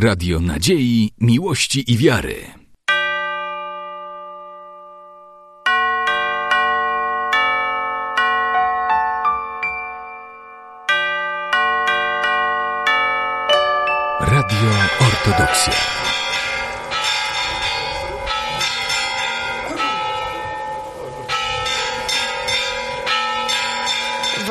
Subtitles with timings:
[0.00, 2.57] Radio Nadziei, Miłości i Wiary.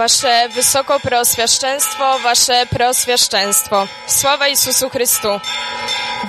[0.07, 3.87] Wasze wysoko preoswiaszczeństwo, wasze preoswiaszczeństwo.
[4.07, 5.27] Sława Jezusu Chrystu.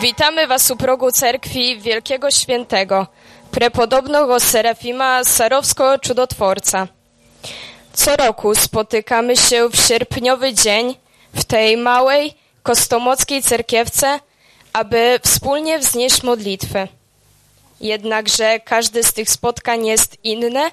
[0.00, 3.06] Witamy was u progu cerkwi Wielkiego Świętego,
[3.50, 6.86] prepodobnego Serafima Sarowsko-Czudotworca.
[7.92, 10.96] Co roku spotykamy się w sierpniowy dzień
[11.34, 14.20] w tej małej, kostomockiej cerkiewce,
[14.72, 16.88] aby wspólnie wznieść modlitwy.
[17.80, 20.70] Jednakże każde z tych spotkań jest inne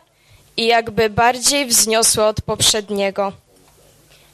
[0.57, 3.31] i jakby bardziej wzniosłe od poprzedniego.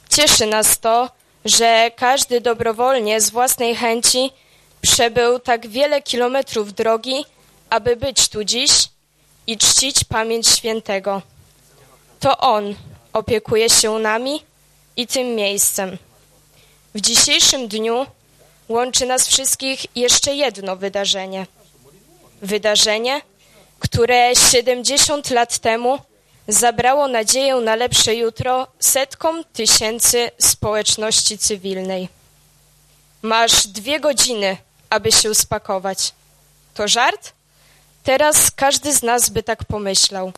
[0.08, 1.10] Cieszy nas to,
[1.44, 4.30] że każdy dobrowolnie z własnej chęci
[4.80, 7.24] przebył tak wiele kilometrów drogi,
[7.70, 8.70] aby być tu dziś
[9.46, 11.22] i czcić pamięć świętego.
[12.20, 12.74] To on
[13.12, 14.42] opiekuje się nami
[14.96, 15.98] i tym miejscem.
[16.94, 18.06] W dzisiejszym dniu
[18.68, 21.46] łączy nas wszystkich jeszcze jedno wydarzenie.
[22.42, 23.20] Wydarzenie,
[23.78, 25.98] które 70 lat temu
[26.48, 32.08] zabrało nadzieję na lepsze jutro setkom tysięcy społeczności cywilnej.
[33.22, 34.56] Masz dwie godziny,
[34.90, 36.12] aby się spakować.
[36.74, 37.32] To żart?
[38.02, 40.32] Teraz każdy z nas by tak pomyślał.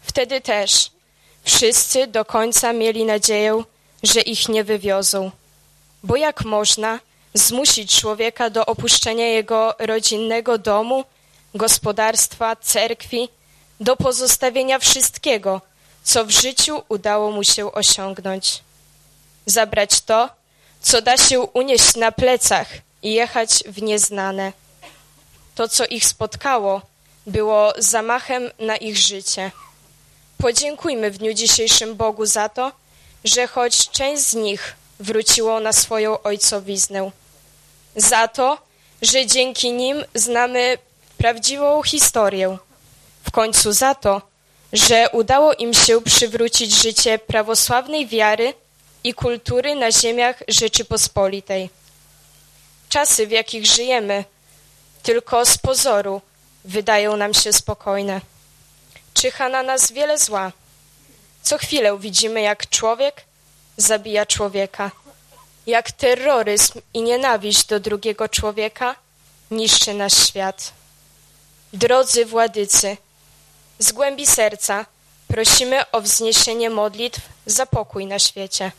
[0.00, 0.90] Wtedy też
[1.44, 3.62] wszyscy do końca mieli nadzieję,
[4.02, 5.30] że ich nie wywiozą.
[6.02, 6.98] Bo jak można
[7.34, 11.04] zmusić człowieka do opuszczenia jego rodzinnego domu,
[11.54, 13.28] gospodarstwa, cerkwi,
[13.80, 15.60] do pozostawienia wszystkiego,
[16.02, 18.62] co w życiu udało mu się osiągnąć.
[19.46, 20.28] Zabrać to,
[20.80, 22.68] co da się unieść na plecach
[23.02, 24.52] i jechać w nieznane.
[25.54, 26.82] To, co ich spotkało,
[27.26, 29.50] było zamachem na ich życie.
[30.38, 32.72] Podziękujmy w dniu dzisiejszym Bogu za to,
[33.24, 37.10] że choć część z nich wróciło na swoją ojcowiznę.
[37.96, 38.58] Za to,
[39.02, 40.78] że dzięki nim znamy
[41.18, 42.58] prawdziwą historię.
[43.30, 44.22] W końcu za to,
[44.72, 48.54] że udało im się przywrócić życie prawosławnej wiary
[49.04, 51.70] i kultury na ziemiach Rzeczypospolitej.
[52.88, 54.24] Czasy, w jakich żyjemy,
[55.02, 56.20] tylko z pozoru
[56.64, 58.20] wydają nam się spokojne.
[59.14, 60.52] Czyha na nas wiele zła.
[61.42, 63.24] Co chwilę widzimy, jak człowiek
[63.76, 64.90] zabija człowieka,
[65.66, 68.96] jak terroryzm i nienawiść do drugiego człowieka
[69.50, 70.72] niszczy nasz świat.
[71.72, 72.96] Drodzy władycy,
[73.80, 74.86] z głębi serca
[75.28, 78.72] prosimy o wzniesienie modlitw za pokój na świecie,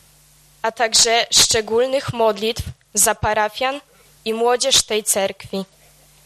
[0.61, 2.63] a także szczególnych modlitw
[2.93, 3.81] za parafian
[4.25, 5.65] i młodzież tej cerkwi.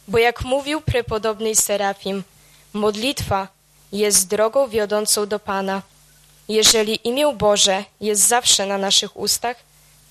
[0.08, 2.24] Bo jak mówił prepodobny Serafim,
[2.74, 3.48] modlitwa
[3.92, 5.82] jest drogą wiodącą do Pana.
[6.48, 9.58] Jeżeli imię Boże jest zawsze na naszych ustach,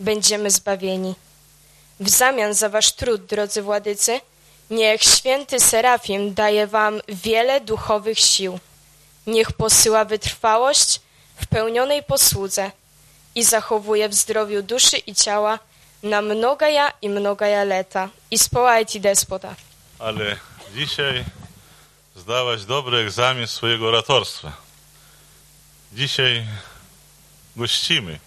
[0.00, 1.14] będziemy zbawieni.
[2.00, 4.20] W zamian za wasz trud, drodzy władycy,
[4.74, 8.58] niech święty Serafim daje wam wiele duchowych sił.
[9.26, 11.00] Niech posyła wytrwałość
[11.36, 12.70] w pełnionej posłudze
[13.34, 15.58] i zachowuje w zdrowiu duszy i ciała
[16.02, 18.08] na mnogaja i mnogaja leta.
[18.30, 19.54] I społajcie despota.
[19.98, 20.36] Ale
[20.74, 21.24] dzisiaj
[22.16, 24.52] zdałaś dobry egzamin swojego oratorstwa.
[25.92, 26.46] Dzisiaj
[27.56, 28.18] gościmy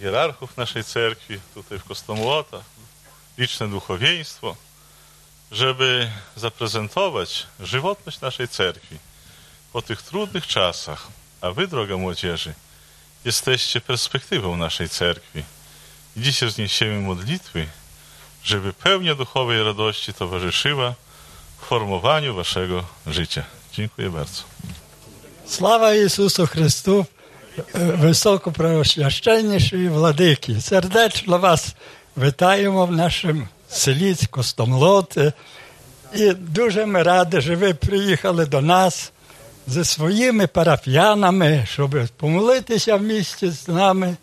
[0.00, 2.64] hierarchów naszej cerkwi, tutaj w Kostomułotach,
[3.38, 4.56] liczne duchowieństwo,
[5.52, 8.96] żeby zaprezentować żywotność naszej cerkwi
[9.72, 11.08] po tych trudnych czasach,
[11.40, 12.54] a wy, droga młodzieży,
[13.24, 15.42] jesteście perspektywą naszej cerkwi.
[16.16, 17.66] I dzisiaj zniesiemy modlitwy,
[18.44, 20.94] żeby pełnia duchowej radości towarzyszyła
[21.60, 23.44] formowaniu waszego życia.
[23.72, 24.42] Dziękuję bardzo.
[25.46, 27.06] Sława Jezusu Chrystu,
[27.74, 30.62] wysoko preoświadczeni i Władyki.
[30.62, 31.72] Serdecznie Was
[32.16, 35.32] witajemy w naszym селі Костомлоти.
[36.14, 39.12] І дуже ми раді, що ви приїхали до нас
[39.66, 44.16] зі своїми парафіянами, щоб помолитися в місті з нами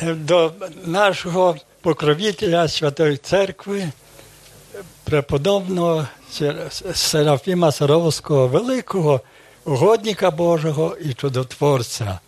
[0.00, 0.52] до
[0.84, 3.88] нашого покровителя Святої Церкви,
[5.04, 6.08] преподобного
[6.94, 9.20] Серафіма Саровського Великого,
[9.64, 12.18] угодника Божого і чудотворця.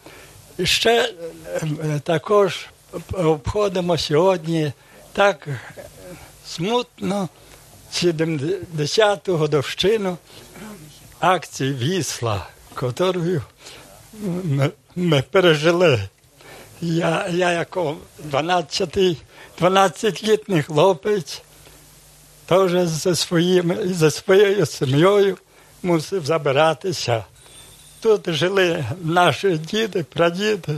[0.58, 1.14] І ще
[2.02, 2.66] також
[3.12, 4.72] обходимо сьогодні
[5.12, 5.48] так
[6.46, 7.28] смутно
[7.92, 10.18] 70-ту годовщину
[11.20, 13.42] акції Вісла, яку
[14.44, 16.08] ми, ми пережили.
[16.80, 17.76] Я, я як
[18.30, 19.16] 12-й
[19.60, 21.42] 12-літній хлопець,
[22.46, 25.38] теж за, своїм, за своєю сім'єю
[25.82, 27.24] мусив забиратися.
[28.00, 30.72] Тут жили наші діди, прадіди,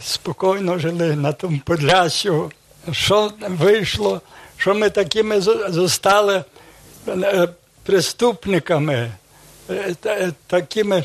[0.00, 2.50] спокійно жили на тому Подлящу.
[2.92, 4.20] Що вийшло,
[4.56, 6.44] що ми такими зо- зостали
[7.08, 7.48] е,
[7.82, 9.12] преступниками,
[9.70, 11.04] е, е, такими,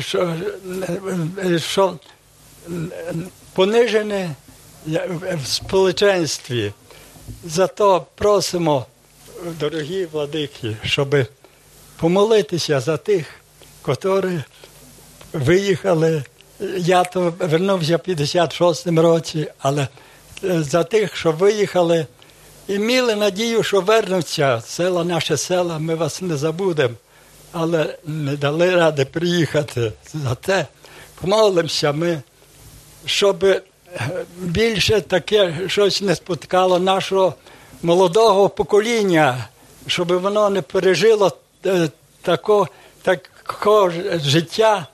[0.00, 0.34] що,
[1.58, 1.98] що
[3.52, 4.30] понижені
[5.42, 6.72] в сполученстві.
[7.44, 8.86] Зато просимо,
[9.60, 11.16] дорогі владики, щоб
[11.96, 13.26] помолитися за тих,
[13.82, 14.42] котрі
[15.32, 16.24] виїхали.
[16.76, 19.88] Я то вернувся в 56-му році, але
[20.42, 22.06] за тих, що виїхали,
[22.68, 24.62] і мали надію, що вернуться.
[24.66, 26.94] Села, наше села, ми вас не забудемо,
[27.52, 29.92] але не дали ради приїхати.
[30.14, 30.66] За те
[31.20, 32.22] помолимося ми,
[33.06, 33.62] щоб е,
[34.38, 37.34] більше таке щось не споткало нашого
[37.82, 39.48] молодого покоління,
[39.86, 41.36] щоб воно не пережило
[41.66, 41.88] е,
[42.22, 42.68] тако,
[43.02, 43.92] такого
[44.24, 44.86] життя,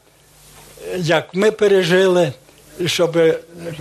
[0.96, 2.32] як ми пережили,
[2.86, 3.18] щоб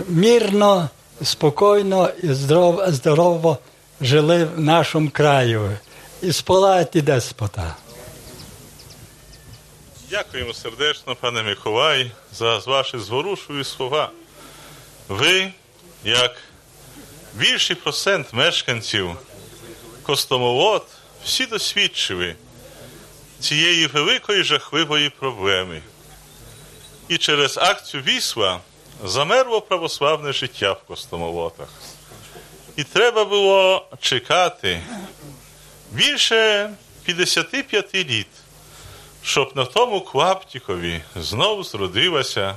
[0.08, 0.88] мирно,
[1.22, 3.58] спокійно і здорово, здорово
[4.00, 5.78] жили в нашому краю.
[6.22, 7.76] І сполають деспота.
[10.10, 14.10] Дякуємо сердечно, пане Миколай, за ваші зворушливі слова.
[15.08, 15.52] Ви,
[16.04, 16.36] як
[17.34, 19.16] більший процент мешканців
[20.02, 20.86] Костомолот,
[21.24, 22.34] всі досвідчили
[23.40, 25.82] цієї великої жахливої проблеми.
[27.08, 28.60] І через акцію Вісла
[29.04, 31.68] замерло православне життя в Костомолотах.
[32.76, 34.82] І треба було чекати
[35.92, 36.70] більше
[37.04, 38.26] 55 літ
[39.28, 42.56] щоб на тому клаптікові знову зродилося,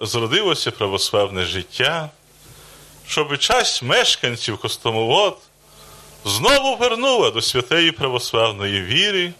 [0.00, 2.10] зродилося православне життя,
[3.08, 5.38] щоб часть мешканців Костомолот
[6.24, 9.32] знову вернула до святої православної віри,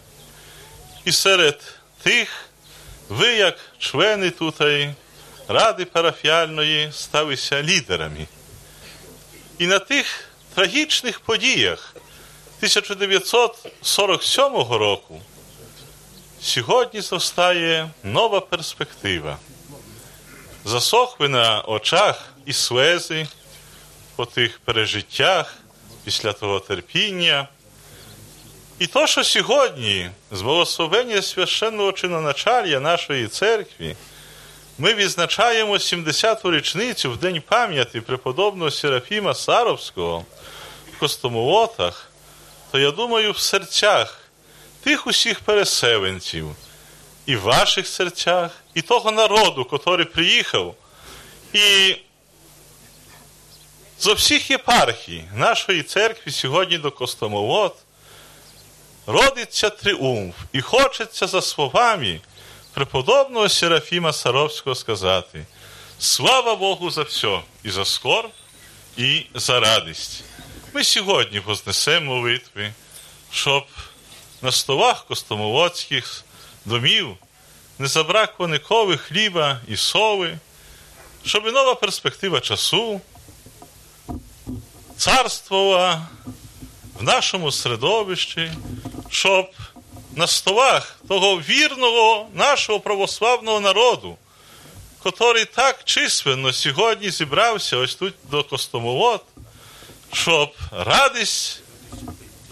[1.05, 2.49] і серед тих
[3.09, 4.95] ви, як члени тутої
[5.49, 8.27] ради парафіальної, сталися лідерами.
[9.59, 10.07] І на тих
[10.55, 11.95] трагічних подіях
[12.61, 15.21] 1947 року
[16.47, 19.39] Сьогодні зростає нова перспектива.
[20.65, 23.27] Засохли на очах і слези
[24.17, 25.57] по тих пережиттях
[26.05, 27.49] після того терпіння.
[28.79, 33.97] І то, що сьогодні, з благословення священного чиноначалія нашої церкви,
[34.79, 40.25] ми відзначаємо 70-ту річницю в День пам'яті преподобного Серафіма Саровського
[40.93, 42.11] в Костомолотах,
[42.71, 44.21] то я думаю, в серцях
[44.83, 46.57] тих усіх переселенців,
[47.27, 50.75] і в ваших серцях, і того народу, котрий приїхав,
[51.53, 51.97] і
[54.01, 57.77] зо всіх єпархій нашої церкви сьогодні до Костомолот
[59.07, 62.21] родиться тріумф, і хочеться за словами
[62.77, 65.47] преподобного Серафіма Саровського сказати:
[65.99, 68.31] слава Богу за все, і за скорб,
[68.97, 70.25] і за радість.
[70.75, 72.73] Ми сьогодні вознесемо молитви,
[73.31, 73.65] щоб
[74.43, 76.25] на столах костомолоцьких
[76.65, 77.17] домів
[77.79, 80.39] не забракло ніколи хліба і соли,
[81.25, 83.01] щоб і нова перспектива часу
[84.97, 86.07] царствувала
[86.99, 88.53] в нашому середовищі,
[89.11, 89.51] щоб
[90.17, 94.17] на столах того вірного нашого православного народу,
[95.03, 99.23] котрий так численно сьогодні зібрався ось тут до Костомолот,
[100.13, 101.61] щоб радість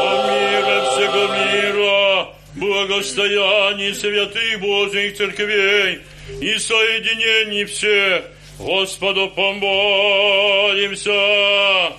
[0.00, 6.00] О мире всего мира, благостоянии святых Божьих церквей
[6.40, 8.24] и соединений всех,
[8.58, 11.10] Господу помолимся.
[11.10, 11.92] О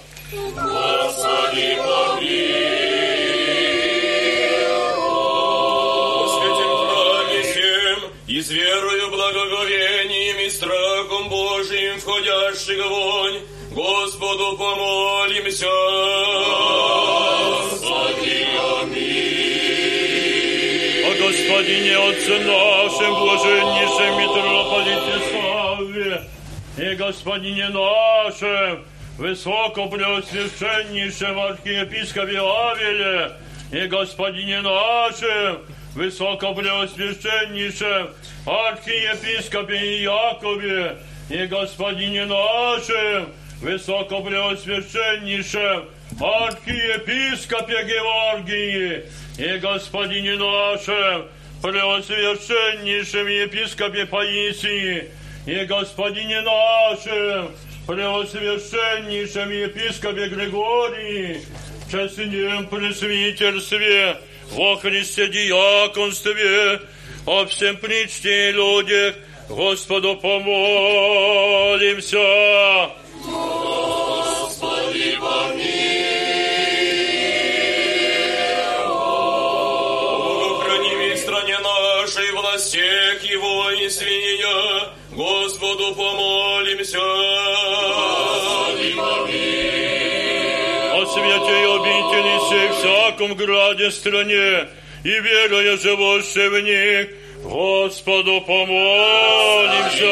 [6.29, 15.67] святем храме всем, и с верою, благоговением и страхом Божиим входящих вонь, Господу помолимся.
[21.03, 25.15] О Господине Отце нашем, блаженнейшем митрополите
[26.76, 28.84] и Господине нашем,
[29.18, 33.32] высокопреосвященнейшем архиепископе Авеле,
[33.72, 35.60] и Господине нашем,
[35.94, 38.10] высокопреосвященнейшем
[38.46, 40.96] архиепископе Якове,
[41.28, 43.28] и Господине нашем,
[43.60, 45.84] высокопреосвященнейшем
[46.18, 49.04] архиепископе Георгии,
[49.38, 51.26] и Господине нашем,
[51.62, 55.10] преосвященнейшем епископе Паисии,
[55.45, 57.51] и Господине нашем,
[57.85, 61.41] преосвященнейшем епископе Григории,
[61.91, 64.17] честнем пресвитерстве,
[64.51, 66.81] во Христе диаконстве,
[67.27, 69.15] о всем причте людях,
[69.49, 70.47] Господу помолимся.
[80.45, 86.99] Богу храни в стране нашей, властях его и свинья, Господу помолимся.
[90.91, 94.67] о святе и обители сей всяком граде стране,
[95.03, 97.09] и веруя живущие в них,
[97.43, 100.05] Господу помолимся.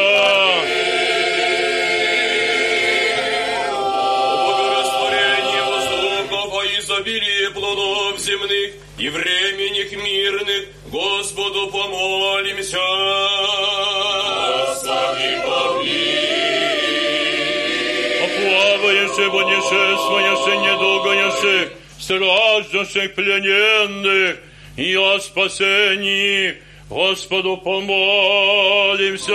[6.56, 12.78] О изобилии плодов земных и временных мирных, Господу помолимся.
[18.24, 24.38] Оплаваешься, воднешествуешься, недолгоешься, страждашься плененных,
[24.78, 26.56] и о спасении
[26.90, 29.34] Господу помолимся.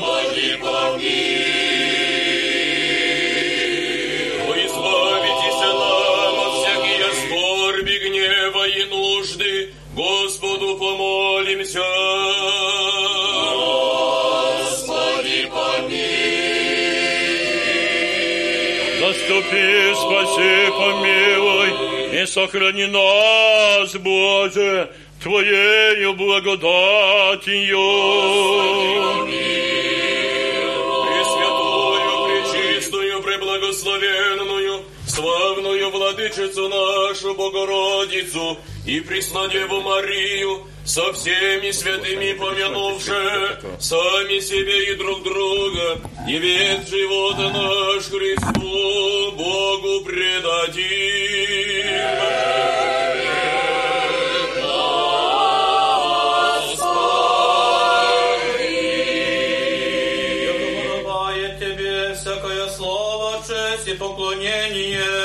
[0.00, 1.52] Господи, помилуй.
[9.94, 12.31] Господу помолимся.
[19.52, 24.90] Заступи, спаси, помилуй и сохрани нас, Боже,
[25.22, 27.78] Твоею благодатью.
[31.06, 44.40] Пресвятую, пречистую, преблагословенную, славную владычицу нашу Богородицу и Преснодеву Марию, со всеми святыми помянувши сами
[44.40, 50.82] себе и друг друга, и век живота наш Христу Богу предадим.
[60.88, 65.21] Подобает тебе всякое слово, честь и поклонение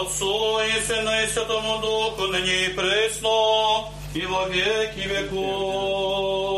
[0.00, 6.54] Отцу и Сыну и Святому Духу, ныне и пресно, и во веки веков.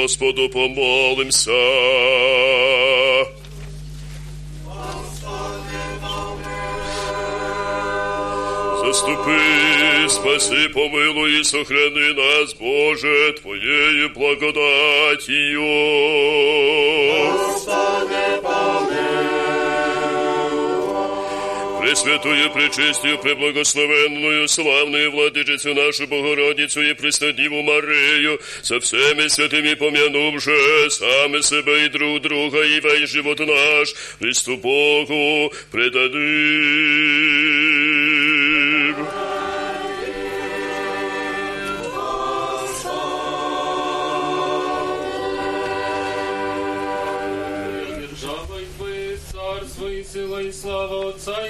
[0.00, 1.50] Господу помолимся.
[8.80, 15.58] Заступи, спаси, помилуй и сохрани нас, Боже, Твоею благодатью.
[22.08, 31.42] Пресвятую, пречистую, преблагословенную, славную владычицу нашу Богородицу и Преснодиву Марию, со всеми святыми помянувши сами
[31.42, 37.27] себя и друг друга, и весь живот наш, Христу Богу предадим.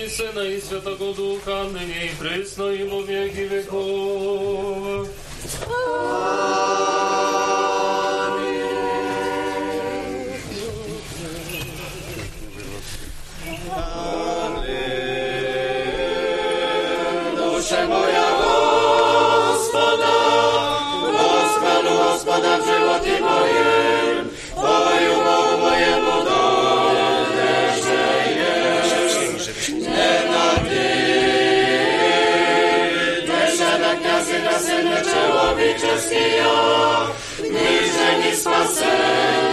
[0.09, 5.09] И Сына и Святого Духа, ныне и пресно и во веки веков.
[35.79, 37.07] Ojciec i ja,
[37.39, 39.48] gdyż nie spasenie.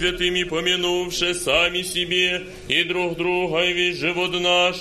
[0.00, 4.76] Святыми помянувши сами себе и друг друга, и весь живот наш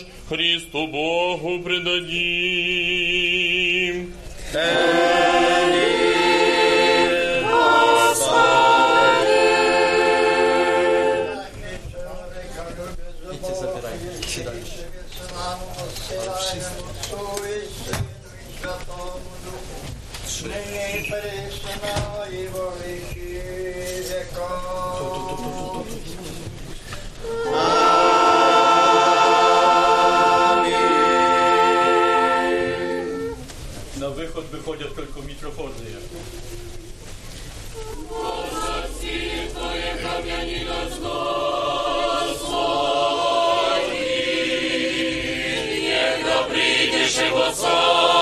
[33.99, 35.73] На выход выходят только микрофоны.
[47.15, 48.18] Премудрость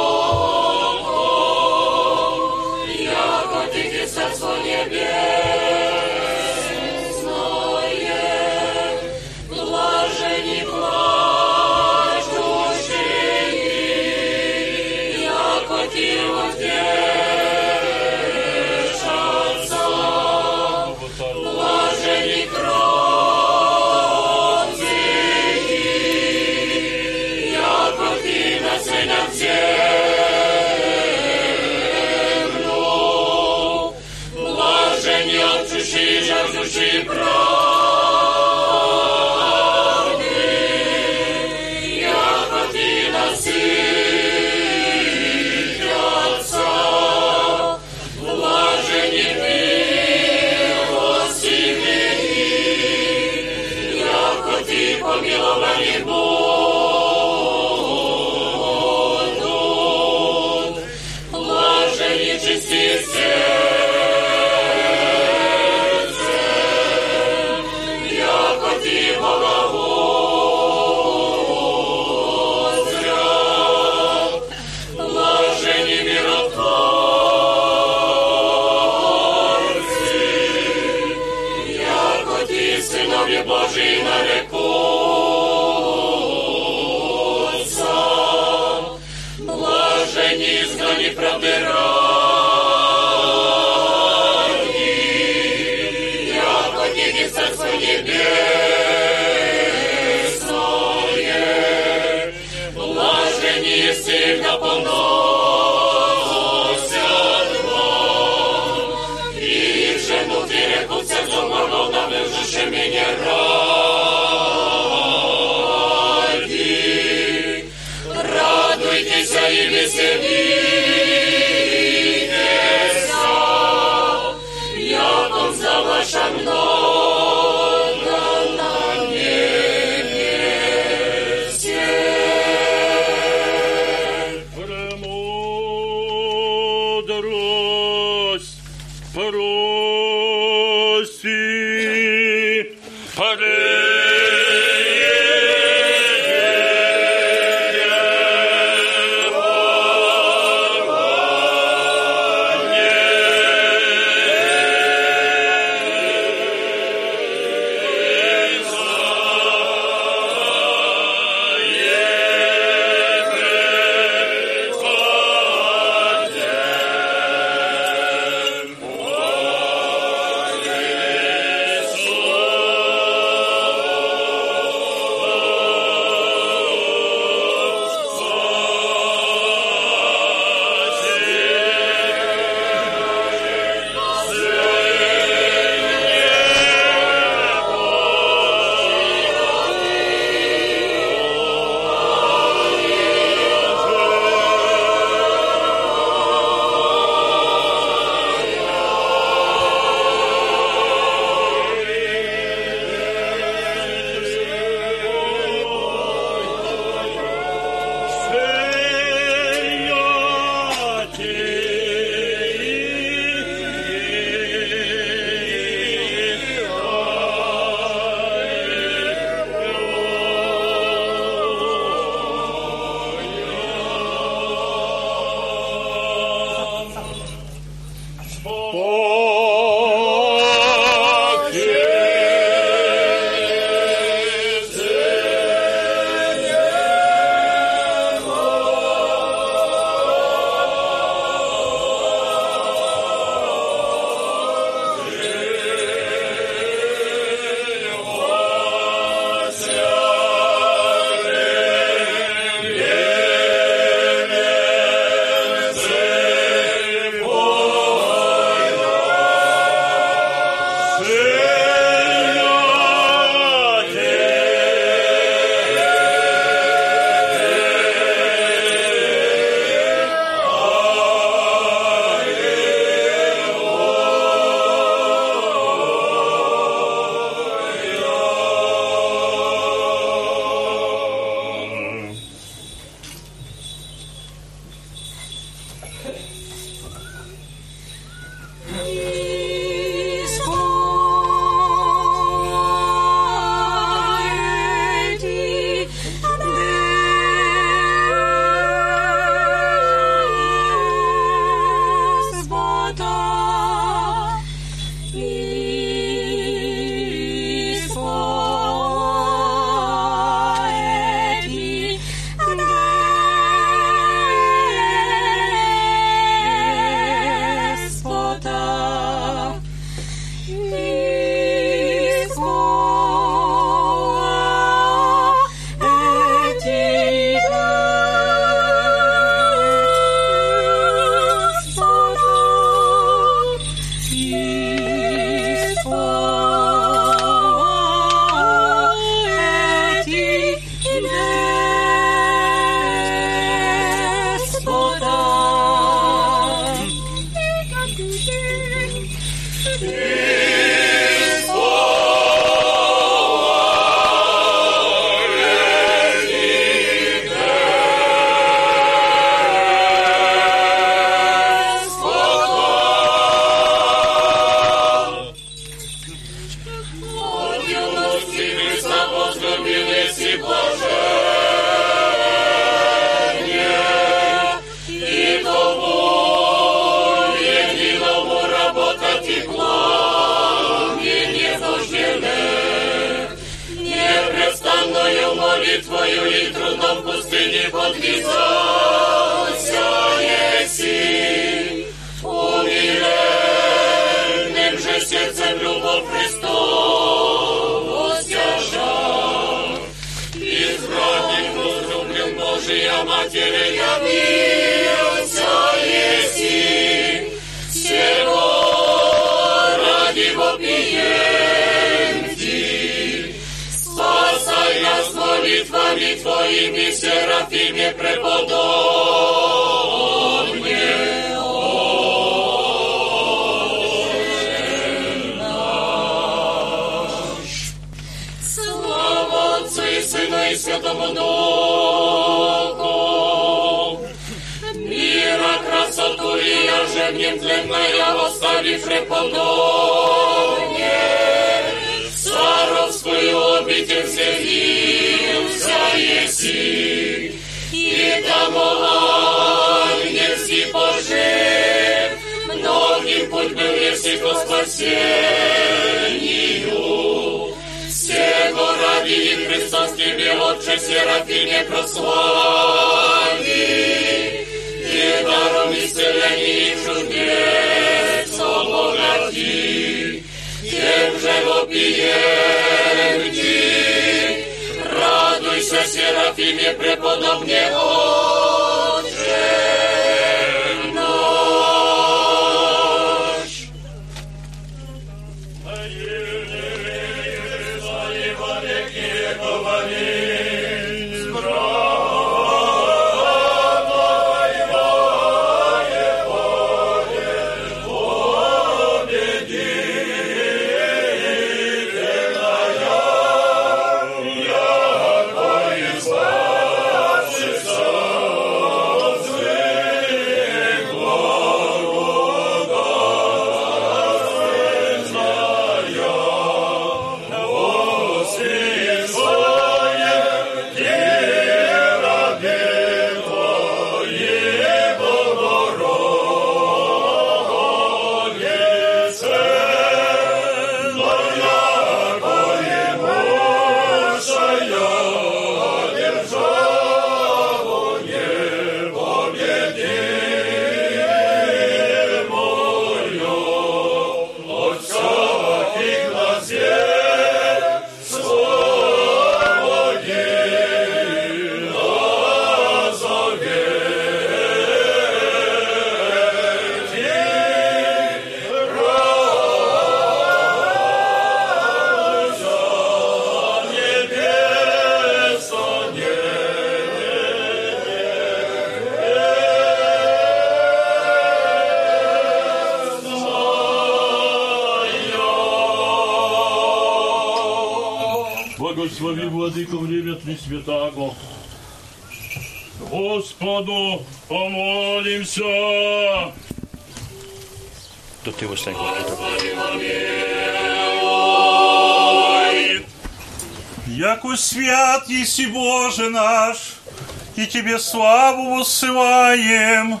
[597.62, 600.00] Тебе славу воссылаем,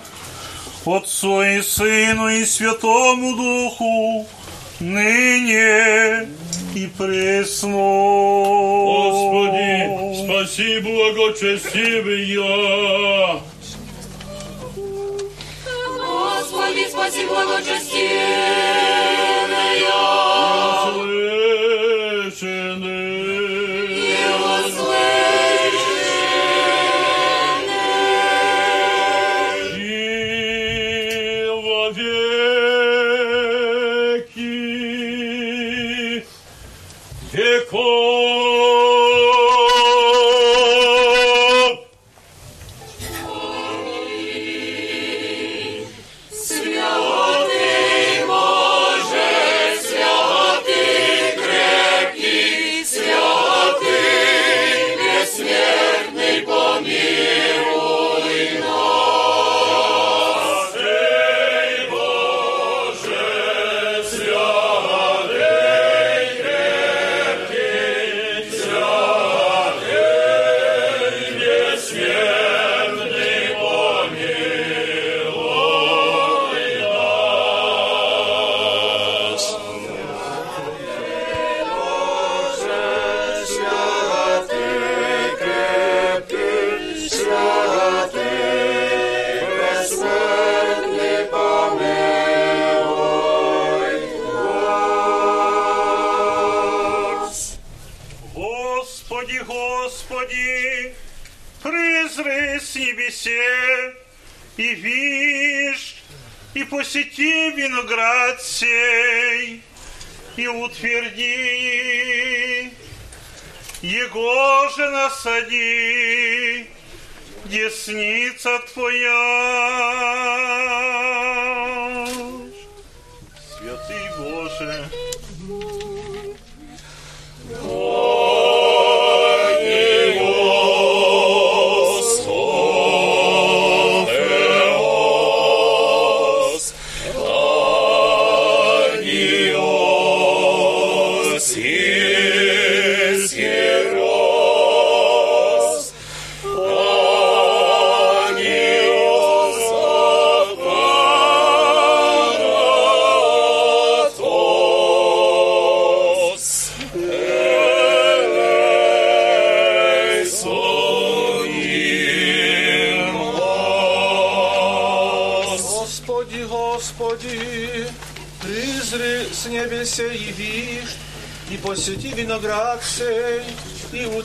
[0.84, 3.36] Отцу и Сыну и Святому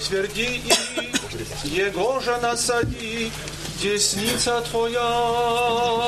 [0.07, 3.31] утверди их, Его же насади,
[3.81, 6.06] десница Твоя.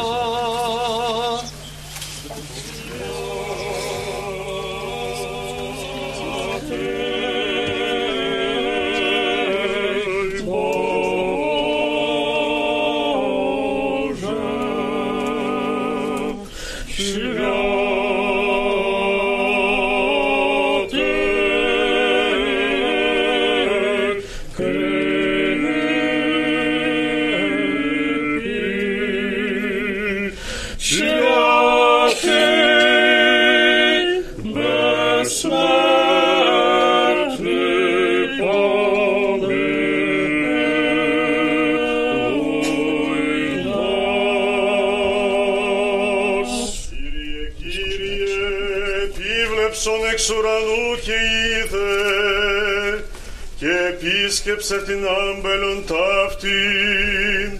[54.69, 57.57] סטינם בלונטפטין,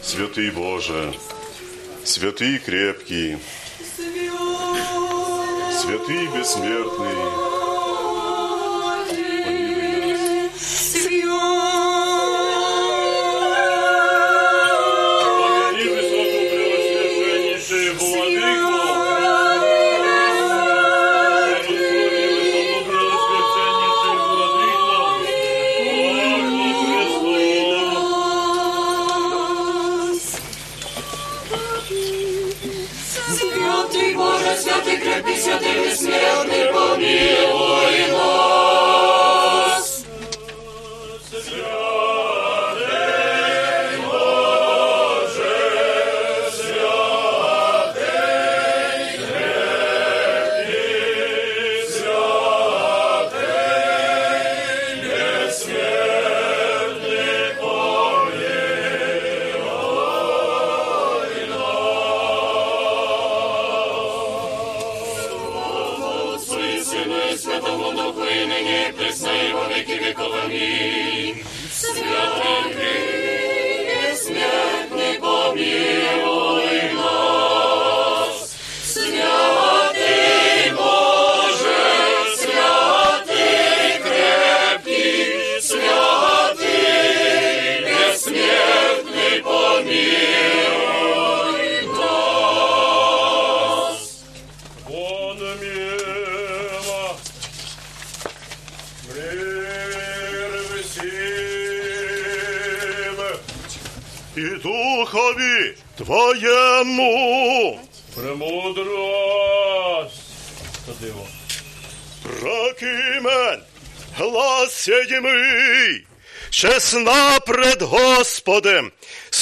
[0.03, 1.15] Святый Боже,
[2.05, 3.39] святый крепкий,
[5.81, 7.48] святый бессмертный,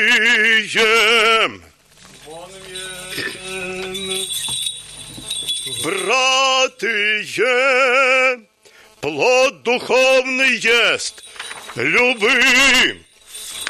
[5.84, 7.24] Братые,
[9.00, 11.24] плод духовный есть,
[11.76, 13.06] любы,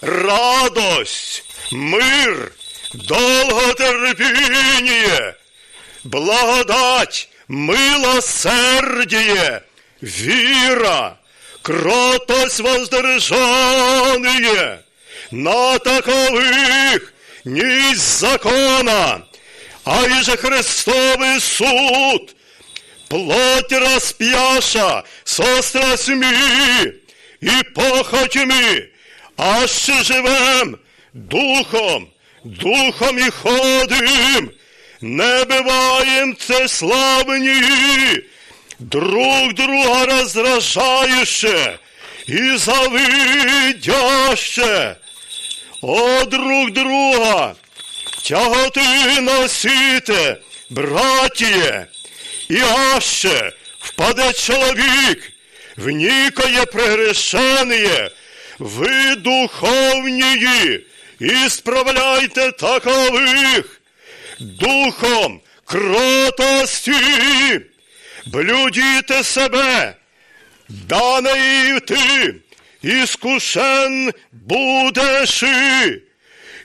[0.02, 2.52] радость, мир,
[2.94, 5.36] долготерпение,
[6.04, 8.45] благодать, милосердие,
[10.01, 11.19] вера,
[11.63, 13.25] кротость воздержание.
[15.31, 17.15] На таковых
[17.45, 19.27] не из закона,
[19.85, 22.37] а и же Христовый суд,
[23.09, 26.27] плоть распяша со страстьми
[27.41, 28.91] и похотями,
[29.37, 30.79] аще живем
[31.13, 32.13] духом,
[32.45, 34.53] духом и ходим,
[35.05, 36.37] не бываем
[36.69, 38.23] славні,
[38.79, 41.79] друг друга раздражающе
[42.27, 43.87] и завидяще,
[45.83, 47.55] о друг друга,
[48.23, 50.37] тяготи носите,
[50.71, 51.87] братіє,
[52.51, 52.61] і
[52.97, 55.33] аще впаде чоловік,
[55.77, 58.11] в нікоє прегрешеніє,
[58.59, 60.87] ви духовнії,
[61.21, 63.81] і справляйте такових
[64.41, 66.93] духом кротості,
[68.27, 69.95] блюдіте себе,
[70.69, 71.33] дане
[71.77, 72.35] і ти,
[72.83, 75.43] іскушен будеш,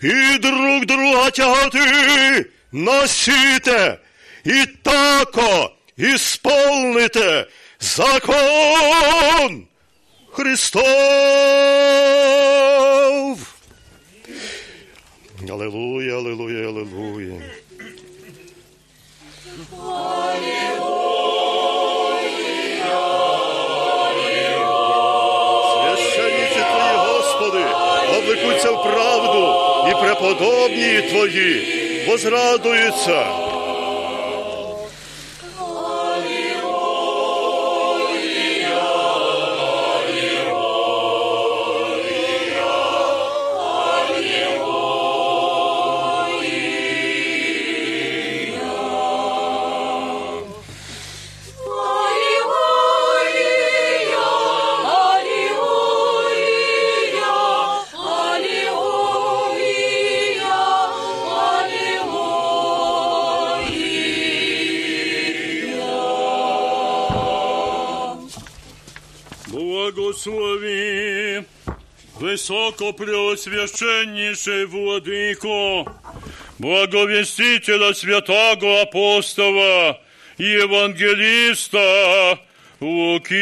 [0.01, 3.97] і друг друга тяготи носите,
[4.45, 7.45] і тако ісполните
[7.80, 9.67] закон
[10.32, 10.89] Христов.
[15.49, 17.41] Аллилуйя, аллилуйя, аллилуйя.
[25.74, 27.64] Священники Твої, Господи,
[28.18, 29.56] облекуться в правду,
[29.90, 33.39] і преподобні Твої возрадуються.
[72.40, 75.92] Высокопреосвященнейший Владыко,
[76.58, 80.00] благовестителя святого апостола
[80.38, 82.40] и евангелиста
[82.80, 83.36] Луки.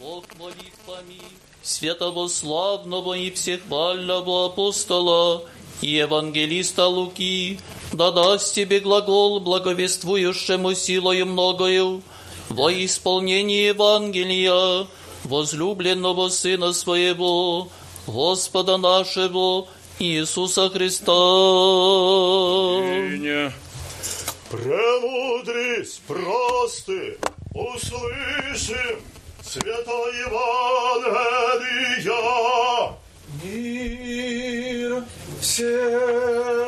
[0.00, 1.20] Бог молитвами
[1.62, 5.44] святого славного и всехвального апостола
[5.82, 7.60] и евангелиста Луки,
[7.92, 12.02] да даст тебе глагол благовествующему силою многою
[12.48, 14.88] во исполнении Евангелия
[15.29, 17.69] возлюбленного Сына Своего,
[18.07, 19.67] Господа нашего
[19.99, 21.11] Иисуса Христа.
[24.51, 27.17] Премудрість прости,
[27.53, 28.97] услышим
[29.43, 31.75] свято Євангелія.
[33.43, 35.03] Мир
[35.41, 36.65] всем.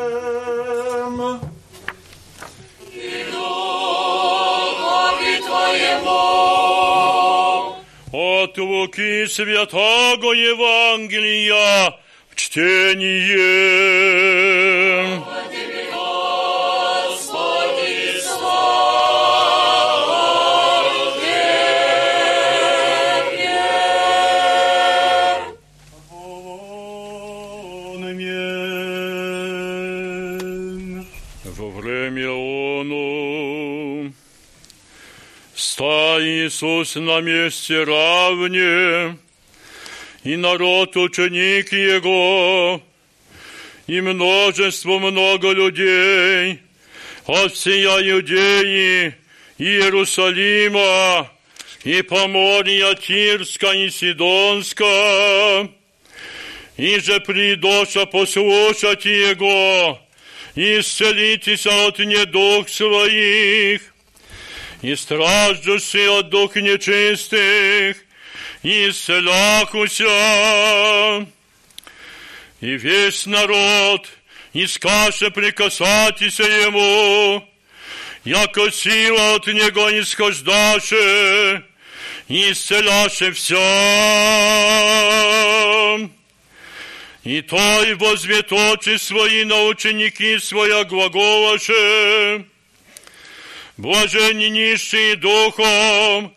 [8.53, 11.95] От Луки святого Евангелия
[12.29, 13.33] в чтение.
[36.23, 39.19] Иисус на месте равне,
[40.25, 42.83] и народ ученик Его,
[43.87, 46.61] и множество много людей
[47.27, 49.15] от всея Иудеи,
[49.59, 51.31] Иерусалима,
[51.85, 55.69] и Поморья Тирска и Сидонска,
[56.77, 60.01] и же придоша послушать Его,
[60.55, 63.92] и исцелитесь от недуг своих,
[64.82, 67.98] и страждущий от дух нечистых,
[68.64, 70.06] и исцеляхуся.
[72.60, 74.08] И весь народ
[74.54, 77.48] искаше прикасатися ему,
[78.24, 81.64] яко сила от него не схождаше,
[82.28, 83.58] и исцеляше все.
[87.24, 92.46] И той возьмет очи свои на ученики своя глаголаше,
[93.82, 96.36] блаженни нищие духом,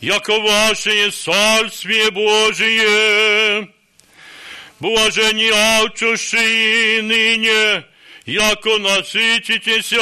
[0.00, 3.68] яко ваше царствие Божие,
[4.80, 7.84] блаженни алчущие ныне,
[8.24, 10.00] яко насытитеся,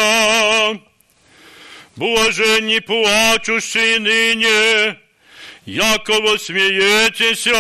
[1.97, 4.99] блаженни плачущие ныне,
[5.67, 7.59] яко восмеетеся,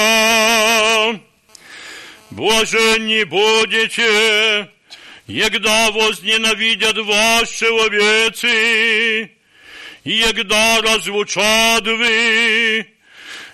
[2.30, 4.70] блаженни будете,
[5.26, 9.30] егда возненавидят вас человецы,
[10.04, 12.86] егда разлучат вы,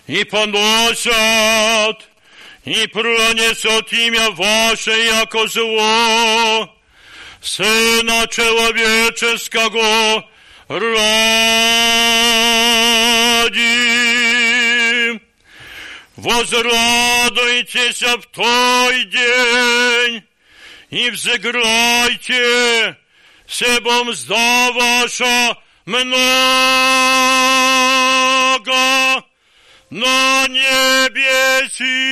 [0.06, 2.08] и поносят,
[2.64, 6.70] и пронесут имя ваше, яко зло,
[7.44, 10.26] Сына Человеческого
[10.68, 10.94] ради.
[16.16, 20.24] Возрадуйтесь в той день
[20.91, 22.43] i wzygrajcie
[23.47, 26.09] sebą mzda wasza mnoga
[29.91, 32.09] na niebieci.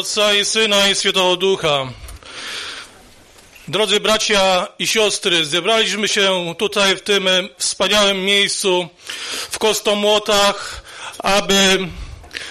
[0.00, 1.86] Ojca i Syna i Świętego Ducha.
[3.68, 7.28] Drodzy bracia i siostry, zebraliśmy się tutaj w tym
[7.58, 8.88] wspaniałym miejscu
[9.50, 10.82] w Kostomłotach,
[11.18, 11.88] aby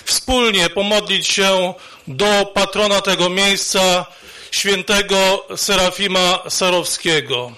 [0.06, 1.74] wspólnie pomodlić się
[2.08, 4.06] do patrona tego miejsca,
[4.52, 7.52] świętego Serafima Sarowskiego.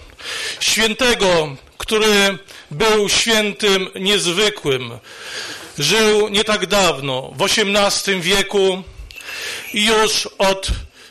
[0.60, 2.38] Świętego, który
[2.72, 5.00] był świętym niezwykłym.
[5.78, 8.84] Żył nie tak dawno, w XVIII wieku,
[9.73, 10.67] już od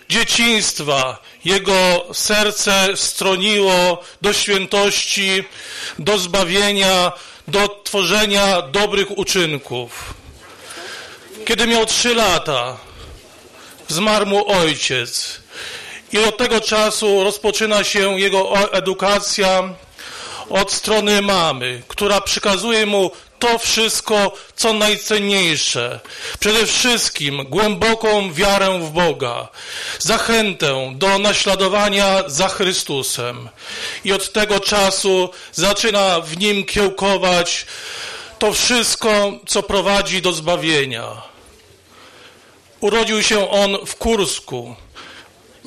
[0.08, 5.44] dzieciństwa jego serce stroniło do świętości,
[5.98, 7.12] do zbawienia,
[7.48, 10.14] do tworzenia dobrych uczynków.
[11.44, 12.76] Kiedy miał trzy lata,
[13.88, 15.40] zmarł mu ojciec
[16.12, 19.74] i od tego czasu rozpoczyna się jego edukacja
[20.50, 23.10] od strony mamy, która przekazuje mu
[23.40, 26.00] to wszystko, co najcenniejsze.
[26.40, 29.48] Przede wszystkim głęboką wiarę w Boga,
[29.98, 33.48] zachętę do naśladowania za Chrystusem.
[34.04, 37.66] I od tego czasu zaczyna w nim kiełkować
[38.38, 41.22] to wszystko, co prowadzi do zbawienia.
[42.80, 44.76] Urodził się on w Kursku,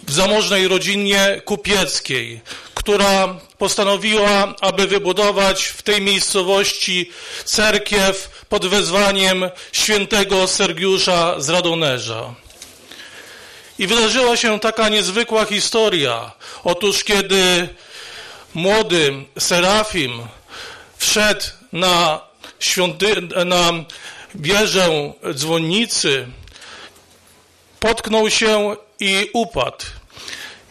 [0.08, 2.42] w zamożnej rodzinie kupieckiej,
[2.84, 7.12] która postanowiła, aby wybudować w tej miejscowości
[7.46, 12.34] cerkiew pod wezwaniem świętego Sergiusza z Radonerza.
[13.80, 16.32] I wydarzyła się taka niezwykła historia.
[16.64, 17.70] Otóż kiedy
[18.54, 20.28] młody Serafim
[20.98, 22.20] wszedł na,
[22.60, 23.72] świąty, na
[24.36, 26.28] wieżę dzwonnicy,
[27.80, 29.86] potknął się i upadł.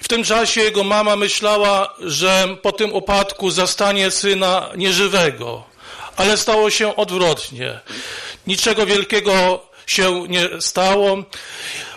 [0.03, 5.65] W tym czasie jego mama myślała, że po tym upadku zastanie syna nieżywego,
[6.17, 7.81] ale stało się odwrotnie.
[8.47, 11.17] Niczego wielkiego się nie stało.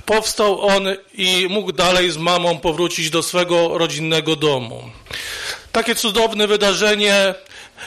[0.06, 0.84] Powstał on
[1.14, 4.90] i mógł dalej z mamą powrócić do swego rodzinnego domu.
[5.72, 7.36] Takie cudowne wydarzenie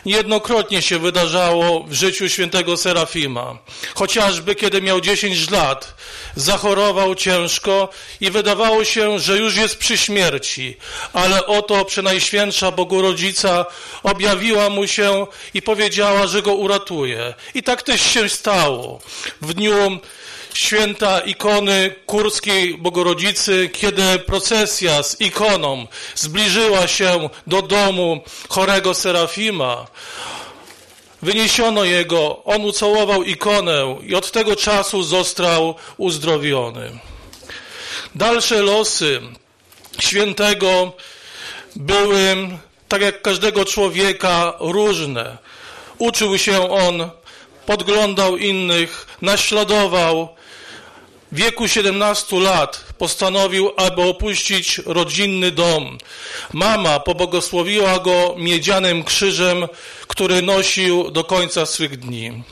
[0.06, 3.58] niejednokrotnie się wydarzało w życiu świętego Serafima.
[3.94, 5.94] Chociażby kiedy miał 10 lat,
[6.36, 7.88] zachorował ciężko
[8.20, 10.76] i wydawało się, że już jest przy śmierci,
[11.12, 13.66] ale oto Przenajświętsza Bogorodzica
[14.02, 17.34] objawiła mu się i powiedziała, że go uratuje.
[17.54, 19.00] I tak też się stało.
[19.40, 19.98] W dniu
[20.54, 29.86] święta ikony kurskiej Bogorodzicy, kiedy procesja z ikoną zbliżyła się do domu chorego Serafima,
[31.22, 36.98] wyniesiono jego, on ucałował ikonę i od tego czasu został uzdrowiony.
[38.14, 39.20] Dalsze losy
[40.00, 40.92] świętego
[41.76, 42.48] były,
[42.88, 45.38] tak jak każdego człowieka, różne.
[45.98, 47.10] Uczył się on,
[47.66, 50.37] podglądał innych, naśladował.
[51.32, 55.98] W wieku 17 lat postanowił, aby opuścić rodzinny dom.
[56.52, 59.66] Mama pobłogosławiła go miedzianym krzyżem,
[60.06, 62.42] który nosił do końca swych dni.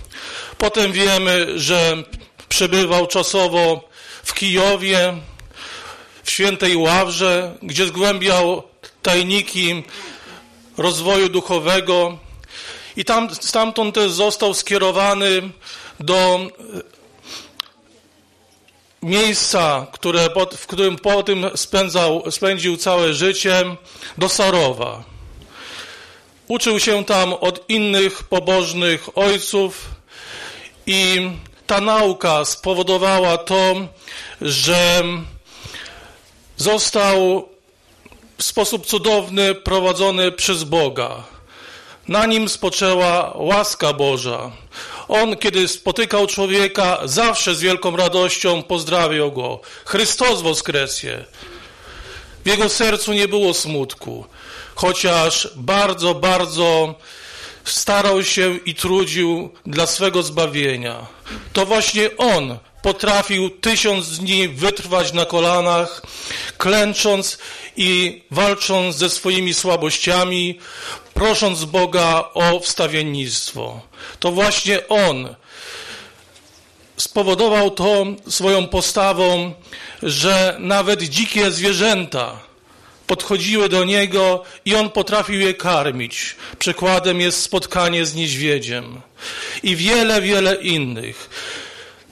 [0.59, 2.03] Potem wiemy, że
[2.49, 3.89] przebywał czasowo
[4.25, 5.15] w Kijowie,
[6.25, 8.63] w Świętej Ławrze, gdzie zgłębiał
[9.03, 9.83] tajniki
[10.77, 12.19] rozwoju duchowego
[12.97, 15.43] i tam, stamtąd też został skierowany
[16.01, 16.41] do
[19.07, 23.77] miejsca, które, w którym po tym spędzał, spędził całe życie,
[24.19, 25.05] do Sarowa.
[26.49, 29.89] Uczył się tam od innych pobożnych ojców
[30.87, 31.31] i
[31.67, 33.75] ta nauka spowodowała to,
[34.41, 35.03] że
[36.57, 37.49] został
[38.39, 41.36] w sposób cudowny prowadzony przez Boga.
[42.09, 44.51] Na nim spoczęła łaska Boża.
[45.09, 49.61] On, kiedy spotykał człowieka, zawsze z wielką radością pozdrawiał go.
[49.85, 51.25] Chrystus woskresie.
[52.45, 54.27] W jego sercu nie było smutku,
[54.75, 56.95] chociaż bardzo, bardzo
[57.65, 61.07] starał się i trudził dla swego zbawienia.
[61.53, 66.03] To właśnie on potrafił tysiąc dni wytrwać na kolanach,
[66.59, 67.39] klęcząc
[67.77, 70.59] i walcząc ze swoimi słabościami,
[71.15, 73.81] prosząc Boga o wstawiennictwo.
[74.21, 75.35] To właśnie On
[76.97, 79.55] spowodował to swoją postawą,
[80.03, 82.39] że nawet dzikie zwierzęta
[83.07, 86.37] podchodziły do Niego i On potrafił je karmić.
[86.59, 89.01] Przykładem jest spotkanie z niedźwiedziem
[89.63, 91.31] i wiele, wiele innych.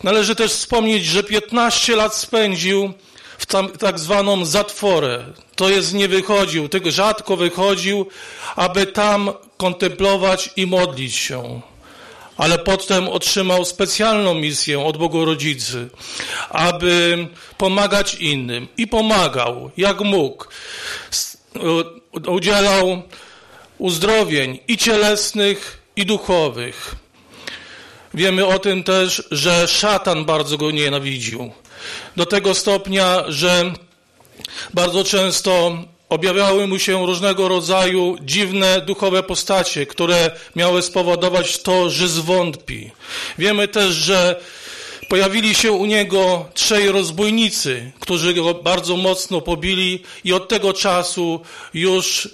[0.05, 2.93] Należy też wspomnieć, że 15 lat spędził
[3.39, 5.25] w tam, tak zwaną zatworę.
[5.57, 8.07] To jest nie wychodził, tylko rzadko wychodził,
[8.57, 11.61] aby tam kontemplować i modlić się.
[12.37, 15.89] Ale potem otrzymał specjalną misję od Bogu Rodzicy,
[16.51, 17.27] aby
[17.59, 18.69] pomagać innym.
[18.77, 20.45] I pomagał, jak mógł.
[22.29, 23.03] Udzielał
[23.79, 27.04] uzdrowień i cielesnych, i duchowych.
[28.15, 31.53] Wiemy o tym też, że szatan bardzo go nienawidził.
[32.17, 33.73] Do tego stopnia, że
[34.75, 42.09] bardzo często objawiały mu się różnego rodzaju dziwne duchowe postacie, które miały spowodować to, że
[42.09, 42.91] zwątpi.
[43.39, 44.41] Wiemy też, że
[45.09, 51.41] pojawili się u niego trzej rozbójnicy, którzy go bardzo mocno pobili i od tego czasu
[51.75, 52.29] już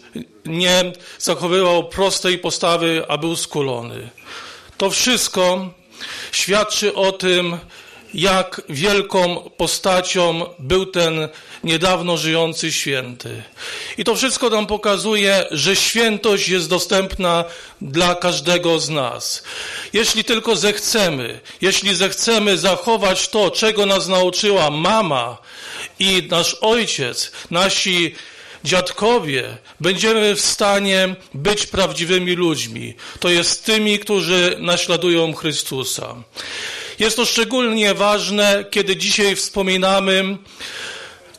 [0.47, 4.11] nie zachowywał prostej postawy, a był skulony.
[4.81, 5.70] To wszystko
[6.33, 7.59] świadczy o tym,
[8.14, 11.28] jak wielką postacią był ten
[11.64, 13.43] niedawno żyjący święty.
[13.99, 17.45] I to wszystko nam pokazuje, że świętość jest dostępna
[17.81, 19.43] dla każdego z nas.
[19.93, 25.39] Jeśli tylko zechcemy, jeśli zechcemy zachować to, czego nas nauczyła mama
[25.99, 28.14] i nasz ojciec, nasi
[28.65, 32.95] dziadkowie, będziemy w stanie być prawdziwymi ludźmi.
[33.21, 36.17] To jest tymi, którzy naśladują Chrystusa.
[36.99, 40.39] Jest to szczególnie ważne, kiedy dzisiaj wspominamy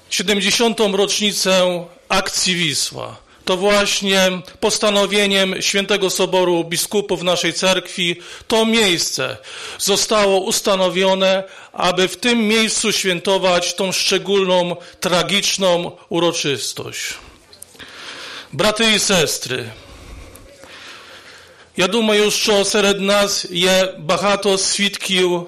[0.10, 0.80] 70.
[0.80, 8.17] rocznicę akcji Wisła To właśnie postanowieniem Świętego Soboru Biskupów naszej cerkwi
[8.49, 9.37] to miejsce
[9.79, 17.15] zostało ustanowione, aby w tym miejscu świętować tą szczególną, tragiczną uroczystość.
[18.53, 19.71] Braty i sestry,
[21.79, 25.47] Я думаю, що серед нас є багато свідків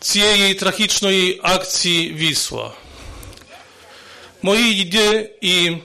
[0.00, 2.72] цієї трагічної акції Вісла.
[4.42, 5.76] Мої діди і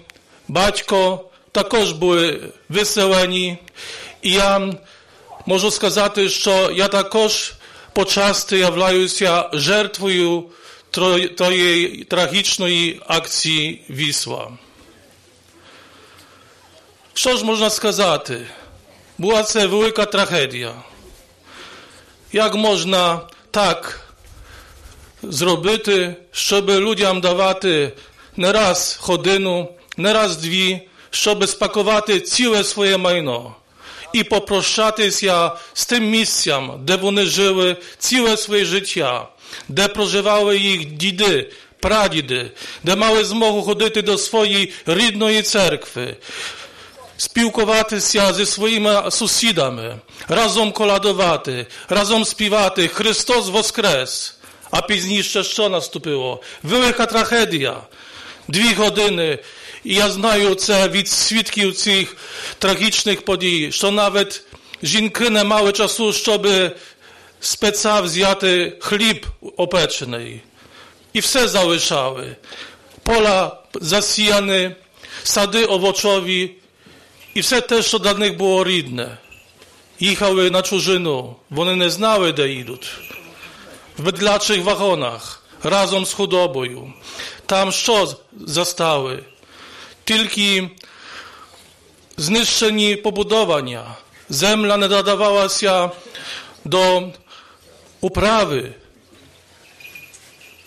[0.47, 3.57] батько також були виселені,
[4.21, 4.73] і я
[5.45, 7.53] можу сказати, що я також
[7.93, 10.45] почасти являюся жертвою
[11.38, 14.51] тієї трагічної акції Вісла.
[17.13, 18.41] Що ж можна сказати?
[19.17, 20.73] Була це велика трагедія.
[22.32, 23.21] Як можна
[23.51, 24.07] так
[25.23, 27.91] зробити, щоб людям давати
[28.38, 33.55] не раз годину, не раз дві, щоб спакувати ціле своє майно
[34.13, 39.27] і попрощатися з тим місцем, де вони жили ціле своє життя,
[39.67, 42.51] де проживали їх діди, прадіди,
[42.84, 46.15] де мали змогу ходити до своєї рідної церкви,
[47.17, 49.95] спілкуватися зі своїми сусідами,
[50.27, 54.36] разом колядувати, разом співати Христос Воскрес.
[54.71, 56.41] А пізніше що наступило?
[56.63, 57.77] Велика трагедія.
[58.47, 59.39] Дві години.
[59.86, 62.15] І я знаю це від свідків цих
[62.59, 64.41] трагічних подій, що навіть
[64.84, 66.47] жінки не мали часу, щоб
[67.39, 69.25] спеца взяти хліб
[69.57, 70.41] опечений.
[71.13, 72.36] І все залишали.
[73.03, 74.71] Поля засіяні,
[75.23, 76.51] сади овочові,
[77.34, 79.17] і все те, що для них було рідне.
[79.99, 82.89] Їхали на чужину, вони не знали, де їдуть.
[83.97, 86.93] В бедлячих вагонах, разом з худобою.
[87.45, 88.17] Там що
[88.47, 89.23] застали?
[90.05, 90.69] Тільки
[92.17, 93.95] знищені побудовання.
[94.29, 95.91] Земля не додавалася
[96.65, 97.11] до
[98.01, 98.73] управи,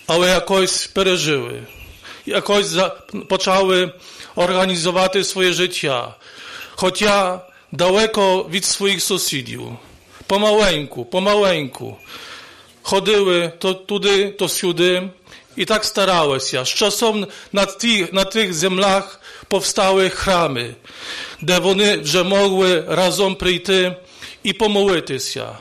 [0.07, 1.63] але якось пережили.
[2.25, 2.89] Якось за,
[3.29, 3.91] почали
[4.35, 6.15] організувати своє життя.
[6.75, 7.41] Хоча
[7.71, 9.61] далеко від своїх сусідів.
[10.27, 11.97] Помаленьку, помаленьку.
[12.81, 14.49] Ходили то туди, то
[15.59, 15.61] сюди.
[15.61, 16.65] І так старалися.
[16.65, 20.75] З часом на тих, на тих землях повстали храми,
[21.41, 23.95] де вони вже могли разом прийти
[24.43, 25.57] і помолитися.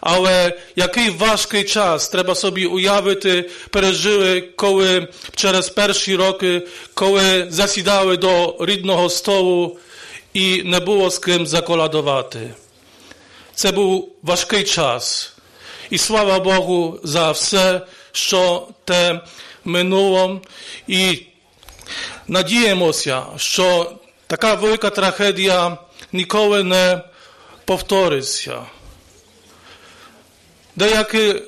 [0.00, 6.62] Але який важкий час, треба собі уявити, пережили, коли через перші роки,
[6.94, 9.78] коли засідали до рідного столу
[10.34, 12.50] і не було з ким заколадувати.
[13.54, 15.32] Це був важкий час.
[15.90, 17.80] І слава Богу за все,
[18.13, 19.21] що те
[19.65, 20.41] минуло.
[20.87, 21.25] І
[22.27, 23.91] надіємося, що
[24.27, 25.77] така велика трагедія
[26.11, 27.01] ніколи не
[27.65, 28.61] повториться.
[30.75, 31.41] Деякі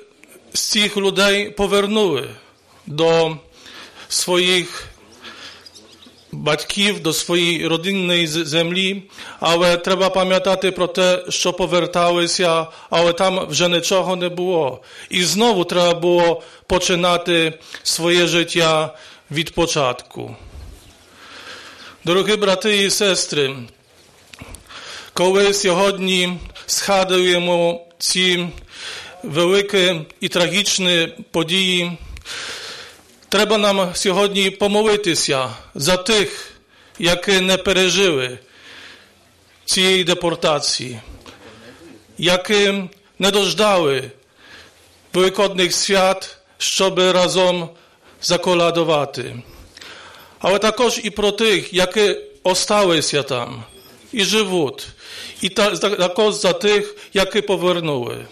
[0.53, 2.29] з цих людей повернули
[2.85, 3.37] до
[4.09, 4.94] своїх
[6.35, 9.03] батьків, до своєї родинної землі,
[9.39, 14.81] але треба пам'ятати про те, що поверталися, але там вже нічого не було.
[15.09, 18.95] І знову треба було починати своє життя
[19.31, 20.35] від початку.
[22.05, 23.55] Дорогі брати і сестри,
[25.13, 28.47] коли сьогодні згадуємо ці
[29.23, 31.97] великі і трагічні події,
[33.34, 36.52] треба нам сьогодні помолитися за тих,
[36.98, 38.38] які не пережили
[39.64, 41.00] цієї депортації,
[42.18, 42.74] які
[43.18, 44.10] не дождали
[45.12, 47.68] великодних свят, щоб разом
[48.22, 49.36] заколадувати.
[50.38, 53.64] Але також і про тих, які осталися там
[54.12, 54.88] і живуть,
[55.40, 58.26] і також за тих, які повернули.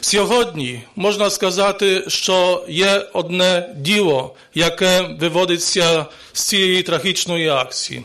[0.00, 8.04] Сьогодні можна сказати, що є одне діло, яке виводиться з цієї трагічної акції.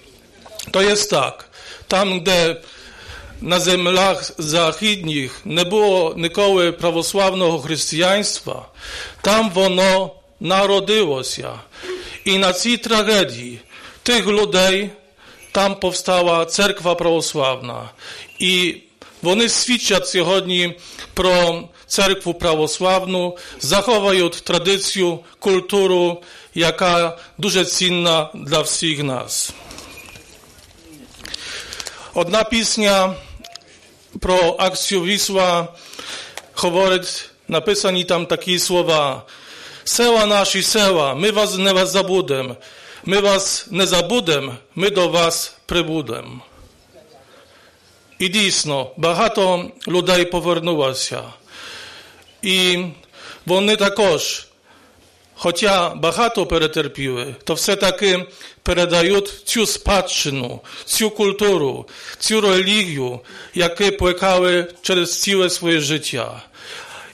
[0.71, 1.49] То є так,
[1.87, 2.61] там, де
[3.41, 8.65] на землях західніх не було ніколи православного християнства,
[9.21, 11.51] там воно народилося.
[12.25, 13.59] І на цій трагедії
[14.03, 14.89] тих людей
[15.51, 17.89] там повстала церква православна.
[18.39, 18.75] І
[19.21, 20.77] вони свідчать сьогодні
[21.13, 29.53] про церкву православну, заховують традицію, культуру, яка дуже цінна для всіх нас.
[32.13, 33.15] Одна пісня
[34.19, 35.67] про акцію Вісла
[36.55, 39.23] говорить, написані там такі слова.
[39.83, 42.55] Села наші села, ми вас не вас забудемо.
[43.05, 46.41] Ми вас не забудемо, ми до вас прибудемо.
[48.19, 51.23] І дійсно, багато людей повернулося.
[52.43, 52.77] І
[53.45, 54.47] вони також,
[55.35, 58.25] хоча багато перетерпіли, то все-таки
[58.63, 61.85] передають цю спадщину, цю культуру,
[62.19, 63.19] цю релігію,
[63.53, 66.43] яку плекали через ціле своє життя.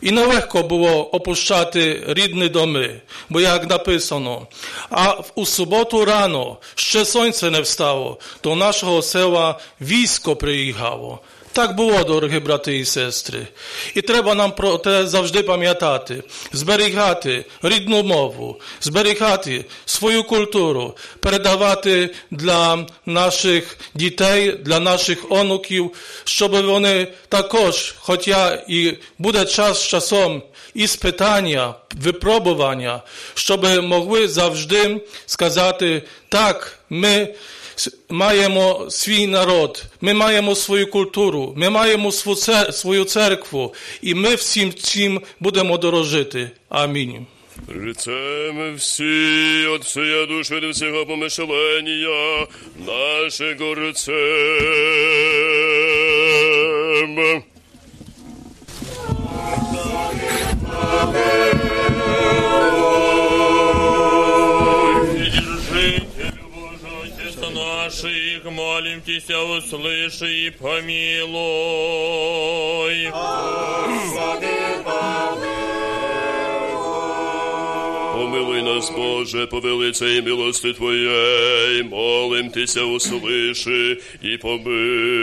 [0.01, 4.47] І нелегко було опущати рідні доми, бо як написано,
[4.89, 11.19] а у суботу рано ще сонце не встало, до нашого села військо приїхало.
[11.52, 13.46] Так було, дорогі брати і сестри.
[13.94, 16.22] І треба нам про те завжди пам'ятати,
[16.52, 25.90] зберігати рідну мову, зберігати свою культуру, передавати для наших дітей, для наших онуків,
[26.24, 30.42] щоб вони також, хоча і буде час часом
[30.74, 33.02] і спитання, випробування,
[33.34, 37.34] щоб могли завжди сказати, так, ми
[38.08, 42.12] маємо свій народ, ми маємо свою культуру, ми маємо
[42.72, 46.50] свою церкву, і ми всім цим будемо дорожити.
[46.68, 47.26] Амінь.
[47.68, 52.46] Рицем всі от всея души від всього помишлення
[52.86, 54.14] нашого рицем.
[61.12, 61.69] Держите
[68.44, 71.30] молим Тися, услыши и помилуй.
[78.14, 85.20] Помилуй нас, Боже, по велицей милости Твоей, молим Тися, услыши и помилуй.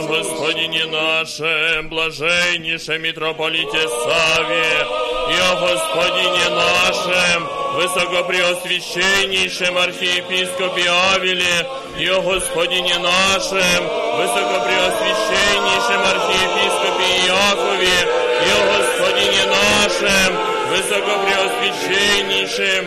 [0.00, 4.86] Молимся, Господине нашем, блаженнейшем митрополите Саве,
[5.30, 11.66] и о Господине нашем, высокопреосвященнейшем архиепископе Авеле,
[11.98, 17.98] и о Господине нашем, высокопреосвященнейшем архиепископе Иакове,
[18.42, 22.84] и о Господине нашем, высокопреосвященнейшем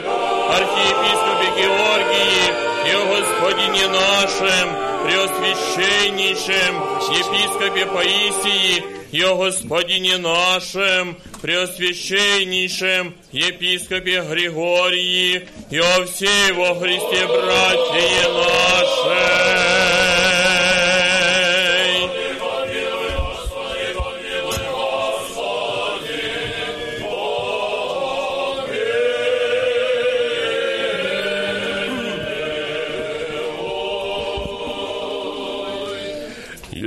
[0.50, 2.46] архиепископе Георгии,
[2.86, 4.68] и о Господине нашем,
[5.06, 6.74] преосвященнейшем
[7.14, 18.30] епископе Паисии, и о Господине нашем, преосвященнейшем епископе Григории, и о всей во Христе братья
[18.34, 19.96] нашей.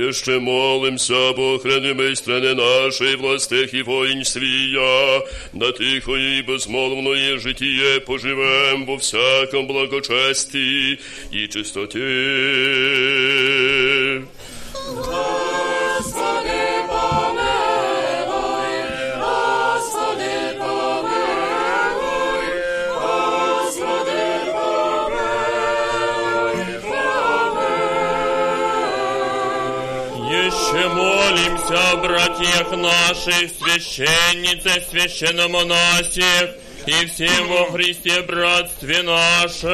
[0.09, 2.55] Jeszcze молимся, Бог, хранимой страны
[3.15, 5.21] властих і и воинствия,
[5.53, 10.97] на тихої і безмолвної житие поживем во всяком благочесті
[11.31, 11.99] і чистоте.
[32.59, 36.51] Братьях наших, священнице, священномонасях
[36.85, 39.69] и всем во Христе братстве нашем.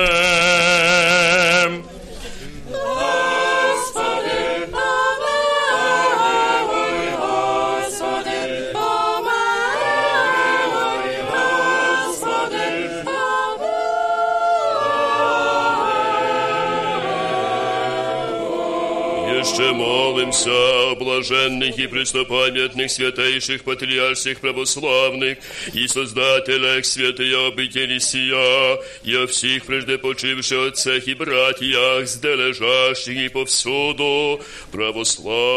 [21.75, 25.39] блаженных и преснопамятных святейших патриарших православных
[25.73, 34.41] и создателях святой обители сия, и о всех преждепочивших отцах и братьях, сдележащих и повсюду
[34.71, 35.51] православных.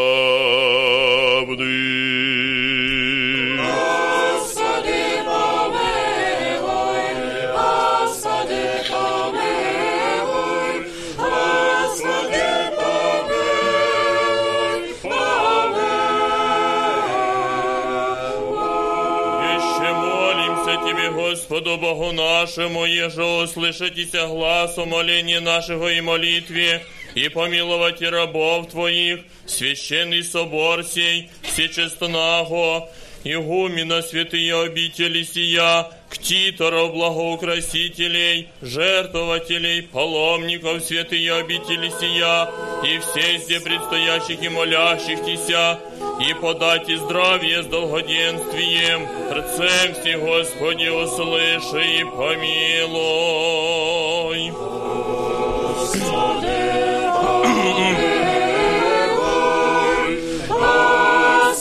[21.48, 26.84] Господу Богу нашему, еже услышитеся гласу моления нашего и молитве,
[27.14, 32.90] и помиловать и рабов Твоих, священный собор сей, всечестного,
[33.24, 42.49] игумена святые обители сия, ктиторов, благоукрасителей, жертвователей, паломников, святые обители сия,
[42.83, 45.79] и все здесь предстоящих и молящихся,
[46.19, 53.49] и подать и здравие с долгоденствием, рцем все, Господи, услыши и помилуй.
[55.89, 58.39] Jeszcze молимся
[60.49, 61.53] о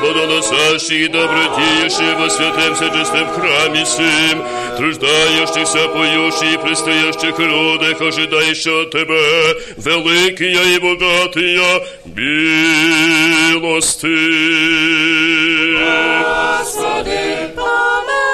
[0.00, 4.42] плодоносящих и добродеющих во святем сечестем храмі сим,
[4.76, 12.48] труждающихся, поющих и пристоящих людях, ожидающих от Тебе, великие и богатые білости.
[16.58, 18.27] Господи, помилуй,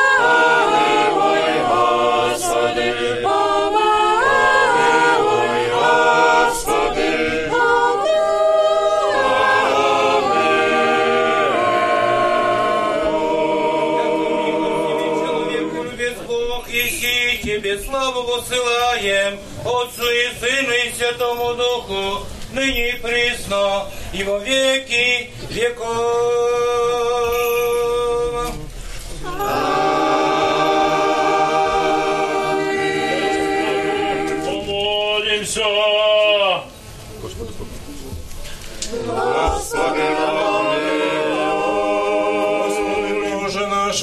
[21.04, 25.84] Святому Духу, ныне и присно, и во веки веков.
[34.46, 35.64] Помолимся.
[37.20, 37.52] Господи,
[43.30, 44.02] Боже наш,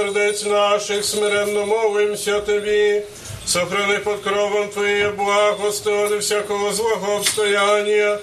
[0.00, 3.02] сердець наших, смиренно молимся Тобі.
[3.46, 8.18] Сохрани под кровом Твоє благости от всякого злого обстояння.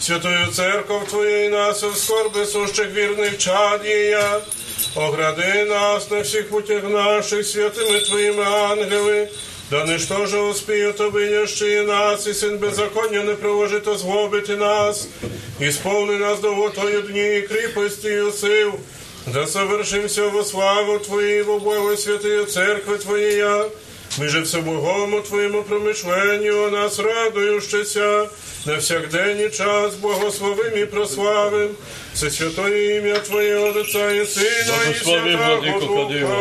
[0.00, 4.40] Святою церковь Твою і нас в скорби сущих вірних чад їя.
[4.94, 9.28] Огради нас на всіх путях наших святими Твоїми ангели,
[9.70, 15.08] да ничто же успіють обинящи нас, і син беззаконня не приложить згубити нас,
[15.60, 18.72] і сповни нас до Твою дні і кріпості і сил,
[19.26, 23.64] да совершимся во славу Твою, во Богу святої церкви Твоєя,
[24.18, 28.28] ми же все Богому Твоєму промишленню о нас радуючися,
[28.66, 31.70] на всякденний час благословим і прославим,
[32.14, 36.36] все святое ім'я Твоє, Отця і Сина, і Святого Духа.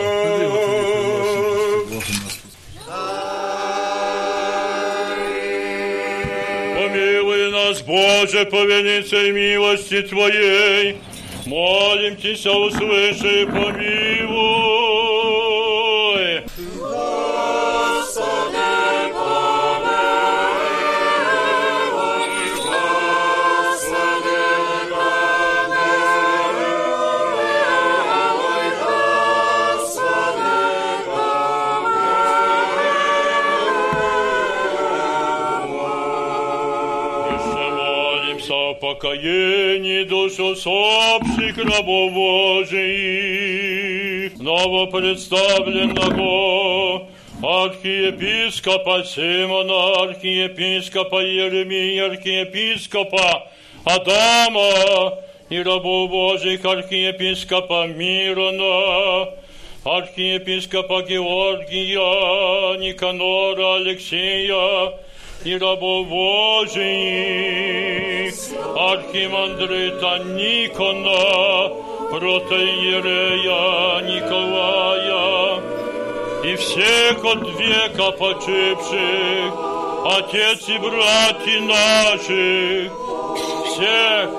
[6.76, 10.96] Помилуй нас, Боже, по велицей милости Твоей.
[11.46, 14.32] Молим Тебя, услыши помилуй.
[18.12, 18.51] Еще
[38.92, 42.78] покаянии душ усопших рабов Божиих,
[44.38, 47.08] новопредставленного
[47.42, 53.48] архиепископа Симона, архиепископа Еремия, архиепископа
[53.86, 55.14] Адама
[55.50, 59.30] и рабов Божьих архиепископа Мирона,
[59.86, 64.92] архиепископа Георгия, Никанора, Алексея,
[65.45, 66.77] и рабов Божиих,
[68.77, 71.71] архимандрита Никона,
[72.11, 75.61] протоиерея Николая,
[76.45, 79.53] и всех от века почивших,
[80.17, 82.93] отец и братья наших,
[83.67, 84.31] всех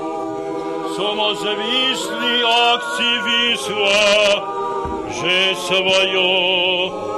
[0.95, 2.35] самозависли
[2.73, 3.77] активистов,
[5.21, 7.10] же свое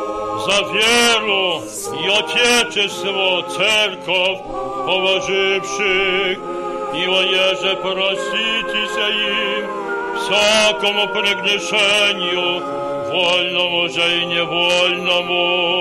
[0.45, 4.39] за веру и Отечество, церковь,
[4.85, 6.37] положивших,
[6.93, 9.65] и воеже проститеся им
[10.17, 12.61] всякому прегрешению,
[13.11, 15.79] вольному же и невольному.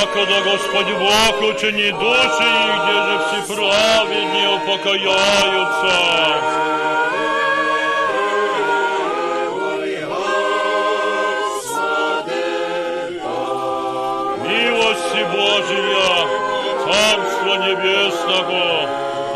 [0.00, 5.94] Якогда Господь Бог учини души их, где же все праведни упокояются.
[15.34, 16.14] Божия,
[16.84, 18.66] Царство Небесного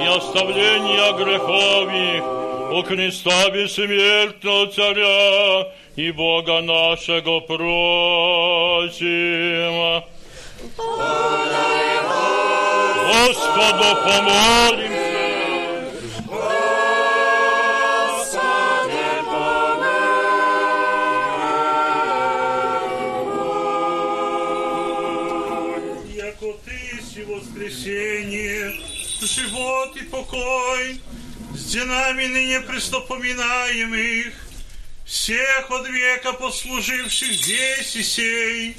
[0.00, 2.24] и оставления грехов их,
[2.72, 7.68] у Христа бессмертного Царя и Бога нашего просим.
[13.09, 15.09] Господу помолимся.
[26.14, 28.72] Яко Ты си воскресение,
[29.20, 31.00] живот и покой,
[31.54, 34.34] с денами ныне престопоминаем их,
[35.04, 38.76] всех от века послуживших здесь и сей,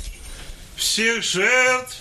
[0.79, 1.97] всех жертв,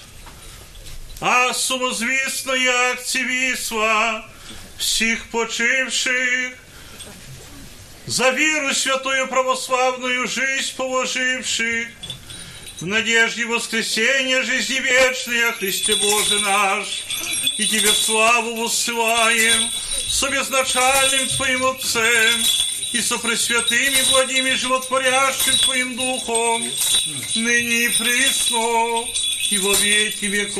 [1.20, 4.24] а сумозвісної активіства,
[4.78, 6.52] всіх почивших,
[8.06, 11.88] за віру святою православную жизнь положивших,
[12.80, 16.86] в надежде воскресения жизни вечной о Христе Боже наш,
[17.58, 19.70] и Тебе славу воссылаем
[20.08, 22.44] со безначальным Твоим Отцем
[22.92, 26.62] и со пресвятым и благим и животворящим Твоим Духом,
[27.36, 29.04] ныне и присно,
[29.50, 30.58] и во веки веков.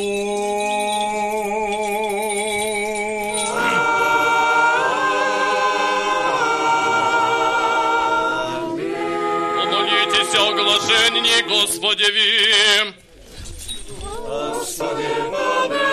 [9.57, 12.95] Помолитесь о оглашении Господеви.
[14.27, 15.89] Господи, помилуй.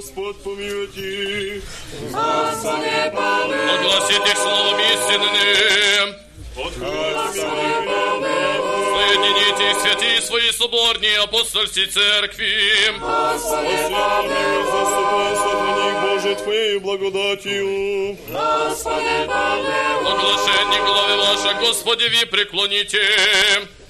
[0.00, 1.64] Господь помилует их.
[2.11, 3.75] Господи, помилуй.
[3.75, 6.15] Огласите их словом истинным.
[6.55, 7.45] Господи,
[7.85, 8.85] помилуй.
[8.95, 12.53] Соедините их святые свои соборные апостольские церкви.
[12.99, 18.17] Пославлю заступайся для них, Боже, Твоей благодатью.
[18.27, 20.11] Господи, помилуй.
[20.11, 23.01] Оглашение главы вашей, Господеви, преклоните.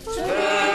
[0.07, 0.68] и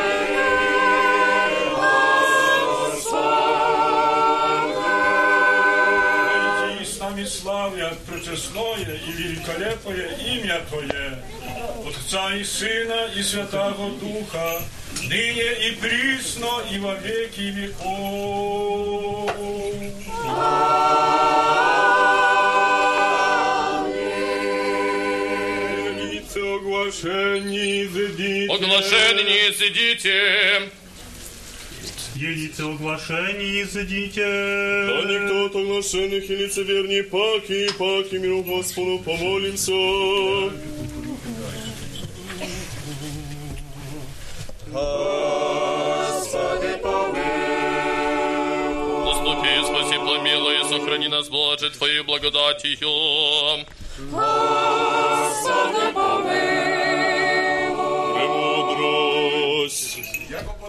[7.65, 11.23] славят пречестное и великолепное имя Твое,
[11.87, 14.61] Отца и Сына и Святого Духа,
[15.03, 19.31] ныне и присно и во веки веков.
[26.37, 28.51] Оглашені зидіть.
[28.51, 30.61] Оглашені сидите.
[32.17, 34.25] Едите оглашение и сидите.
[34.87, 39.73] Да никто от оглашенных и лицеверней паки, паки миру Господу помолимся.
[46.23, 46.79] Господи,
[49.05, 52.89] Наступи, спаси, помилуй, сохрани нас, Боже, Твоей благодатью.
[54.11, 56.74] Господи, Премудрость.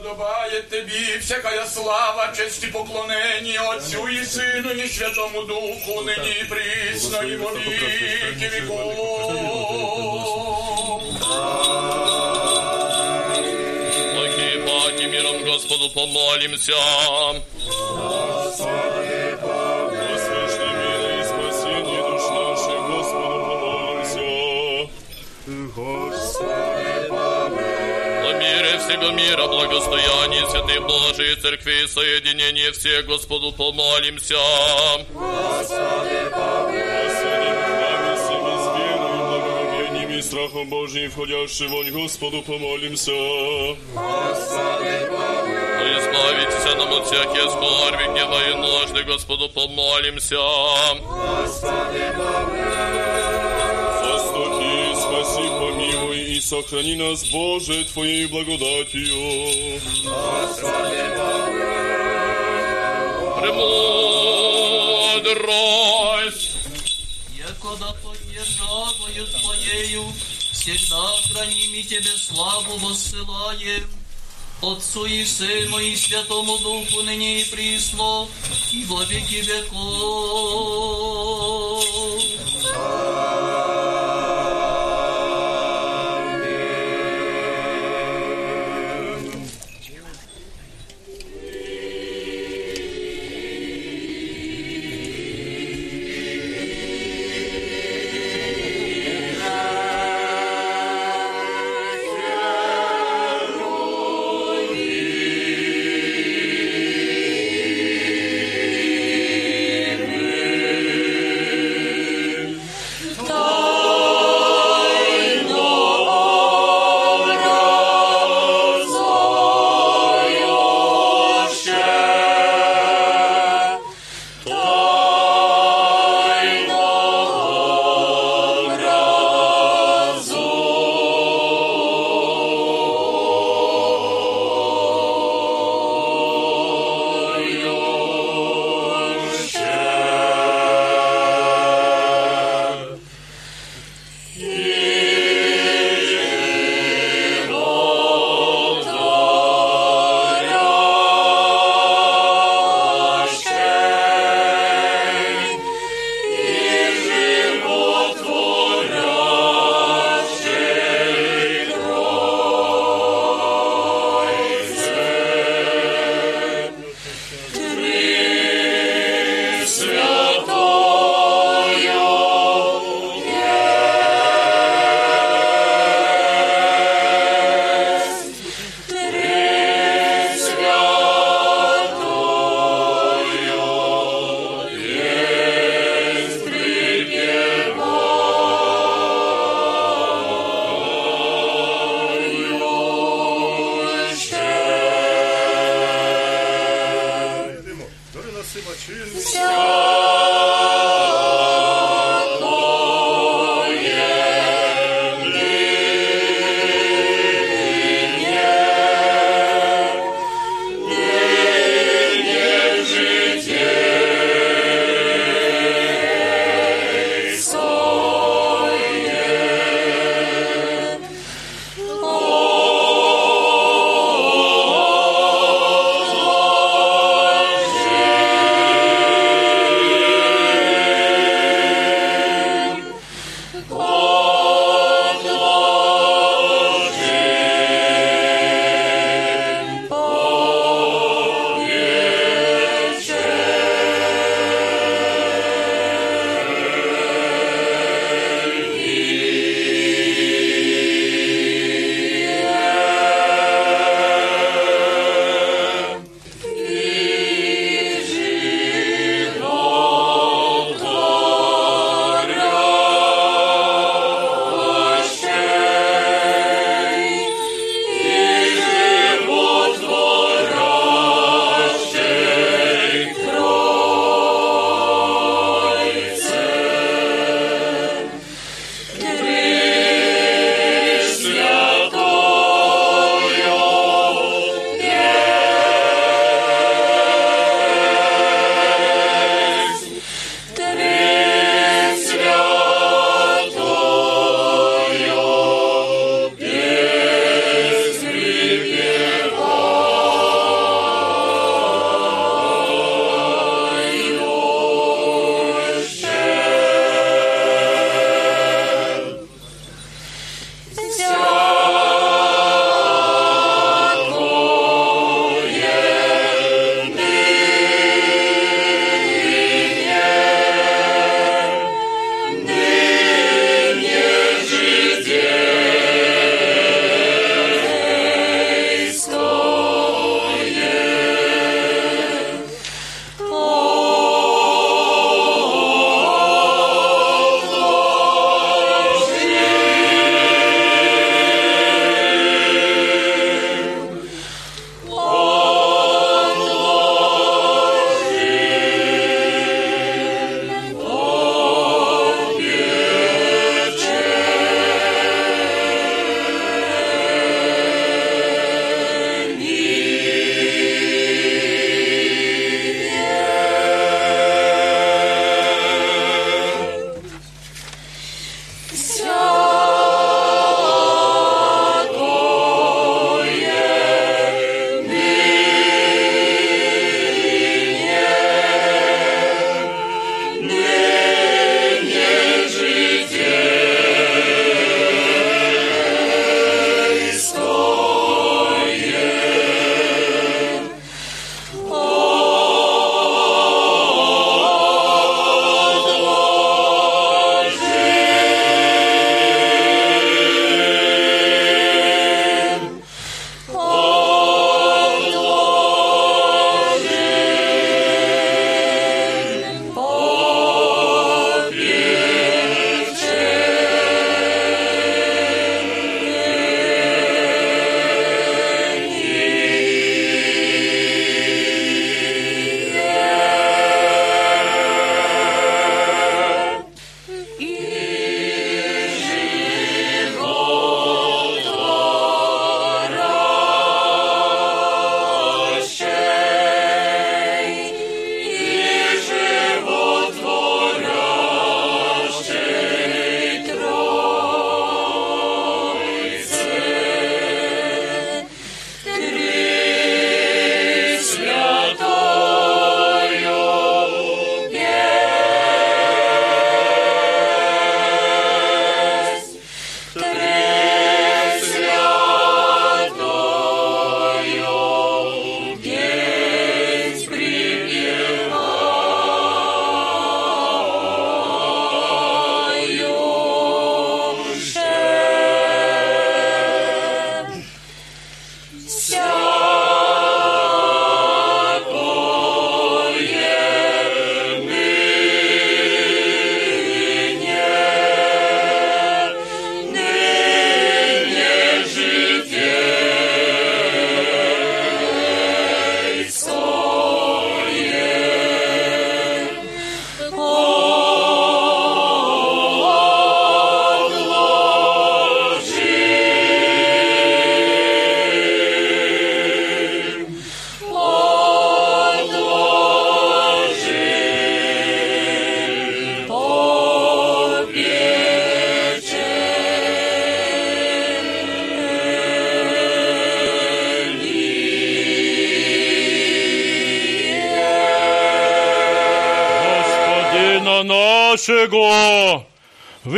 [0.06, 6.44] Подобає тобі всякая слава, честь і поклонені Отцю і Сину, і Святому Духу, нині і
[6.44, 8.92] присно, і во віки віков.
[14.14, 16.72] Благие паки, миром Господу помолимся.
[17.96, 19.25] Возвышни
[28.86, 34.36] всего мира, благостоянии Святой Божией Церкви и соединении всех Господу помолимся.
[35.12, 36.16] Господи,
[40.22, 43.12] страхом Божьим, входящий вонь Господу помолимся.
[43.94, 44.82] Да
[45.98, 50.36] избавитесь нам от всякие скорби, гнева и нужды, Господу помолимся.
[51.44, 52.65] Заступи,
[56.45, 59.79] сохрани нас, Боже, Твоей благодатью.
[65.21, 66.51] Премудрость.
[67.37, 70.03] Якода поддержавою Твоею,
[70.51, 73.87] всегда храним и Тебе славу воссылаем.
[74.61, 78.27] Отцу и Сыну и Святому Духу ныне и присно,
[78.71, 80.61] и во веки веков.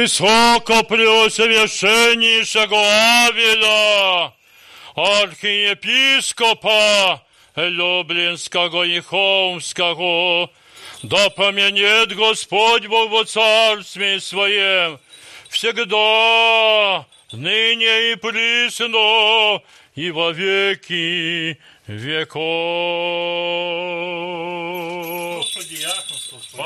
[0.09, 2.81] Высокопреосвященнейшего
[3.27, 4.33] Авеля,
[4.95, 7.23] архиепископа
[7.57, 10.51] Люблинского и Холмского,
[11.03, 15.01] да поменет Господь Бог во Царстве Своем,
[15.51, 19.61] всегда, ныне и присно,
[19.95, 22.39] и во веки веков.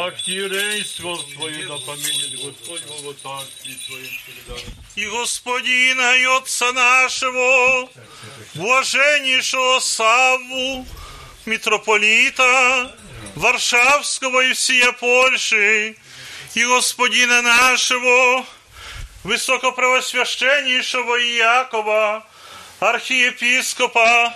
[0.05, 4.55] Архиерейство Твое да поменит Господь во Царстве Своем всегда.
[4.97, 7.89] и Господина и Отца нашего,
[8.55, 10.87] блаженнейшего Савву,
[11.47, 12.97] митрополита
[13.37, 15.97] Варшавского и всея Польши,
[16.55, 18.45] и Господина нашего,
[19.25, 22.27] высокопровосвященнейшего Иакова,
[22.81, 24.35] архиепископа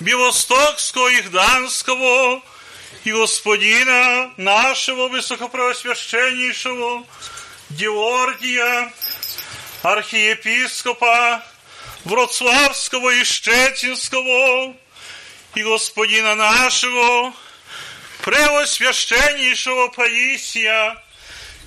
[0.00, 2.42] Белостокского и Гданского,
[3.04, 7.04] и Господина нашего высокопровосвященнейшего
[7.70, 8.92] Георгия,
[9.82, 11.44] архиепископа
[12.04, 14.76] Вроцлавского и Щетинского,
[15.54, 17.32] и господина нашего,
[18.22, 21.02] превосвященнейшего Паисия,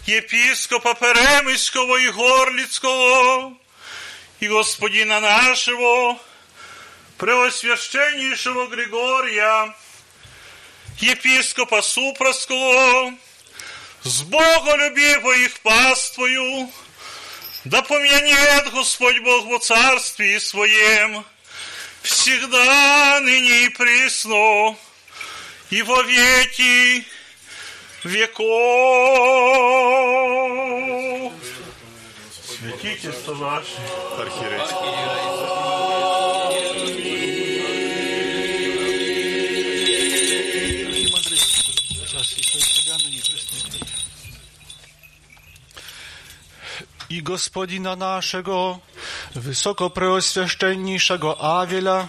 [0.06, 3.54] епископа Перемыского и Горлицкого,
[4.40, 6.18] и господина нашего,
[7.18, 9.74] превосвященнейшего Григория,
[11.00, 13.14] епископа Супроского,
[14.04, 16.70] с Боголюбиво их паствою,
[17.64, 21.26] да помянет Господь Бог во Царстве Своем,
[22.02, 24.78] всегда, ныне и пресно,
[25.72, 27.06] и во веки
[28.04, 29.26] веков.
[32.58, 33.82] Святительство ваше,
[47.11, 48.79] i gospodina naszego,
[49.35, 52.09] wysokopreoswieszczenniejszego Awiela,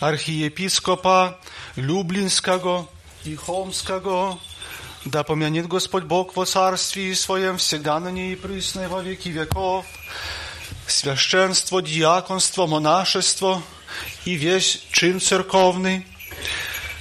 [0.00, 1.34] archiepiskopa
[1.76, 2.86] Lublińskiego
[3.24, 4.36] i Холмskiego,
[5.06, 9.28] да помянет Господь Бог во Царстве Своем всегда на ней и присно и во веки
[9.28, 9.86] веков,
[10.86, 13.62] священство, диаконство, монашество
[14.24, 16.06] и весь чин церковный,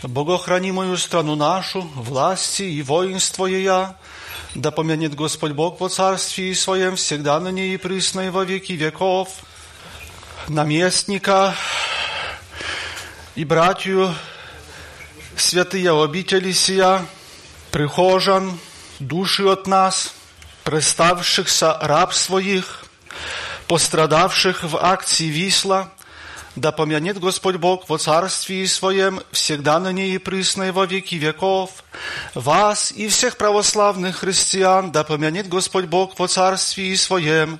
[0.03, 3.95] Богохранимую страну нашу, власти и воинство ея,
[4.54, 8.72] да помянет Господь Бог во Царстве Своем всегда на ней и присно и во веки
[8.72, 9.28] веков,
[10.48, 11.54] наместника
[13.34, 14.14] и братью
[15.36, 17.06] святые обители сия,
[17.70, 18.58] прихожан,
[18.98, 20.12] души от нас,
[20.64, 22.84] представшихся раб своих,
[23.68, 25.90] пострадавших в акции Висла,
[26.56, 31.14] да помянет Господь Бог во Царстве Своем всегда на ней и присно и во веки
[31.14, 31.84] веков,
[32.34, 37.58] вас и всех православных христиан, да помянет Господь Бог во Царстве Своем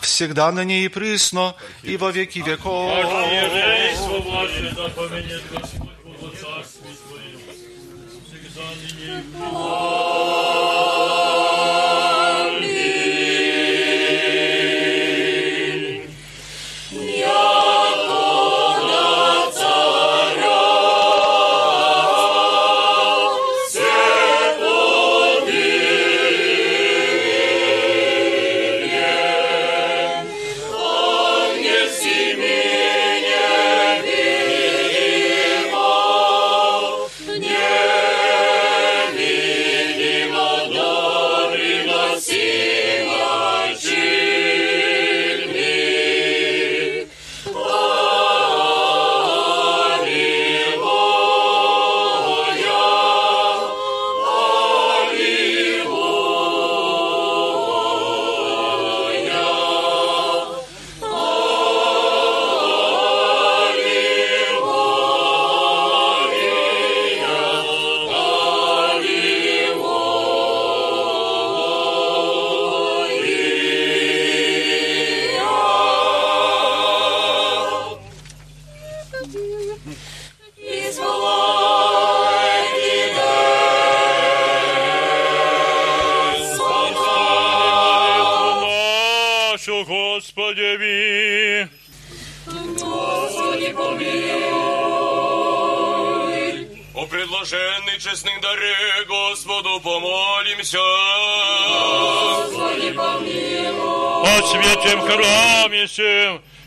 [0.00, 2.90] всегда на ней и присно и во веки веков.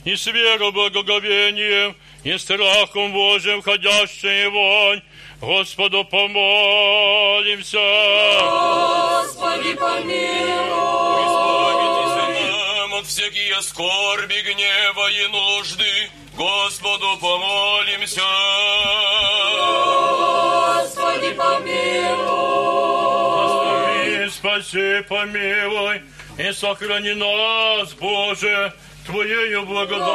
[0.07, 1.93] И с верой благоговением,
[2.23, 5.01] и страхом Божьим входящая вонь.
[5.41, 7.77] Господу помолимся.
[8.39, 10.23] Господи, помилуй.
[12.31, 16.09] нам от всякие скорби, гнева и нужды.
[16.37, 18.21] Господу помолимся.
[20.85, 22.47] Господи, помилуй.
[23.43, 26.01] Останови, спаси, помилуй
[26.37, 28.73] и сохрани нас, Боже,
[29.07, 30.05] Твоею благодатью.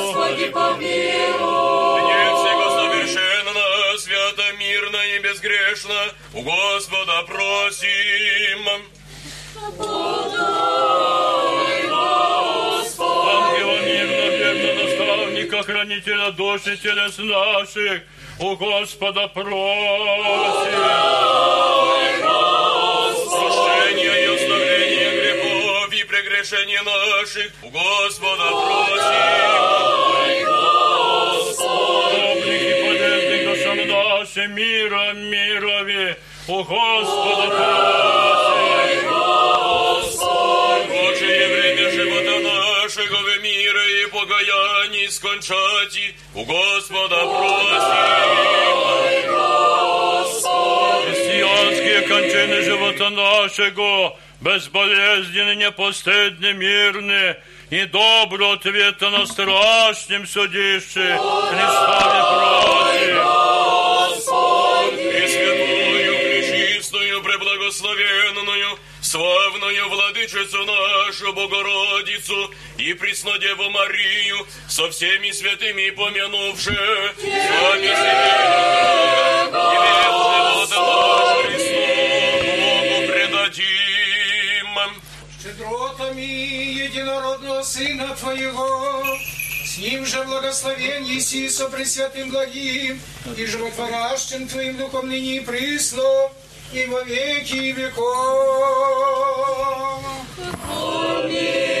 [0.00, 2.00] Господи, помилуй.
[2.00, 5.94] Мне всего совершенно, свято, мирно и безгрешно,
[6.32, 8.66] у Господа просим.
[13.28, 18.02] Ангела мирно, верно, наставника, хранителя душ и телес наших,
[18.40, 20.76] у Господа просим.
[26.35, 29.21] грехов и прегрешений наших, у Господа просим.
[31.57, 36.15] Добрых и полезных душам нашим, мира, мирови,
[36.47, 39.11] у Господа просим.
[40.89, 48.51] Божие время живота нашего в мира и покаяние скончати, у Господа просим.
[51.05, 57.37] Христианские кончины живота нашего, безболезненны, непостыдны, мирны,
[57.69, 61.17] и добро ответа на страшном судище
[61.49, 63.21] Христове просим.
[64.99, 76.75] И святую, пречистую, преблагословенную, славную владычицу нашу Богородицу и Преснодеву Марию со всеми святыми помянувши,
[77.17, 79.01] сами себе
[79.53, 81.64] и век
[85.56, 89.04] щедротами единородного Сына Твоего,
[89.64, 93.00] с Ним же благословение си со Пресвятым Благим
[93.36, 96.02] и животворящим Твоим Духом ныне и присно,
[96.72, 98.04] и во веки веков.
[101.24, 101.76] Мир.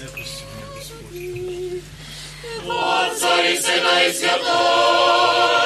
[2.69, 5.58] Отца и Сына и Святого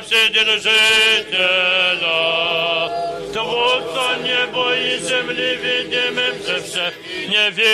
[0.00, 0.78] Przedrzeciela.
[3.32, 6.94] Twórca niebo i ziemi widzimy, że wszech
[7.28, 7.68] niewidzimym.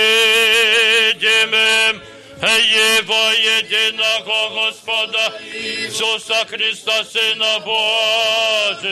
[2.43, 8.87] всех невидимым, Его единого Господа Иисуса Христа, Сына Божия,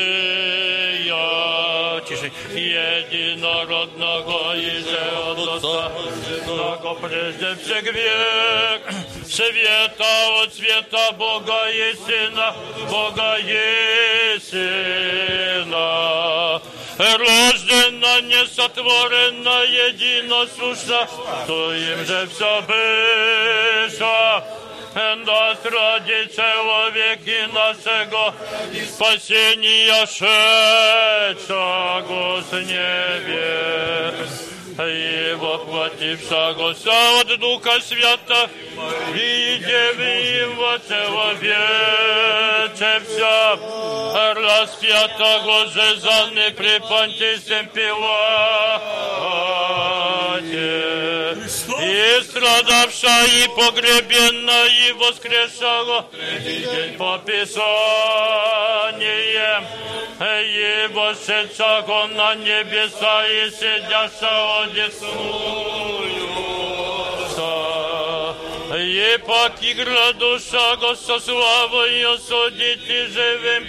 [2.02, 5.92] тише, единородного и же от Отца,
[6.46, 8.82] Много прежде всех век,
[9.28, 12.56] света от света Бога и Сына,
[12.90, 16.62] Бога и Сына,
[16.98, 21.08] рождена, несотворена, единосущна,
[21.46, 24.43] то им же все быша, Jezusa,
[25.27, 28.33] dosrodzi człowieki naszego
[28.89, 31.63] spasienia szedszego
[32.43, 34.53] z niebies.
[34.79, 36.71] И воплотившего
[37.21, 38.49] от Духа Свята,
[39.15, 42.13] и Деви его человече
[43.07, 43.59] вся,
[44.35, 48.23] распятого же за при Понтисем Пилате,
[51.83, 57.63] и страдавша, и погребенна, и воскрешала, третий день по Писаниям,
[60.21, 64.62] и вошедшего на небеса, и сидящего
[69.15, 73.67] Ipak igrla duša, gosta slava i osuditi živim,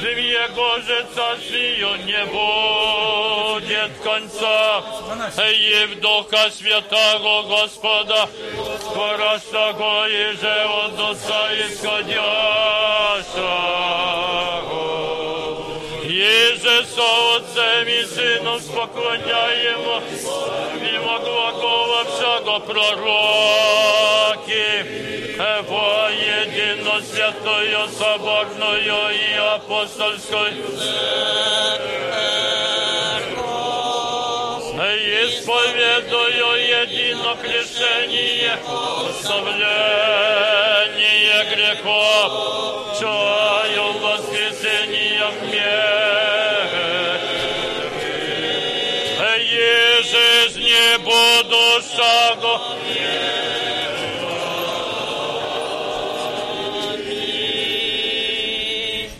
[0.00, 4.82] živim je Božeca, si on je budjet konca.
[5.52, 8.26] I vdoka svjetago gospoda,
[8.94, 12.30] porasta koji že od oca ishodjaša.
[17.00, 20.02] Со Отцем и Сыном поклоняемо,
[20.82, 23.86] мимо глагола всяко пророки,
[25.66, 30.64] во едино святою, соборною і апостольською.
[35.22, 36.50] Исповедую
[36.82, 38.54] едино крещение,
[39.08, 39.80] оставление
[41.50, 42.30] грехов,
[43.00, 46.19] чаю воскресением мертвых.
[51.80, 52.60] Будущего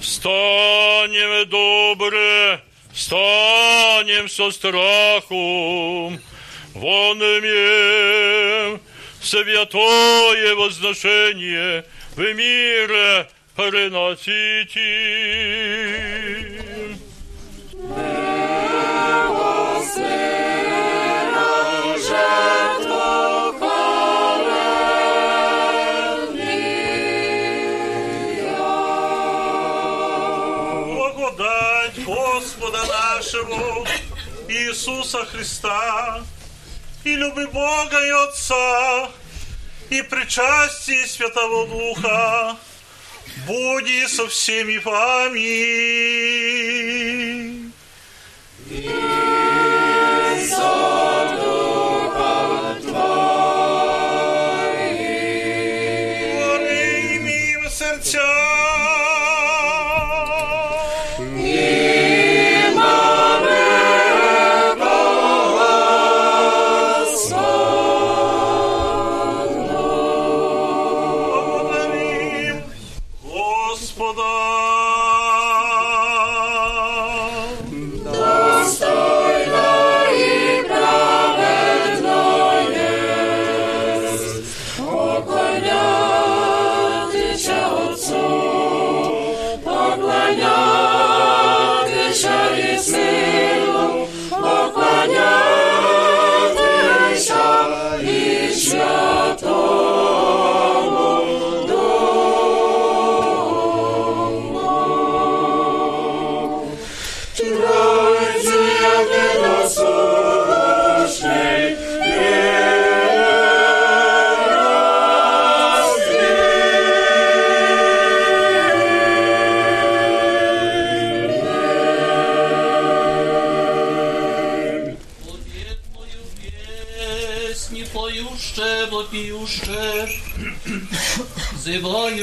[0.00, 2.60] Встанем добре,
[2.92, 6.20] встанем со страхом,
[6.74, 8.80] вон имеем
[9.22, 14.90] святое возношение в мире приносите.
[19.90, 20.79] Благодать
[32.06, 33.86] Господа нашего
[34.48, 36.22] Иисуса Христа
[37.04, 39.10] и люби Бога и Отца
[39.90, 42.56] и причастие Святого Духа
[43.46, 45.40] буди со всеми вами.
[48.70, 49.30] Имеем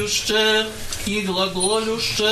[0.08, 0.66] зывающе
[1.06, 2.24] и глаголюще.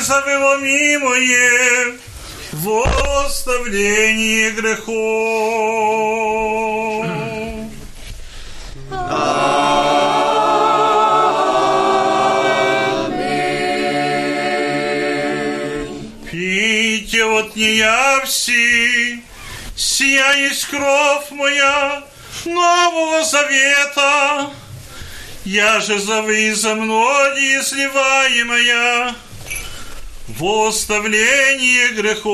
[0.00, 1.98] Еже завело мое,
[2.52, 2.84] во
[3.24, 4.90] оставлении грехов.
[16.30, 19.22] Пейте от нея все,
[19.76, 22.02] сия есть кровь моя,
[22.44, 24.50] Нового Завета,
[25.44, 29.14] я же за вы и за многие сливаемая
[30.40, 32.30] в оставлении грехов.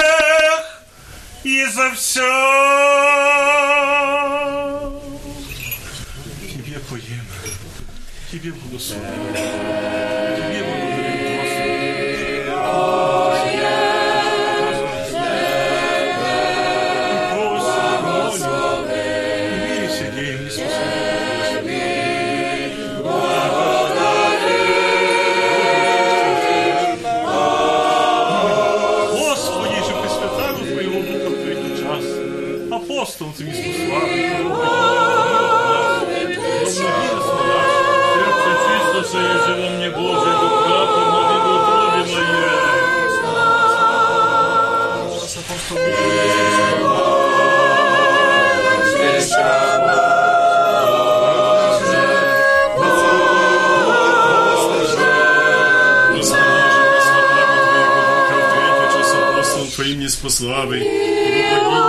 [1.44, 2.20] и за все.
[6.40, 7.27] Тебе поем,
[8.31, 9.35] Тебе благословим,
[10.36, 10.61] Тебе
[60.33, 61.83] Твоим у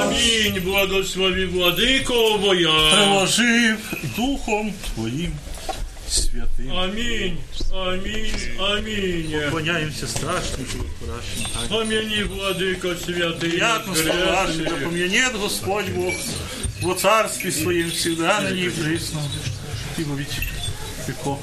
[0.00, 2.70] Аминь, благослови владыко воя.
[2.94, 3.78] Приложив
[4.16, 5.32] Духом Твоїм
[6.08, 6.72] святим.
[6.78, 7.38] Аминь,
[7.74, 9.40] аминь, аминь.
[9.44, 11.68] Поклоняємося страшному пращим.
[11.68, 16.14] Помяни, владыко святый, Приятно славаши, да помянет Господь Бог
[16.82, 19.20] во царстве Своем всегда на ней присно.
[19.98, 20.42] И во веки
[21.08, 21.40] веков.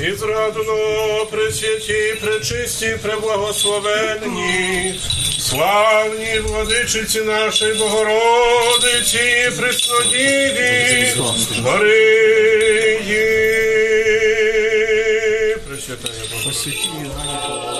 [0.00, 5.00] І зрадно пресвяті, пречисті, преблагословенні,
[5.38, 9.50] славні владичиці нашої Богородиці,
[16.44, 17.73] そして日々何かを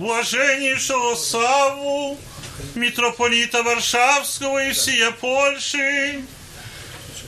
[0.00, 2.18] блаженнейшего Савву,
[2.74, 6.24] митрополита Варшавского и всея Польши,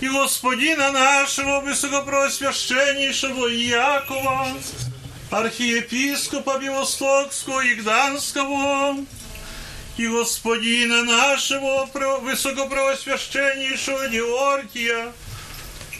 [0.00, 4.48] и Господина нашего высокопросвященнейшего Якова,
[5.30, 8.96] архиепископа Белостокского и Гданского,
[9.98, 15.12] и Господина нашего про- высокопросвященнейшего Георгия,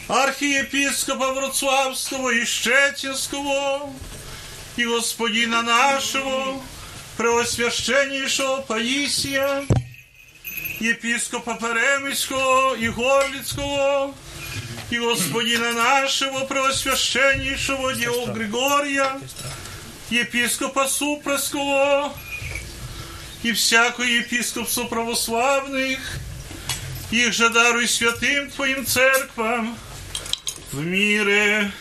[0.07, 3.93] архиепископа Вроцлавского и Щетинского,
[4.76, 6.62] и господина нашего,
[7.16, 9.66] преосвященнейшего Паисия,
[10.80, 14.14] епископа Перемyського и Горлицкого,
[14.90, 19.20] и господина нашего, преосвященнейшего Дио Григория,
[20.10, 22.14] епископа Супрасского,
[23.42, 25.98] и всякое епископство православных,
[27.10, 29.76] их же даруй святым Твоим церквам,
[30.72, 31.72] в мире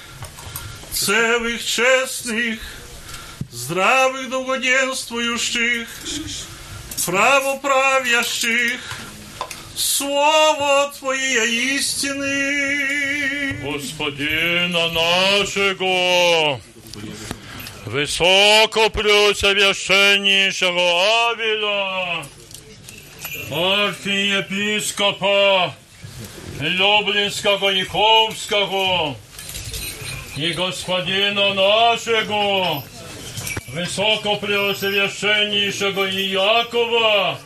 [0.92, 2.60] целых, честных,
[3.52, 5.88] здравых, долгоденствующих,
[7.06, 8.80] правоправящих,
[9.76, 13.60] Слово Твоей истины.
[13.62, 16.60] Господина нашего,
[17.86, 22.26] высоко преосвященнейшего Авеля,
[23.52, 25.76] архиепископа
[26.60, 29.16] Люблинского и Ховского,
[30.36, 32.84] и господина нашего,
[33.72, 37.38] высоко преосвященнейшего Иакова,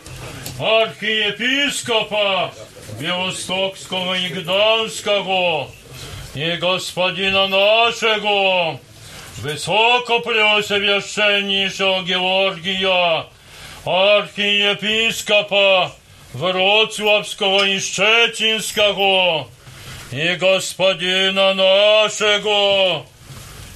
[0.60, 2.54] архиепископа
[3.00, 5.72] Белостокского и Гданского
[6.34, 8.80] и господина нашего,
[9.38, 13.26] высокопреосвященнейшего Георгия,
[13.86, 15.94] архиепископа
[16.34, 19.48] Вроцлавского и Щетинского,
[20.12, 23.06] и господина нашего,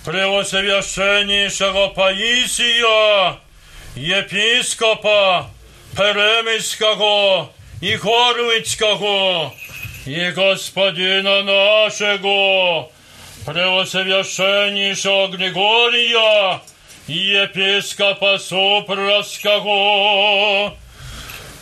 [0.05, 3.36] Преосвященнейшего Паисия,
[3.97, 5.47] епископа
[5.97, 7.48] Перемyського
[7.81, 9.52] і Горлицького,
[10.06, 12.89] і господина нашого,
[13.47, 16.60] Преосвященнейшего Григория,
[17.09, 19.59] и епископа Супровского,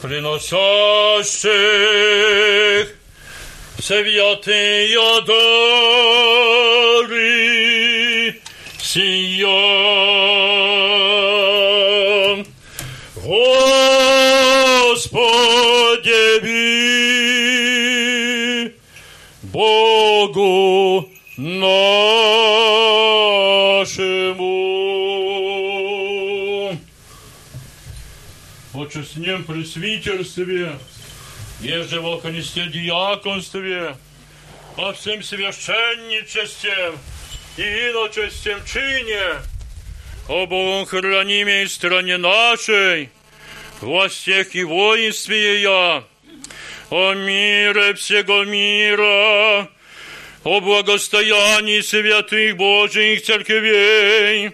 [0.03, 1.39] приносящих
[3.81, 6.68] святые дары
[8.89, 9.45] сия.
[13.17, 13.63] Господи,
[19.43, 21.99] Богу нашему.
[28.73, 30.79] Очистнем пресвитерстве,
[31.61, 32.15] еже в
[32.71, 33.97] дьяконстве,
[34.77, 36.95] по всем священничествам.
[37.59, 39.41] И иночестем чине,
[40.29, 43.11] о Богом хранимой стране нашей,
[43.81, 46.05] властях и воинстве я,
[46.91, 49.69] о мире всего мира,
[50.45, 54.53] о благостоянии святых Божьих церквей,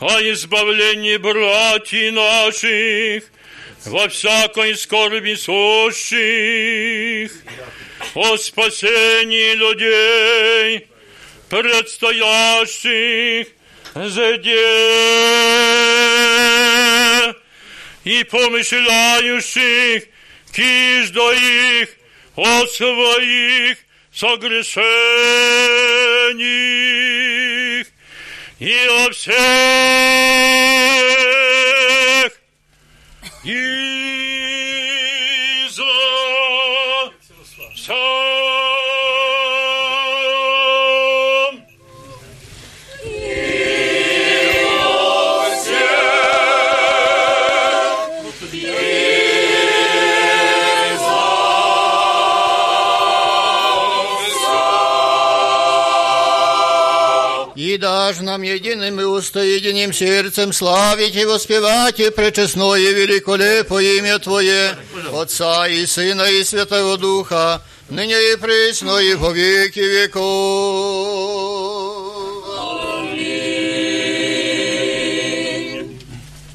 [0.00, 3.30] о избавлении братьев наших
[3.86, 7.32] во всякой скорби сущих,
[8.14, 10.88] о спасении людей,
[11.52, 13.48] предстоящих
[13.94, 14.54] заде
[18.04, 20.04] и помышляющих
[20.50, 21.90] киждо их
[22.36, 23.76] о своих
[24.14, 24.72] согрешениях
[28.58, 29.32] и о всех
[33.44, 33.58] и
[35.68, 35.82] за
[58.01, 64.77] дашь нам единым и устоединим сердцем славить и воспевать и пречестное и великолепое имя Твое,
[65.13, 70.17] Отца и Сына и Святого Духа, ныне и пресно и во веки веков.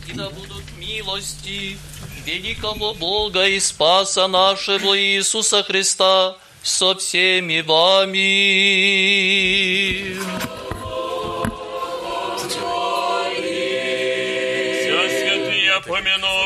[0.08, 1.78] И да будут милости
[2.24, 8.22] великого Бога и Спаса нашего Иисуса Христа со всеми вами.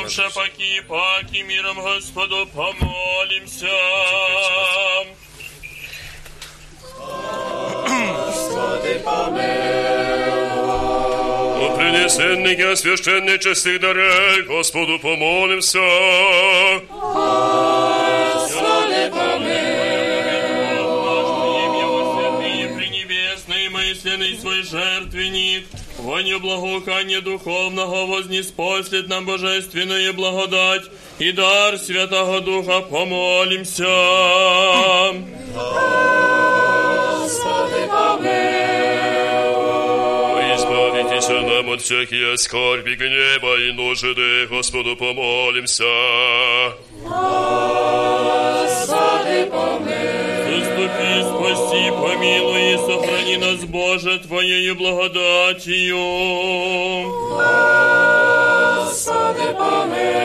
[0.02, 3.68] Умершие паки, паки, миром Господу помолимся.
[7.88, 9.52] Господи, помилуй.
[11.62, 15.80] О принесенники, священные честных дарей, Господу помолимся.
[18.34, 19.62] Господи, помилуй.
[22.76, 25.68] Принебесный, мысленный свой жертвенник,
[26.02, 30.84] воню благоухания духовного вознеспослед нам божественную благодать
[31.20, 33.86] и дар Святого Духа помолимся.
[40.56, 45.86] Избавитесь нам от всякие скорби, гнева и нужды, Господу помолимся.
[50.92, 55.98] Заступи, спаси, помилуй и сохрани нас, Боже, Твоею благодатью.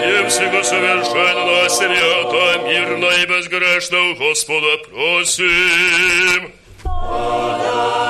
[0.02, 6.52] И всего совершенного свято, мирно и безгрешно у Господа просим.
[6.84, 8.05] Ангела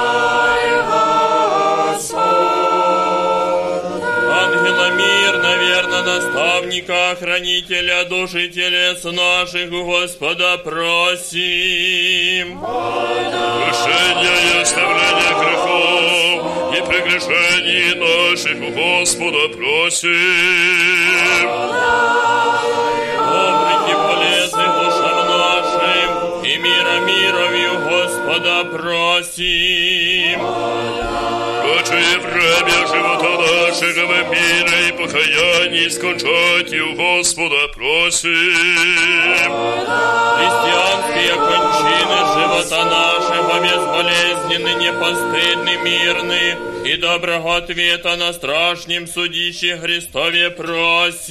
[6.16, 12.60] наставника, хранителя души телес наших, Господа просим.
[13.60, 16.38] Прощение и оставление грехов
[16.76, 21.46] и прегрешений наших Господа просим.
[23.32, 26.10] Добрых и полезных душам нашим,
[26.44, 30.38] и мира мировью Господа просим.
[32.16, 38.30] Ныне время живота нашего в мире и покаянии скончать и у Господа просим.
[40.36, 46.44] Христианские кончины живота нашего безболезненны, непостыдны, мирны,
[46.86, 51.26] и доброго ответа на страшнем судище Христове просим.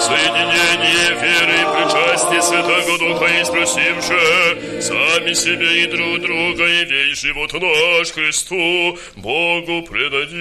[0.00, 7.20] Соединение веры и причастие Святого Духа и спросивши сами себе и друг друга, и весь
[7.20, 7.52] живот
[8.04, 8.12] наш
[8.54, 10.34] Христу Богу предадим.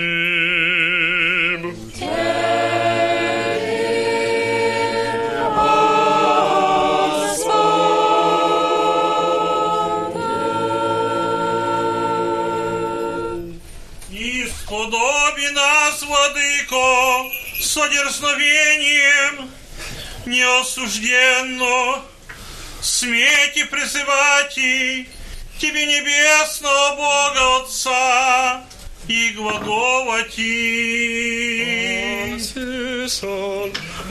[14.11, 19.49] И сподоби нас, Владыко, с одерзновением
[20.27, 22.03] неосужденно
[22.81, 25.07] смейте призывать и
[25.63, 28.65] Тебе небесного Бога Отца
[29.07, 31.63] и глагола Ти.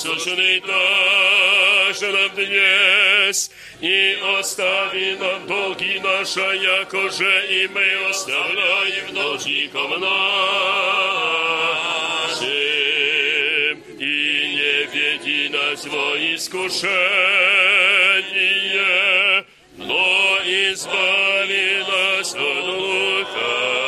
[0.00, 3.50] zasłużony darze nam dnes
[3.82, 10.16] i ostawi nam dolgi nasze, jako że i my ostawiamy dłużnikom naszym
[13.98, 15.94] i nie wiedzi nas w
[16.34, 16.90] iskuszenie,
[19.78, 23.79] no i zbawi nas od lucha.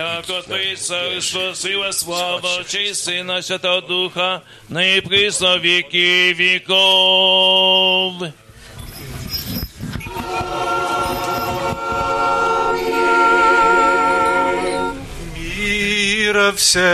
[0.00, 8.14] Яко Ты, Царство, сила, слава, честь Сына Святого Духа, ныне присно веки веков.
[15.36, 16.86] Мира всем.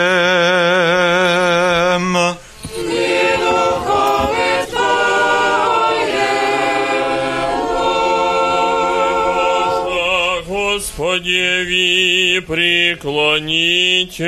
[11.18, 14.28] Господеви преклоните.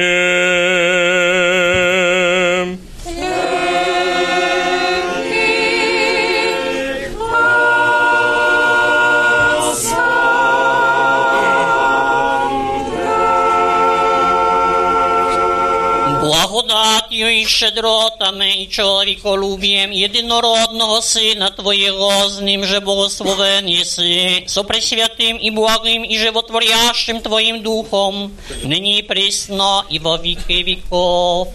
[17.48, 26.02] щедротами и человеколюбием единородного Сына Твоего, с Ним же благословен еси, со пресвятым и благим
[26.02, 31.48] и животворящим Твоим Духом, ныне и присно и во веки веков.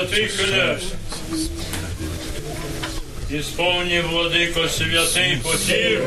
[0.00, 0.92] Святий князь.
[3.30, 6.02] Ісповні, владико, святий потір.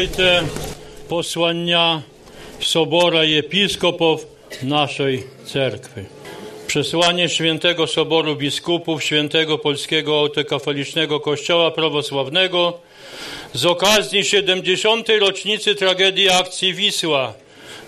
[0.00, 0.42] Słuchajcie
[1.08, 2.02] posłania
[2.60, 4.26] Sobora Episkopów
[4.62, 6.00] naszej cerkwi.
[6.66, 12.78] Przesłanie Świętego Soboru Biskupów Świętego Polskiego Autokafalicznego Kościoła Prawosławnego
[13.52, 15.08] z okazji 70.
[15.20, 17.34] rocznicy tragedii akcji Wisła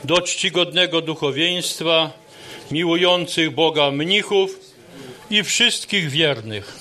[0.05, 2.11] do czcigodnego duchowieństwa,
[2.71, 4.61] miłujących Boga mnichów
[5.31, 6.79] i wszystkich wiernych.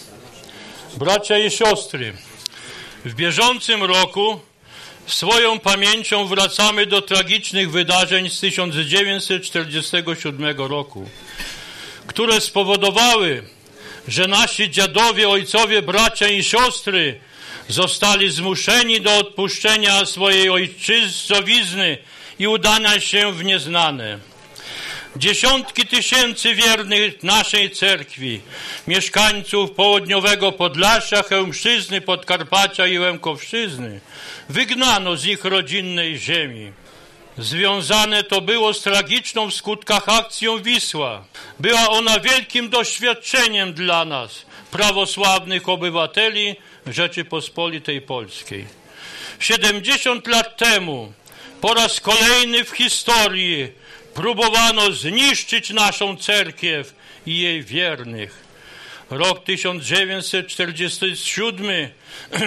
[0.97, 2.13] Bracia i siostry,
[3.05, 4.39] w bieżącym roku
[5.13, 11.09] swoją pamięcią wracamy do tragicznych wydarzeń z 1947 roku,
[12.07, 13.43] które spowodowały,
[14.07, 17.19] że nasi dziadowie, ojcowie, bracia i siostry
[17.67, 21.97] zostali zmuszeni do odpuszczenia swojej ojczyzny
[22.39, 24.30] i udania się w nieznane.
[25.15, 28.41] Dziesiątki tysięcy wiernych naszej cerkwi,
[28.87, 33.99] mieszkańców południowego Podlasia, Chełmszczyzny, Podkarpacia i Łękowszczyzny,
[34.49, 36.71] wygnano z ich rodzinnej ziemi.
[37.37, 41.23] Związane to było z tragiczną w skutkach akcją Wisła.
[41.59, 46.55] Była ona wielkim doświadczeniem dla nas, prawosławnych obywateli
[46.87, 48.65] Rzeczypospolitej Polskiej.
[49.39, 51.13] 70 lat temu
[51.61, 53.80] po raz kolejny w historii
[54.21, 56.95] próbowano zniszczyć naszą cerkiew
[57.25, 58.43] i jej wiernych.
[59.09, 61.89] Rok 1947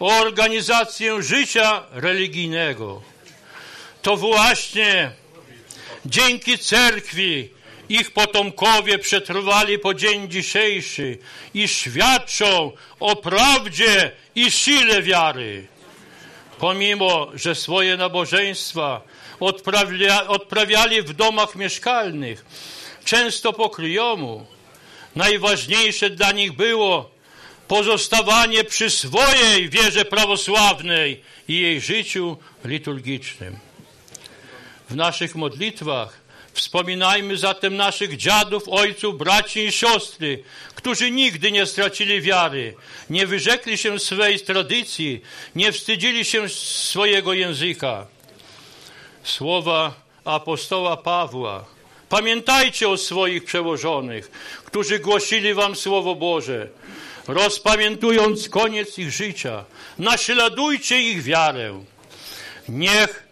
[0.00, 3.02] o organizację życia religijnego.
[4.02, 5.10] To właśnie
[6.06, 7.48] dzięki cerkwi
[7.88, 11.18] ich potomkowie przetrwali po dzień dzisiejszy
[11.54, 15.66] i świadczą o prawdzie i sile wiary.
[16.58, 19.00] Pomimo, że swoje nabożeństwa
[19.40, 22.44] odprawia, odprawiali w domach mieszkalnych,
[23.04, 24.46] często po kryjomu,
[25.16, 27.13] najważniejsze dla nich było
[27.68, 33.58] pozostawanie przy swojej wierze prawosławnej i jej życiu liturgicznym.
[34.90, 36.20] W naszych modlitwach
[36.52, 40.42] wspominajmy zatem naszych dziadów, ojców, braci i siostry,
[40.74, 42.74] którzy nigdy nie stracili wiary,
[43.10, 45.20] nie wyrzekli się swej tradycji,
[45.54, 48.06] nie wstydzili się swojego języka.
[49.24, 51.64] Słowa apostoła Pawła.
[52.08, 54.30] Pamiętajcie o swoich przełożonych,
[54.64, 56.68] którzy głosili wam Słowo Boże
[57.28, 59.64] rozpamiętując koniec ich życia.
[59.98, 61.84] Naśladujcie ich wiarę.
[62.68, 63.22] Niech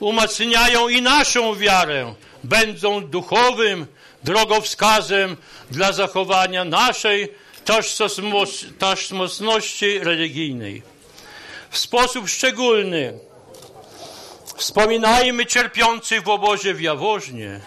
[0.00, 2.14] umacniają i naszą wiarę,
[2.44, 3.86] będą duchowym
[4.24, 5.36] drogowskazem
[5.70, 7.28] dla zachowania naszej
[8.78, 10.82] tożsamości religijnej.
[11.70, 13.18] W sposób szczególny
[14.56, 17.60] wspominajmy cierpiących w obozie w Jaworznie,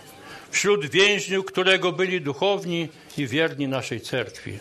[0.51, 4.59] wśród więźniów, którego byli duchowni i wierni naszej cerkwi.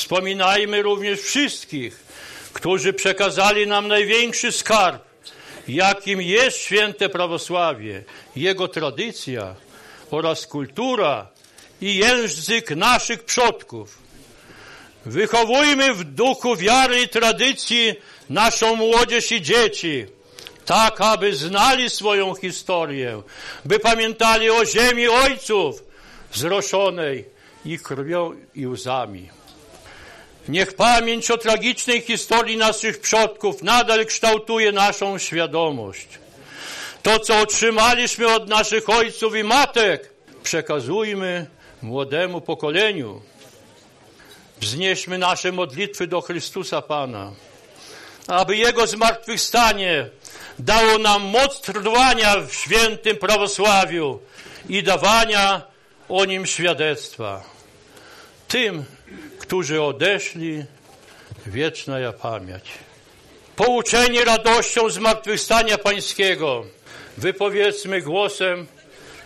[0.00, 2.00] Wspominajmy również wszystkich,
[2.52, 5.02] którzy przekazali nam największy skarb,
[5.68, 8.04] jakim jest święte prawosławie,
[8.36, 9.54] jego tradycja
[10.10, 11.28] oraz kultura
[11.80, 13.98] i język naszych przodków.
[15.06, 17.94] Wychowujmy w duchu wiary i tradycji
[18.30, 20.06] naszą młodzież i dzieci,
[20.64, 23.22] tak aby znali swoją historię,
[23.64, 25.82] by pamiętali o ziemi ojców
[26.34, 27.24] zroszonej
[27.64, 29.39] ich krwią i łzami.
[30.50, 36.08] Niech pamięć o tragicznej historii naszych przodków nadal kształtuje naszą świadomość.
[37.02, 40.10] To, co otrzymaliśmy od naszych ojców i matek,
[40.42, 41.46] przekazujmy
[41.82, 43.22] młodemu pokoleniu.
[44.60, 47.32] Wznieśmy nasze modlitwy do Chrystusa Pana,
[48.26, 50.08] aby Jego zmartwychwstanie
[50.58, 54.20] dało nam moc trwania w świętym prawosławiu
[54.68, 55.62] i dawania
[56.08, 57.42] o Nim świadectwa.
[58.48, 58.84] Tym,
[59.50, 60.64] którzy odeszli,
[61.46, 62.64] wieczna ja pamięć.
[63.56, 66.64] Pouczeni radością zmartwychwstania Pańskiego,
[67.16, 68.66] wypowiedzmy głosem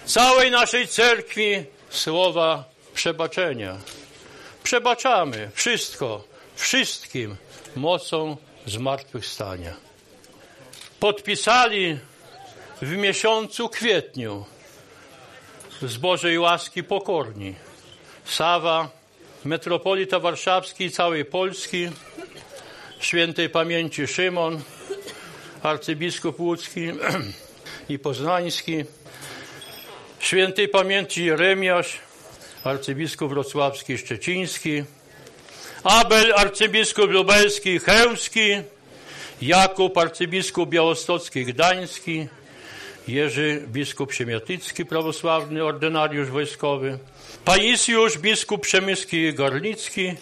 [0.05, 2.65] całej naszej cerkwi słowa
[2.95, 3.77] przebaczenia.
[4.63, 6.25] Przebaczamy wszystko,
[6.57, 7.37] wszystkim
[7.77, 8.37] mocą
[8.67, 9.75] zmartwychwstania.
[11.01, 11.99] Podpisali
[12.83, 14.45] w miesiącu kwietniu
[15.83, 17.55] z Bożej łaski pokorni
[18.25, 19.04] Sawa,
[19.45, 21.89] metropolita warszawski całej Polski,
[23.01, 24.63] świętej pamięci Szymon,
[25.63, 26.81] arcybiskup łódzki
[27.89, 28.85] i poznański,
[30.19, 31.99] świętej pamięci Jeremiasz,
[32.65, 34.85] arcybiskup wrocławski i szczeciński,
[35.85, 38.51] Abel, arcybiskup lubelski i chełmski,
[39.43, 42.29] Jakub, arcybiskup białostocki gdański,
[43.09, 46.99] Jerzy, biskup siemiatycki, prawosławny ordynariusz wojskowy,
[47.46, 50.14] Paisjusz, biskup przemyski i garlicki,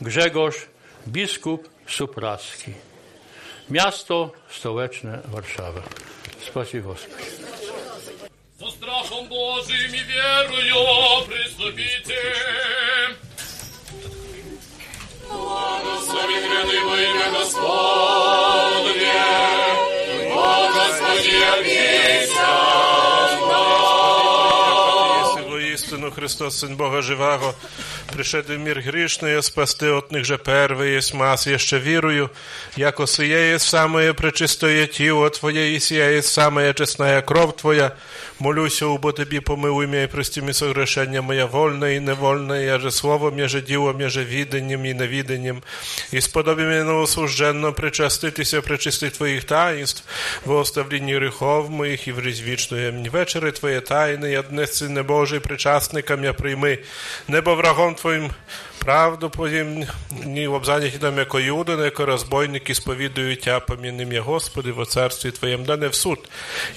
[0.00, 0.56] Grzegorz,
[1.06, 2.72] biskup supraski.
[3.70, 5.82] Miasto stołeczne Warszawa.
[6.46, 7.24] Spasi Господи.
[8.60, 12.22] Со страхом Божьим и верою приступите.
[15.28, 19.12] Благослови гряды во имя Господне,
[20.32, 22.97] о Господи, явися
[26.18, 27.54] Христос, Сын Бога Живаго,
[28.12, 32.30] пришедł в мир грешный, а спасти от них же первый есть мас, еще верую,
[32.76, 37.96] яко сие есть самое пречистое тело Твое, и сия есть самая честная кровь Твоя,
[38.39, 42.91] молюся, убо Тебе помилуй меня и прости мне согрешения моя вольное и невольное, я же
[42.91, 45.61] словом, я же ділом, я же віденням і невіденням,
[46.11, 50.03] і сподоби мене новосужденно причаститися причистих Твоїх таїнств,
[50.45, 53.09] во оставленні гріхов моїх і в вічної.
[53.11, 56.79] Вечери Твоє тайни, я дне Сине Божий, причасникам я прийми,
[57.27, 58.29] небо врагом Твоїм
[58.79, 59.85] правду Твоїм,
[60.25, 64.85] ні в обзаняті там, яко юда, не яко розбойники сповідують Тя, помінним я, Господи, во
[64.85, 66.29] царстві Твоєм, да не в суд,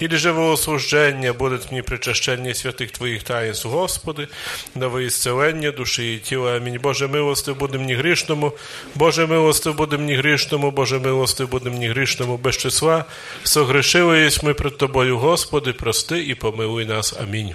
[0.02, 4.28] или же во осуждення буде мені причащення святих Твоїх таїнств, Господи,
[4.74, 6.56] да во ісцелення душі і тіла.
[6.56, 6.78] Амінь.
[6.82, 8.52] Боже милостив буде мені грішному,
[8.94, 13.04] Боже милостив буде мені грішному, Боже милостив буде мені грішному, без числа,
[13.42, 17.14] согрешили ми пред Тобою, Господи, прости і помилуй нас.
[17.22, 17.54] Амінь.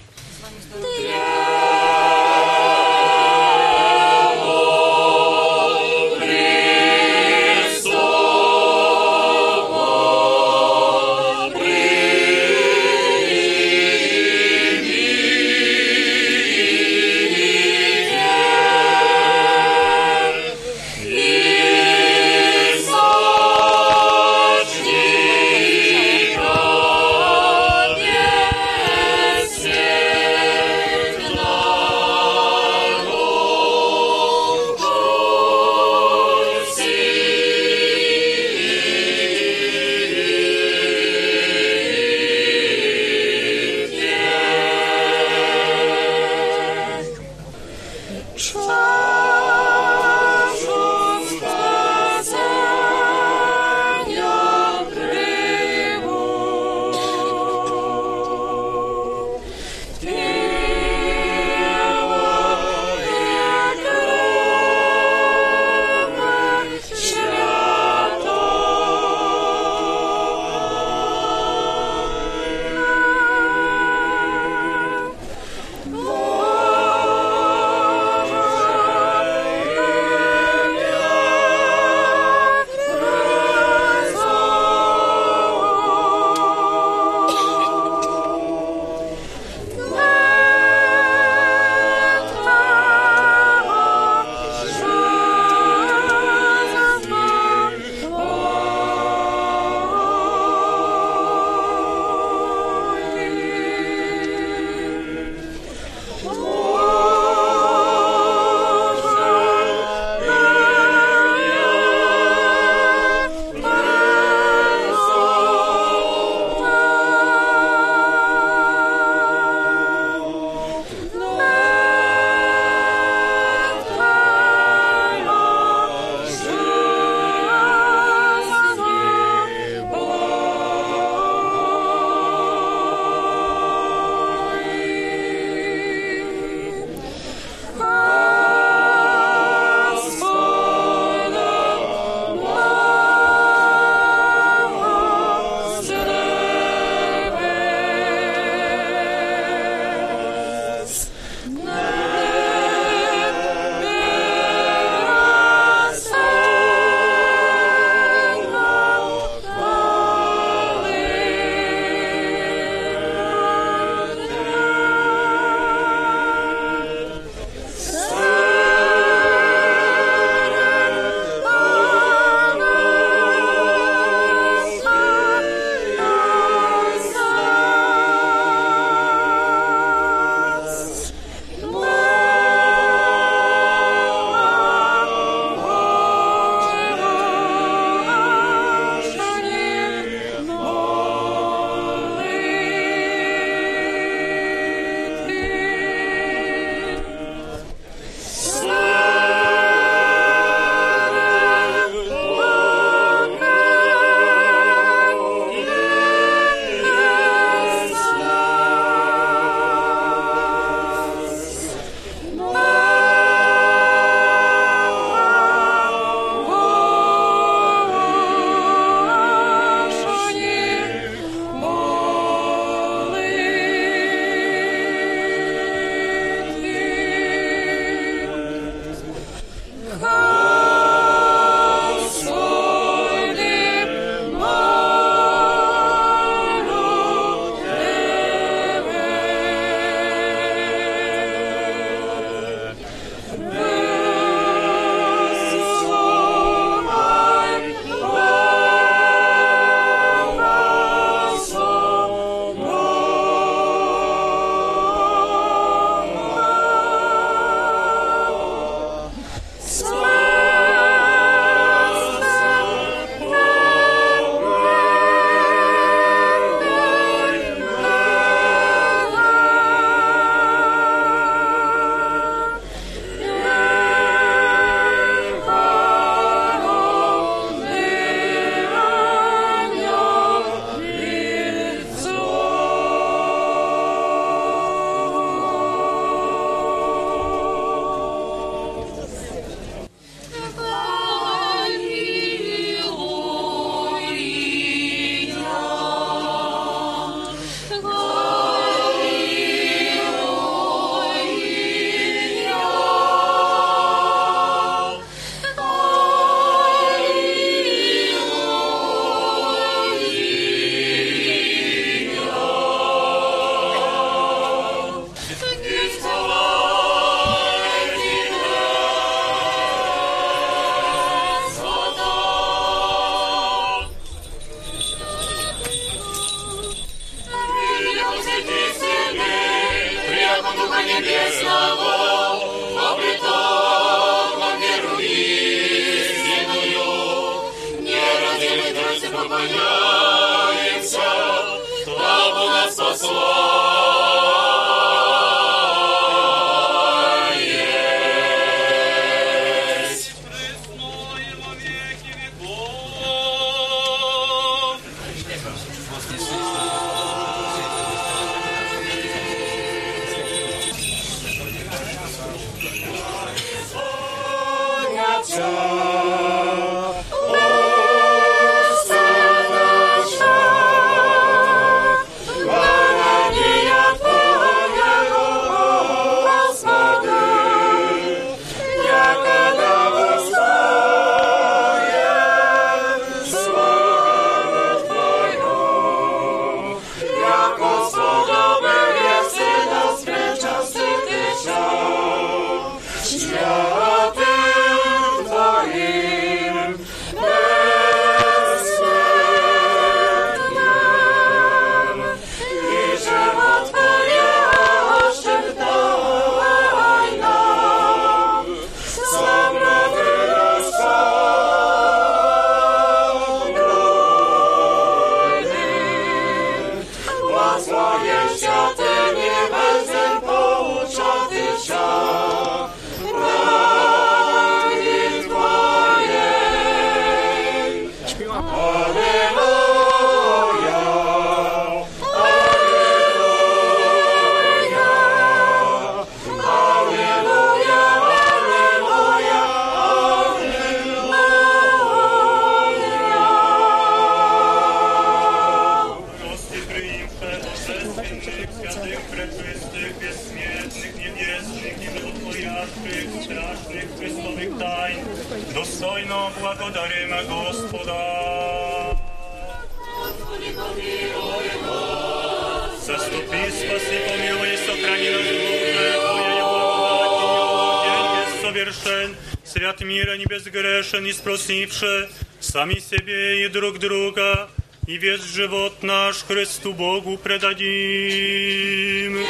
[471.47, 472.09] безгрешен, и спросивши
[472.41, 474.49] сами себе и друг друга,
[474.87, 479.24] и весь живот наш Христу Богу предадим.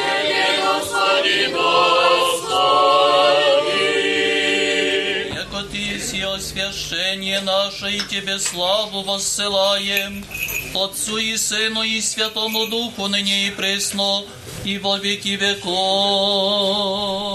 [0.65, 1.83] Господи, Господи.
[5.35, 10.25] Яко Ты есть освящение наше, и Тебе славу воссылаем,
[10.75, 14.25] Отцу и Сыну и Святому Духу, ныне и пресно,
[14.65, 17.26] и во веки веков.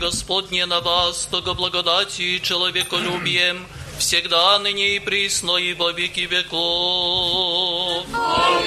[0.00, 3.66] Господне на вас, того благодатью и человеколюбием,
[3.98, 8.06] всегда, ныне и присно, и во веки веков.
[8.08, 8.62] Слава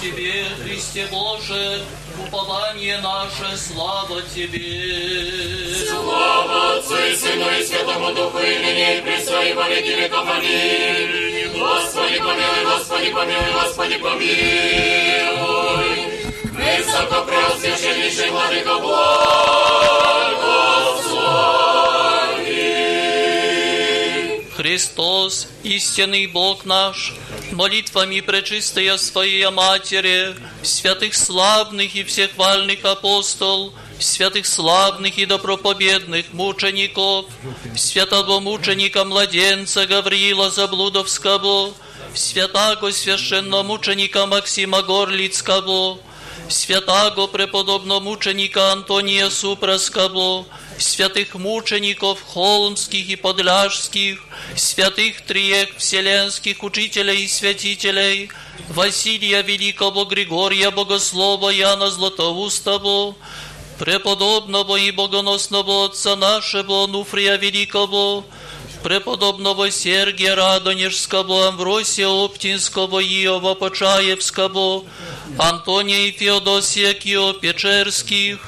[0.00, 1.82] Тебе, Христе Боже,
[2.26, 5.74] упование наше, слава Тебе.
[5.86, 10.26] Слава Отцу и Сыну и Святому Духу, и ныне и присно, и во веки веков.
[10.26, 11.58] Аминь.
[11.58, 15.47] Господи, помилуй, Господи, помилуй, Господи, помилуй.
[16.78, 19.08] Высокопреосвященнейший Владыка, благослови.
[24.56, 27.14] Христос, истинный Бог наш,
[27.50, 37.26] молитвами пречистая Своей Матери, святых славных и всех вальных апостол, святых славных и добропобедных мучеников,
[37.76, 41.74] святого мученика младенца Гавриила Заблудовского,
[42.14, 45.98] святаго священномученика Максима Горлицкого,
[46.48, 50.46] святаго преподобномученика Антония Супраского,
[50.78, 54.24] святых мучеников холмских и подляжских,
[54.56, 58.30] святых триек вселенских учителей и святителей,
[58.68, 63.14] Василия Великого Григория Богослова Яна Златоустого,
[63.78, 68.24] преподобного и богоносного отца нашего Нуфрия Великого,
[68.83, 74.83] преподобного Сергия Радонежского, Амвросия Оптинского, Иова Почаевского,
[75.37, 78.39] Антония и Феодосия Кио-Печерских,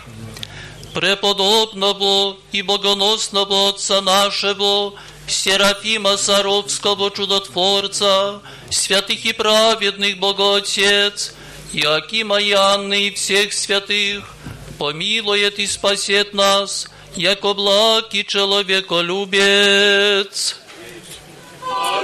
[0.93, 4.93] преподобного и богоносного отца нашего,
[5.27, 11.33] Серафима Саровского чудотворца, святых и праведных Богоотец,
[11.73, 14.35] Иакима и Анны и всех святых,
[14.77, 20.55] помилует и спасет нас, яко благ и человеколюбец.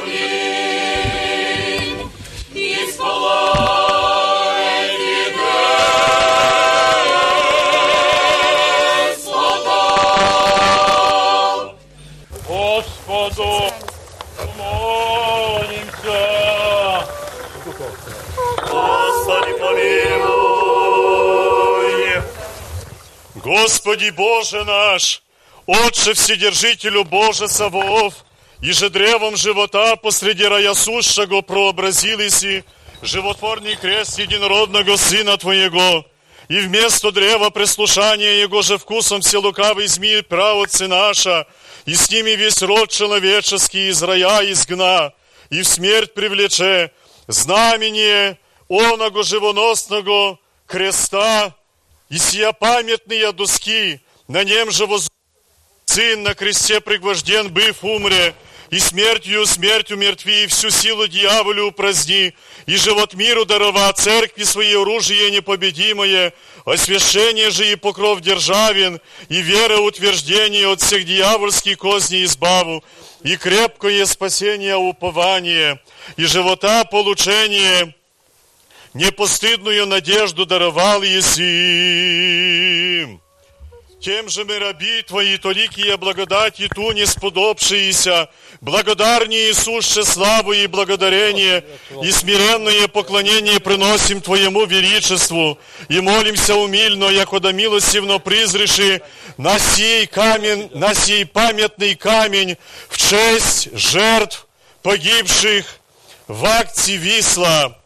[0.07, 1.97] Він
[2.55, 3.41] із полонених
[23.66, 25.22] Господи Боже наш,
[25.66, 28.14] Отче Вседержителю Боже Савов,
[28.62, 32.62] и же древом живота посреди рая сущего прообразились и
[33.02, 36.06] животворный крест единородного Сына Твоего,
[36.48, 41.48] и вместо древа прислушания Его же вкусом все лукавый змей правоцы наша,
[41.86, 45.12] и с ними весь род человеческий из рая изгна,
[45.50, 46.92] и в смерть привлече
[47.26, 48.38] знамение
[48.68, 50.38] оного живоносного
[50.68, 51.52] креста,
[52.08, 55.08] и сия памятные доски, на нем же воз...
[55.86, 58.34] Сын на кресте пригвожден, быв умре,
[58.70, 62.34] и смертью смерть умертви, всю силу дьяволю упраздни,
[62.66, 66.32] и живот миру дарова, церкви своей оружие непобедимое,
[66.64, 72.82] освящение же и покров державен, и вера утверждение от всех дьявольских козней избаву,
[73.22, 75.80] и крепкое спасение упование,
[76.16, 77.94] и живота получение,
[78.95, 82.41] непостыдную надежду даровал Еси.
[84.01, 88.29] Тем же мы раби Твои, толикие благодати Ту не сподобшиеся,
[88.59, 91.63] благодарнее Иисуше славу и благодарение,
[92.01, 99.03] и смиренное поклонение приносим Твоему величеству, и молимся умильно, якода милостивно призреши
[99.37, 102.57] на сей камень, на сей памятный камень
[102.89, 104.47] в честь жертв
[104.81, 105.65] погибших
[106.27, 107.77] в акции Висла.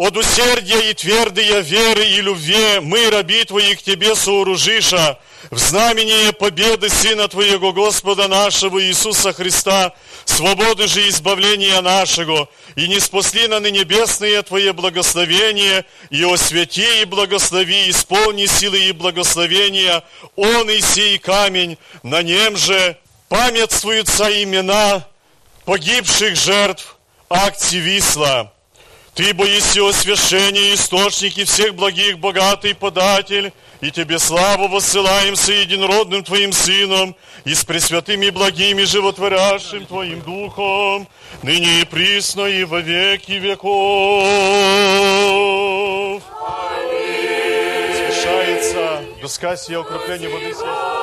[0.00, 5.18] От усердия и твердия веры и любви мы, раби Твои, к Тебе сооружиша,
[5.50, 9.92] в знамение победы Сына Твоего Господа нашего Иисуса Христа,
[10.24, 17.90] свободы же избавления нашего, и не спасли на небесные Твое благословение, и освяти и благослови,
[17.90, 20.02] исполни силы и благословения,
[20.34, 22.96] Он и сей камень, на нем же
[23.28, 25.06] памятствуются имена
[25.66, 26.96] погибших жертв
[27.28, 28.54] акции Висла.
[29.14, 36.22] Ты боишься освящения, источник и всех благих, богатый податель, и Тебе славу воссылаем с единородным
[36.22, 41.08] Твоим Сыном, и с пресвятым и благим и животворящим Твоим Духом,
[41.42, 44.22] ныне и присно и во веки веков.
[47.96, 50.99] Совершается доска сия укрепления воды сия.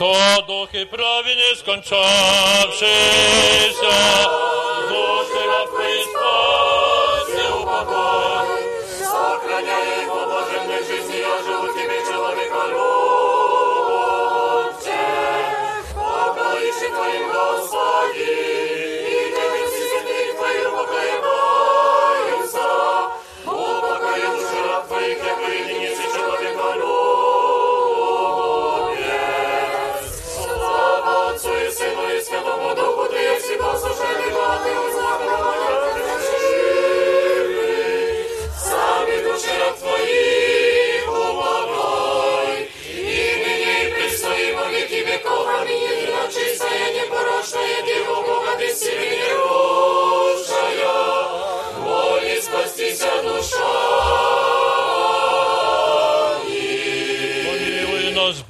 [0.00, 1.56] co duchy prawie nie
[2.72, 2.86] się.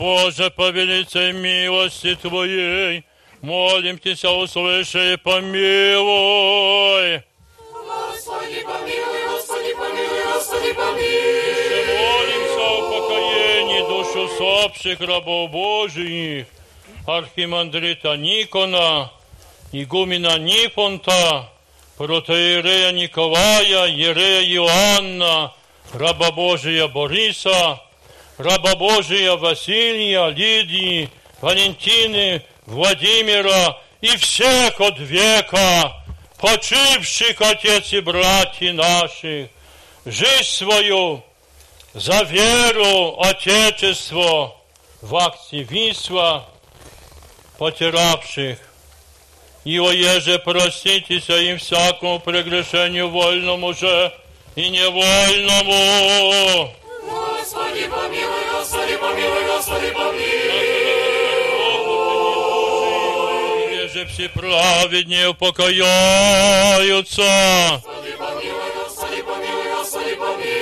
[0.01, 3.05] Боже, по велицей милости Твоей.
[3.43, 7.23] Молим Тебя, услыши и помилуй.
[7.71, 11.85] Господи, помилуй, Господи, помилуй, Господи, помилуй.
[12.01, 16.47] Молимся о покоении душ усопших рабов Божиих,
[17.07, 19.13] архимандрита Никона,
[19.71, 21.51] игумена Нифонта,
[21.99, 25.53] протоиерея Николая, ерея Иоанна,
[25.93, 27.83] раба Божия Бориса,
[28.41, 31.11] раба Божия Василия, Лидии,
[31.41, 35.93] Валентины, Владимира и всех от века,
[36.39, 39.51] почивших отец и братья наших,
[40.07, 41.23] жизнь свою
[41.93, 44.57] за веру, Отечество,
[45.03, 46.47] в активиства,
[47.59, 48.59] потерявших
[49.65, 54.12] И оеже проститеся им всякому прегрешению вольному же
[54.57, 55.75] и невольному.
[57.41, 60.25] Господи, помилуй, Господи, помилуй, Господи, помилуй.
[63.83, 67.23] Еже все праведнее покаяются.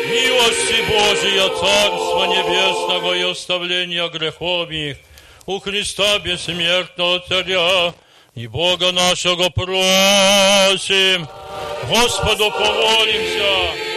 [0.06, 4.98] Милости Божия, Царства Небесного и оставления грехов их
[5.46, 7.92] у Христа Бессмертного Царя
[8.36, 11.26] и Бога нашего просим.
[11.88, 13.87] Господу помолимся.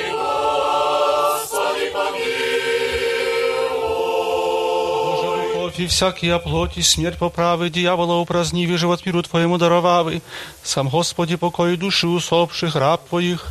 [5.81, 6.35] И всякие
[6.77, 10.21] и смерть поправы, дьявола упраздниви, живот миру Твоему даровавы.
[10.61, 13.47] Сам Господи, покой души усопших раб Твоих,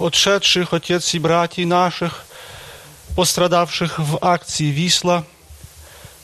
[0.00, 2.24] отшедших отец и братьев наших,
[3.16, 5.26] пострадавших в акции Висла,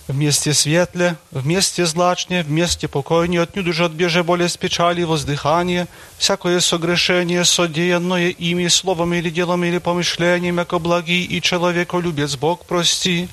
[0.08, 5.88] вместе светле, вместе злачне, вместе покойне, отнюдь же отбеже болезнь печали, воздыхание,
[6.18, 13.28] всякое согрешение, содеянное ими, словом или делом, или помышлением, яко благий и человеколюбец Бог прости,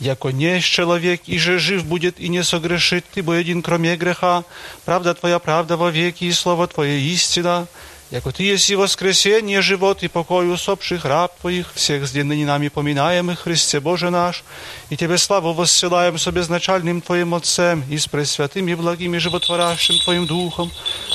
[0.00, 3.96] яко не есть человек, и же жив будет и не согрешит, ты бо един кроме
[3.96, 4.44] греха,
[4.84, 7.66] правда Твоя правда во веки, и слово Твое истина,
[8.12, 12.68] Яко Ты есть и воскресение, живот и покой усопших раб Твоих, всех здесь ныне нами
[12.68, 14.44] поминаемых, Христе Боже наш,
[14.88, 19.98] и Тебе славу воссылаем с безначальным Твоим Отцем и с пресвятым и благим и животворящим
[20.04, 20.72] Твоим Духом,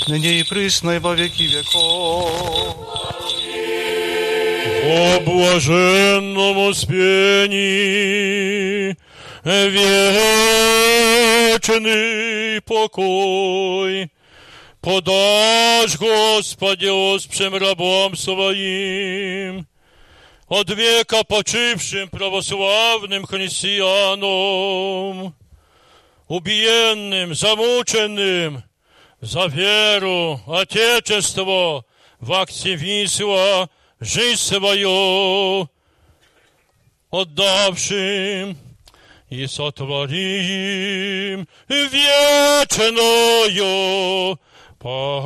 [0.08, 2.70] ныне и присно и во веки веков.
[4.86, 7.76] О блаженном успении,
[11.54, 14.12] вечный покой,
[14.88, 19.66] подашь, Господи, оспшим рабом своим,
[20.48, 25.34] от века почившим православным христианам,
[26.28, 28.64] убиенным, замученным
[29.22, 31.86] за веру, Отечество,
[32.20, 33.70] в акте Висла,
[34.00, 35.70] жизнь свою
[37.10, 38.58] отдавшим,
[39.34, 42.80] и сотворим вечную
[44.81, 45.25] Pomiot,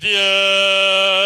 [0.00, 1.19] wiek.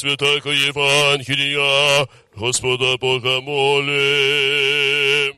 [0.00, 5.34] Святаго Євангелія, Господа Бога молим.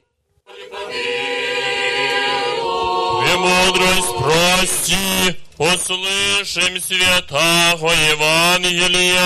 [3.26, 9.22] И мудрость прости, услышим святого Евангелия.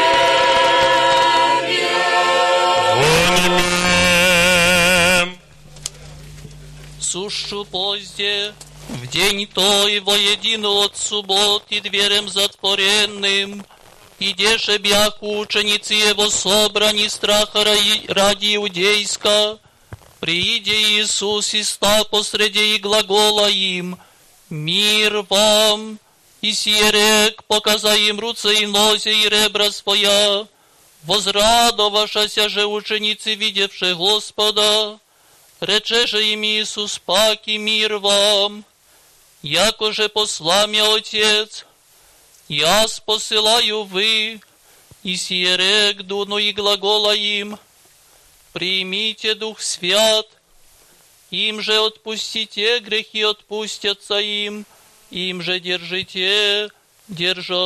[7.00, 8.53] Сущу позде,
[8.90, 13.66] в день той воедино от суббот и дверем затворенным,
[14.19, 17.64] идеше бяху ученицы его собрани страха
[18.09, 19.58] ради иудейска,
[20.20, 23.98] прииде Иисус и стал посреди и глагола им,
[24.50, 25.98] «Мир вам!»
[26.44, 30.47] И сие рек, показа им руце и нозе и ребра своя,
[31.05, 34.98] возрадовавшася же ученицы, видевши Господа,
[35.60, 38.64] речеше им Иисус, паки мир вам,
[39.40, 41.64] яко же посла мя Отец,
[42.48, 44.39] я посылаю вы,
[45.02, 47.58] и сие рек дуну и глагола им,
[48.53, 50.27] примите Дух Свят,
[51.31, 54.65] им же отпустите грехи, отпустятся им,
[55.11, 56.69] им же держите,
[57.07, 57.59] держаться.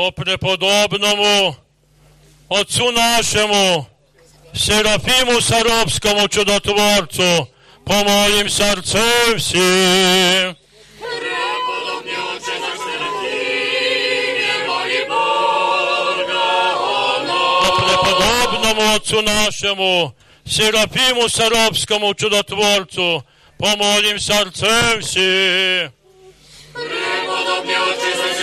[0.00, 1.54] ko prepodobnomu
[2.48, 3.84] ocu našemu,
[4.54, 7.46] Serafimu Saropskomu čudotvorcu,
[7.84, 9.58] po mojim srcem si.
[17.76, 20.12] Prepodobnomu Otcu našemu,
[20.46, 23.22] Serafimu Saropskomu čudotvorcu,
[23.58, 25.30] po mojim srcem si.
[26.72, 28.39] Prepodobni Oče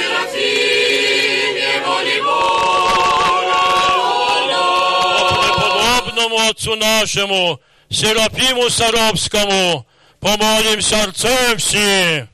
[6.28, 9.86] преподобному отцу нашему, Серафиму Саровскому,
[10.20, 12.28] помолимся сердце всем.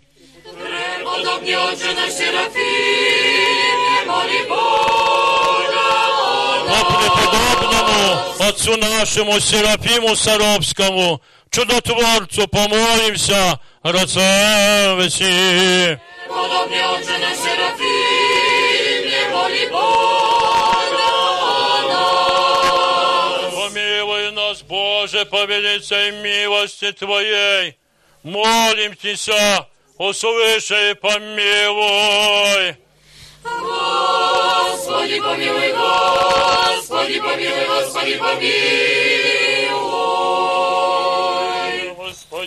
[0.44, 5.84] Преподобні Отче наш Серафіме, молі Бога
[6.70, 15.98] о преподобному отцу нашему Серафиму Саровскому, чудотворцу, помолимся сердце всем.
[16.28, 20.23] Преподобні Отче наш Серафіме, молі Бога
[24.84, 27.78] Боже, по великой милости Твоей.
[28.22, 29.66] Молимся,
[29.98, 32.76] услыши и помилуй.
[33.62, 39.33] Господи, помилуй, Господи, помилуй, Господи, помилуй.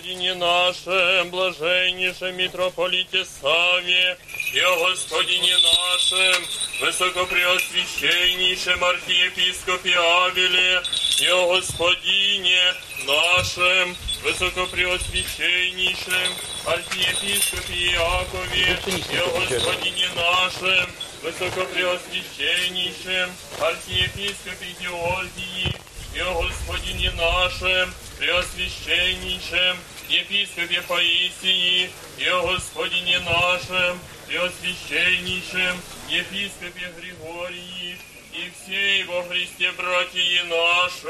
[0.05, 4.15] Господине нашем, блаженнейшем митрополите Саве,
[4.53, 6.45] и о Господине нашем,
[6.81, 10.83] высокопреосвященнейшем архиепископе Авеле,
[11.19, 12.75] и о Господине
[13.07, 16.31] нашем, высокопреосвященнейшем
[16.67, 20.91] архиепископе Иакове, и о Господине нашем,
[21.23, 25.73] высокопреосвященнейшем архиепископе Георгии,
[26.13, 27.91] и о Господине нашем,
[28.21, 29.77] преосвященнейшем
[30.08, 37.98] епископе Паисии, и о Господине нашем, преосвященнейшем епископе Григории,
[38.32, 41.06] и всей во Христе братья нашей.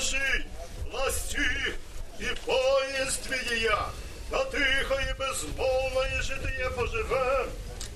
[0.00, 0.44] Стране нашей,
[0.90, 1.40] власти
[2.18, 3.78] и воинстве ее,
[4.30, 7.50] на тихо и безмолвное житие поживем,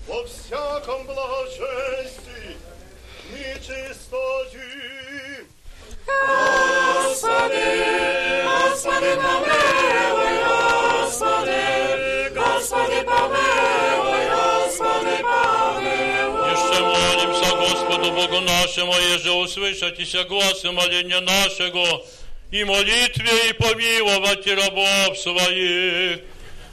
[0.07, 2.57] во всяком благочестии,
[3.33, 5.47] и чистоте.
[7.05, 7.65] Господи,
[8.45, 10.35] Господи, помилуй,
[11.03, 11.63] Господи,
[12.35, 14.12] Господи, помилуй,
[17.22, 22.06] молимся Господу Богу нашему, еже услышатися глаз и моления нашего,
[22.52, 26.20] и молитве и помиловать рабов своих,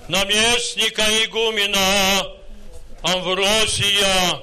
[0.08, 2.34] наместника игумена
[3.02, 4.42] Амвросия,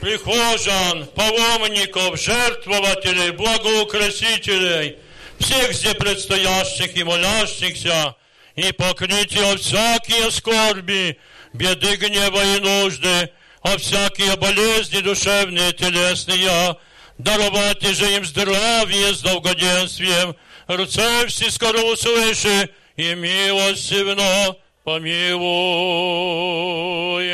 [0.00, 4.98] прихожан, паломников, жертвователей, благоукрасителей,
[5.38, 8.16] всех здесь предстоящих и молящихся,
[8.56, 11.18] и покрытие всякие скорби,
[11.52, 13.30] беды, гнева и нужды,
[13.62, 16.76] а всякие болезни душевные, телесные,
[17.18, 25.44] даровать же им здравие с долгоденствием, руце все скоро услыши, и милостивно помилуй.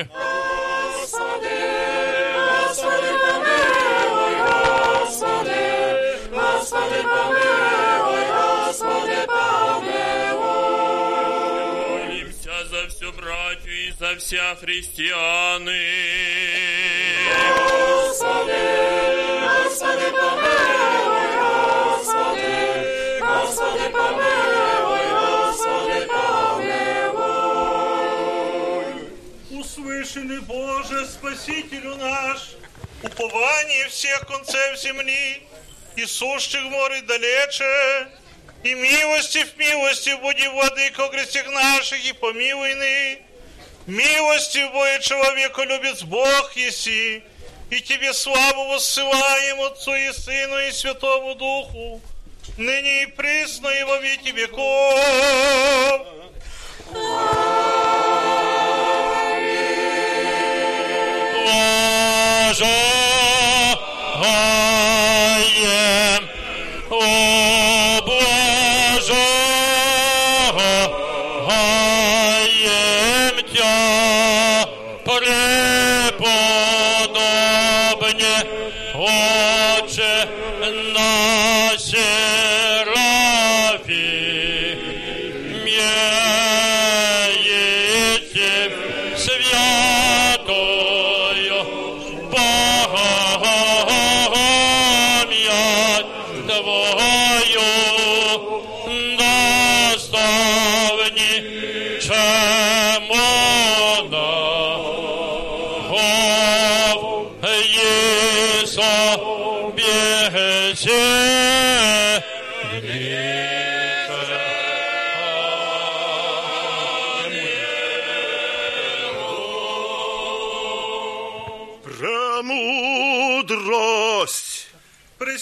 [0.00, 0.53] Господи,
[14.14, 15.80] вся христианы.
[17.68, 18.52] Господи,
[19.64, 21.30] Господи, помилуй,
[21.98, 26.00] Господи, Господи, помилуй, Господи,
[26.76, 27.30] помилуй.
[29.60, 32.54] Услышанный Боже, Спасителю наш,
[33.02, 35.42] упование всех концев земли,
[35.96, 38.08] и сущих море далече,
[38.62, 43.23] и милости в милости буди, владыко грехах наших, и помилуй ны.
[43.86, 47.22] Милости Бое человеку любит Бог еси,
[47.70, 52.00] и Тебе славу воссылаем Отцу и Сыну и Святому Духу,
[52.56, 56.06] ныне и присно и во веки веков.
[62.50, 63.10] Блажаем,
[66.90, 67.53] о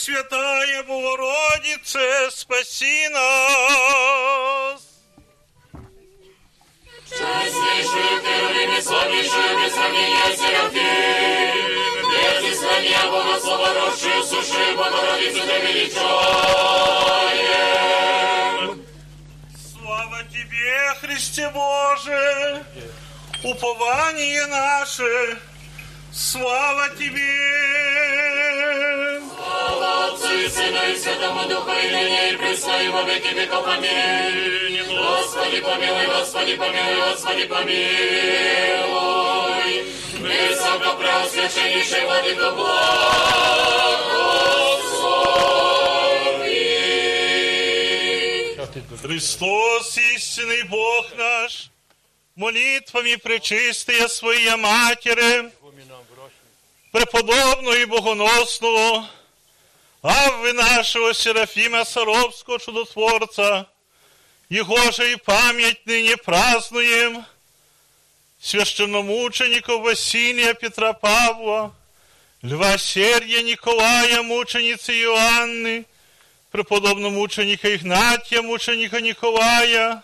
[0.06, 4.82] Пресвятая Богородице, спаси нас!
[7.10, 8.34] Честнейший ты,
[8.76, 12.60] высокнейший, без сравнения Серафим, без
[13.42, 16.04] Слова, росший, суши, Богородицу ты величаем.
[19.72, 22.66] Слава Тебе, Христе Боже!
[23.42, 25.40] Упование наше!
[26.13, 27.59] Слава Тебе!
[29.35, 33.67] Слава Отцу и Сыну и Святому Духу, и ныне, и присно, и во веки веков.
[33.67, 34.83] Аминь.
[34.89, 37.79] Господи, помилуй, Господи, помилуй, Господи, помилуй.
[40.19, 42.89] Высоко преосвященнейший Владыко благослови.
[49.03, 51.71] Христос, истинный Бог наш,
[52.35, 55.51] молитвами пречистая Своя Матери,
[56.93, 59.07] преподобную и богоносную,
[60.01, 63.67] Аввы нашего Серафима Саровского чудотворца,
[64.49, 67.25] Его же и память ныне празднуем,
[68.41, 71.75] священномучеников Василия Петра Павла,
[72.43, 75.85] Льва Сергия Николая, мученицы Иоанны,
[76.53, 80.03] преподобномученика Игнатия, мученика Николая,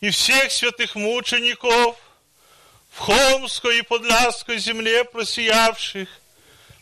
[0.00, 1.96] и всех святых мучеников
[2.92, 6.08] в Холмской и Подляской земле просиявших,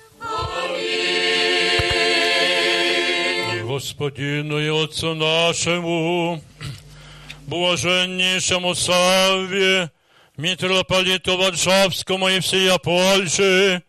[3.75, 6.41] Господину и Отцу нашему,
[7.45, 9.91] блаженнейшему Савве,
[10.37, 13.83] митрополиту Варшавскому и всея Польши,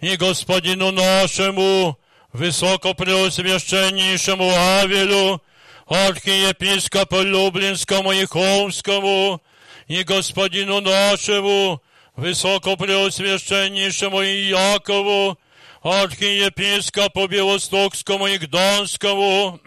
[0.00, 1.98] и господину нашему,
[2.32, 4.50] высокопреосвященнейшему
[4.80, 5.42] Авелю,
[5.86, 9.42] архиепископу Люблинскому и Холмскому,
[9.88, 11.82] и господину нашему,
[12.16, 15.38] высокопреосвященнейшему Иакову,
[15.81, 19.59] архиепископу Белостокскому и Гданскому,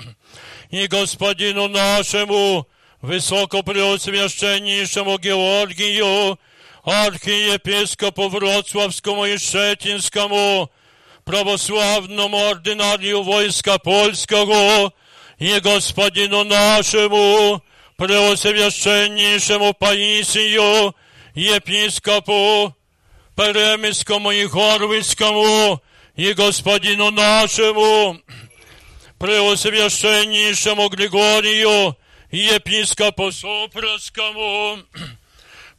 [0.70, 2.66] и господину нашему,
[3.02, 6.38] высокопреосвященнейшему Георгию,
[6.82, 10.70] архиепископу Вроцлавскому и Шетинскому,
[11.24, 14.92] православному ординарию войска польского,
[15.38, 17.62] и господину нашему,
[17.96, 20.94] преосвященнейшему Паисию,
[21.34, 22.74] епископу
[23.34, 25.82] Перемискому и Горвицкому,
[26.21, 28.21] и господину нашему,
[29.17, 31.97] преосвященнейшему Григорию,
[32.29, 34.77] епископу Супрасскому,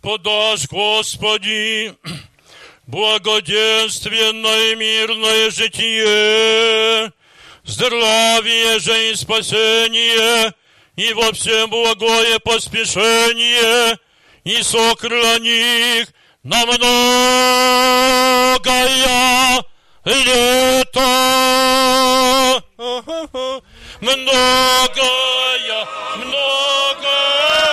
[0.01, 1.95] подашь, Господи,
[2.89, 7.13] благоденственное мирное житие,
[7.63, 10.53] здравие же и спасение,
[10.97, 13.97] и во всем благое поспешение,
[14.43, 16.09] и сохрани их
[16.43, 17.23] на многое
[20.05, 21.01] лето.
[24.01, 27.72] Многое, многое,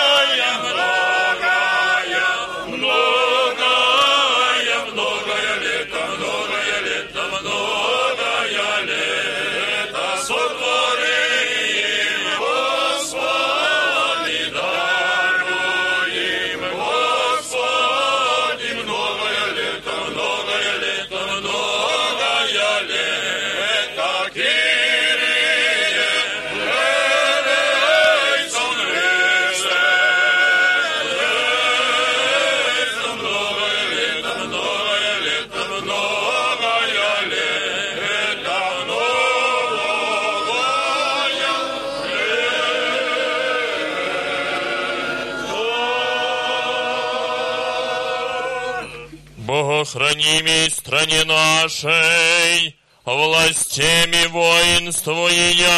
[50.20, 55.70] Богохранимей стране нашей, властями воинствуя,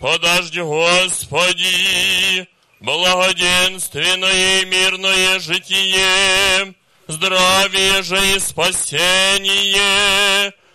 [0.00, 2.48] подожди, Господи,
[2.80, 6.74] благоденственное и мирное житие,
[7.06, 8.92] здравие же и спасение,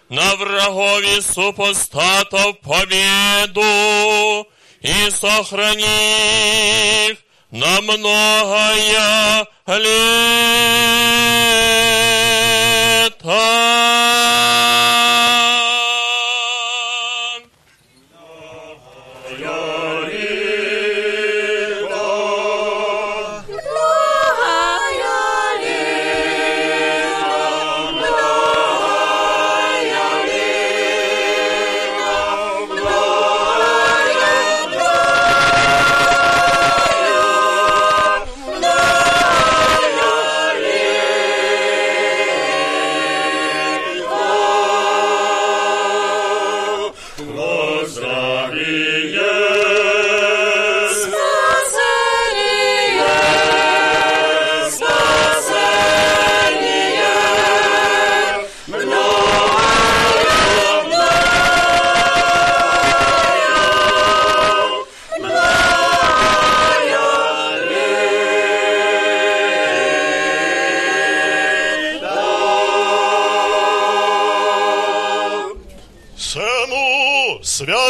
[0.07, 4.47] на врагове супостатов победу,
[4.79, 5.83] и сохрани
[7.09, 7.24] их
[7.55, 9.95] на многое лето.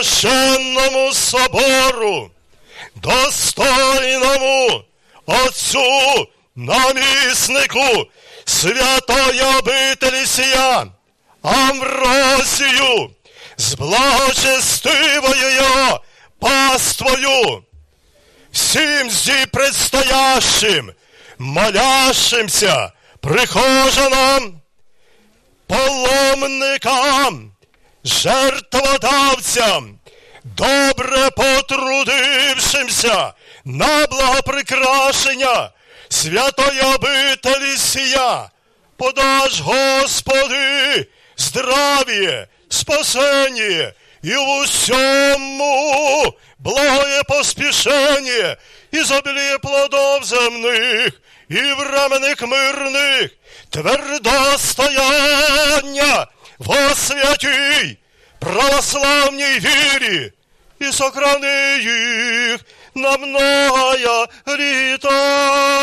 [0.05, 2.31] Священному собору,
[2.95, 4.83] достойному
[5.25, 8.05] Отцу, наміснику,
[8.45, 10.87] святої обителі сія,
[11.41, 13.11] Амвросію,
[13.57, 16.03] з благочестивою його
[16.39, 17.63] паствою,
[18.51, 20.91] всім зі предстоящим,
[21.37, 24.61] молящимся, прихожанам,
[25.67, 27.51] паломникам,
[28.03, 29.94] жертводавцям,
[30.45, 33.33] добре потрудившимся
[33.65, 35.69] на благоприкрашення
[36.09, 38.49] святої обителі сія,
[38.97, 41.07] подаш, Господи,
[41.37, 43.93] здравіє, спасення
[44.23, 48.57] і в усьому благое поспішення,
[48.91, 53.31] ізобіліє плодов земних і временних мирних,
[53.69, 56.27] твердостояння
[56.59, 57.97] во святій
[58.39, 60.31] православній вірі
[60.89, 62.59] і сохрани їх
[62.95, 65.75] на многое літа.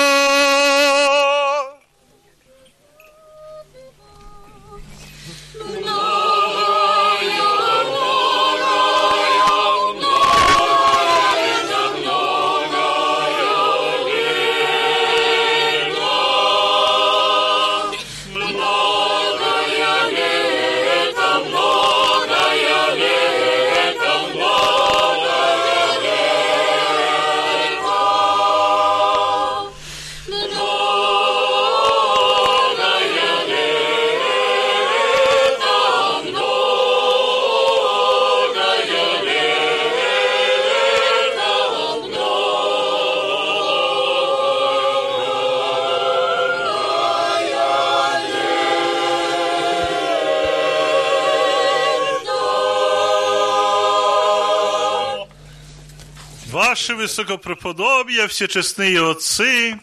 [56.72, 59.78] Ваше высокопреподобие, всечестные отцы,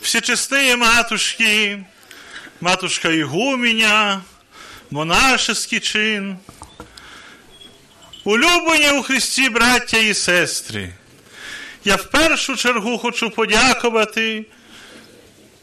[0.00, 1.86] всечестные матушки,
[2.58, 4.22] матушка Игуменя,
[4.90, 6.38] монашеский чин,
[8.24, 10.92] улюблені у Христі браття і сестри,
[11.84, 14.46] я в першу чергу хочу подякувати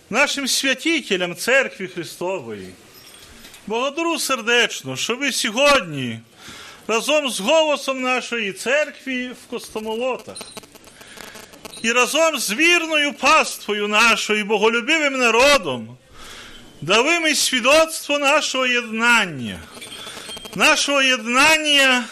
[0.09, 2.69] нашим святителям Церкви Христової.
[3.67, 6.19] Благодарю сердечно, що ви сьогодні
[6.86, 10.36] разом з голосом нашої церкви в Костомолотах
[11.82, 15.96] і разом з вірною паствою нашою боголюбивим народом
[16.80, 19.60] дали ми свідоцтво нашого єднання,
[20.54, 22.04] нашого єднання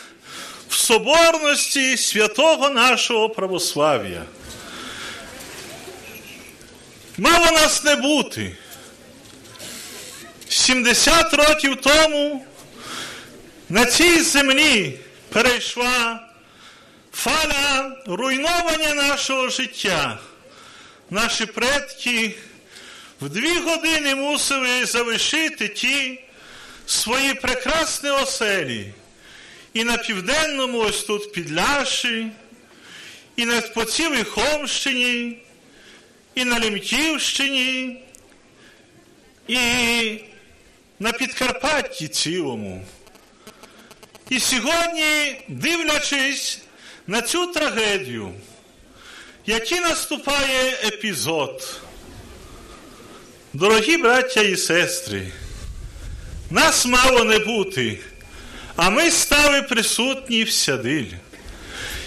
[0.68, 4.22] в соборності святого нашого православ'я.
[7.18, 8.56] Мало нас не бути.
[10.48, 12.46] 70 років тому
[13.72, 16.28] на цій землі перейшла
[17.12, 20.18] фаля руйнування нашого життя.
[21.10, 22.34] Наші предки
[23.20, 26.20] в дві години мусили залишити ті
[26.86, 28.92] свої прекрасні оселі.
[29.74, 32.26] І на південному, ось тут Підляші,
[33.36, 35.38] і на по цілій Холмщині,
[36.34, 38.02] і на Лемківщині,
[39.48, 39.58] і
[40.98, 42.86] на Підкарпатті цілому.
[44.32, 46.58] І сьогодні, дивлячись
[47.06, 48.32] на цю трагедію,
[49.46, 51.80] який наступає епізод,
[53.52, 55.32] Дорогі браття і сестри,
[56.50, 57.98] нас мало не бути,
[58.76, 61.12] а ми стали присутні в Сядиль.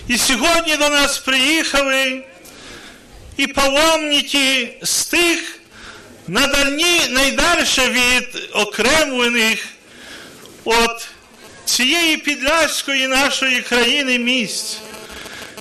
[0.08, 2.24] І сьогодні до нас приїхали
[3.38, 5.60] і паломники з тих
[6.28, 9.66] надальні, найдальше від окремлених
[10.64, 11.08] от
[11.66, 14.78] цієї підляської нашої країни місць.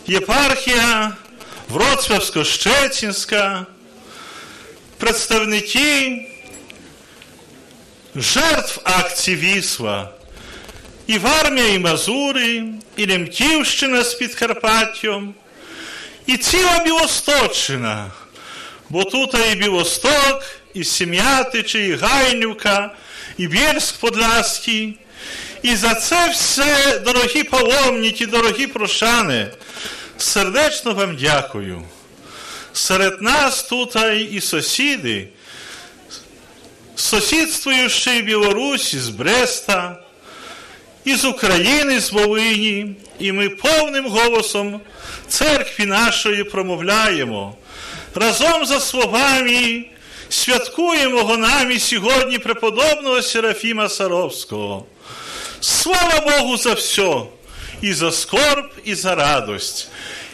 [0.06, 1.12] Єпархія
[1.70, 3.64] Вроцлавсько-Щецінська,
[4.98, 6.20] представники
[8.16, 10.10] жертв акції Вісла,
[11.06, 12.64] і Вармія, і Мазури,
[12.96, 15.34] і Лемківщина з Підкарпаттям,
[16.26, 18.10] і ціла Білосточчина,
[18.88, 20.42] бо тут і Білосток,
[20.74, 22.94] і Сім'ятичі, і Гайнюка,
[23.36, 24.98] і Бєльськ Подляський.
[25.64, 29.46] І за це все, дорогі паломники, дорогі прошани,
[30.18, 31.82] сердечно вам дякую.
[32.72, 33.96] Серед нас тут
[34.30, 35.28] і сусіди,
[36.96, 39.96] сусідствуючи Білорусі з Бреста,
[41.04, 44.80] із України, з Волині, і ми повним голосом
[45.28, 47.56] церкві нашої промовляємо.
[48.14, 49.84] Разом за словами
[50.28, 54.86] святкуємо нами сьогодні преподобного Серафіма Саровського.
[55.60, 57.22] Слава Богу за все,
[57.82, 59.88] і за скорб, і за радость.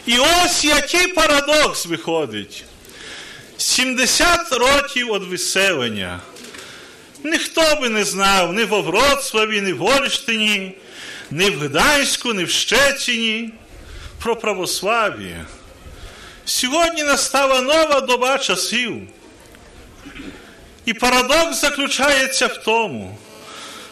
[0.05, 2.63] І ось який парадокс виходить.
[3.57, 6.19] 70 років від виселення.
[7.23, 10.77] Ніхто би не знав ні во Вроцлаві, ні в Ольштині,
[11.31, 13.49] ні в Гданську, ні в Щеціні
[14.19, 15.45] про православ'я.
[16.45, 19.01] Сьогодні настала нова доба часів.
[20.85, 23.17] І парадокс заключається в тому,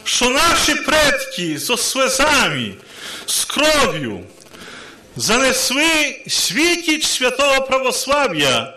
[0.10, 2.74] що наші предки з слезами,
[3.26, 4.24] з кров'ю
[5.16, 8.74] занесли світіч святого православ'я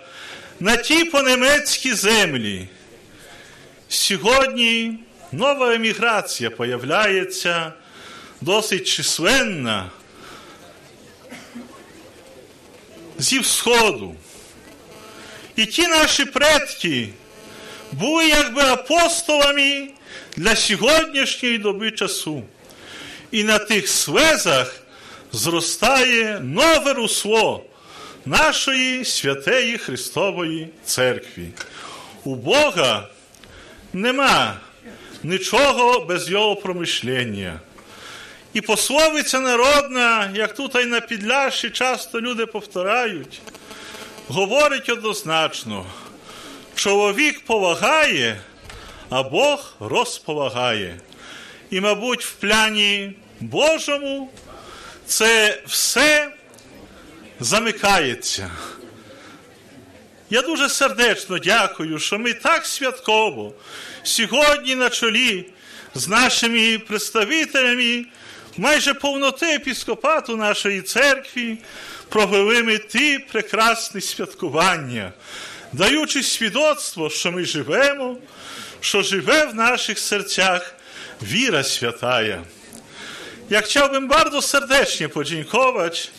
[0.60, 2.68] на ті понемецькі землі.
[3.88, 4.98] Сьогодні
[5.32, 7.72] нова еміграція появляється
[8.40, 9.90] досить численна
[13.18, 14.14] зі Всходу.
[15.56, 17.08] І ті наші предки
[17.92, 19.88] були якби апостолами
[20.36, 22.42] для сьогоднішньої доби часу.
[23.30, 24.82] І на тих свезах
[25.32, 27.64] зростає нове русло
[28.26, 31.44] нашої святої Христової Церкви.
[32.24, 33.08] У Бога
[33.92, 34.56] нема
[35.22, 37.60] нічого без його промишлення.
[38.52, 43.40] І пословиця народна, як тут і на Підляші часто люди повторяють,
[44.28, 45.86] говорить однозначно,
[46.74, 48.40] чоловік повагає,
[49.12, 51.00] а Бог розповагає.
[51.70, 54.30] І, мабуть, в пляні Божому
[55.06, 56.32] це все
[57.40, 58.50] замикається.
[60.30, 63.52] Я дуже сердечно дякую, що ми так святково
[64.02, 65.46] сьогодні на чолі
[65.94, 68.04] з нашими представителями
[68.56, 71.58] майже повноти епіскопату нашої церкви
[72.08, 75.12] провели ми ті прекрасні святкування,
[75.72, 78.16] даючи свідоцтво, що ми живемо,
[78.82, 80.76] że żywe w naszych sercach
[81.22, 82.44] wira świętaja.
[83.50, 86.10] Ja chciałbym bardzo serdecznie podziękować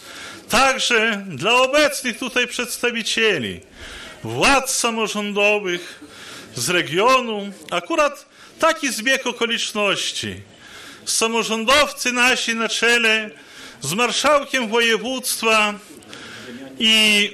[0.49, 3.59] także dla obecnych tutaj przedstawicieli,
[4.23, 5.99] władz samorządowych
[6.55, 8.25] z regionu, akurat
[8.59, 10.41] taki zbieg okoliczności.
[11.05, 13.29] Samorządowcy nasi na czele
[13.81, 15.73] z marszałkiem województwa
[16.79, 17.29] i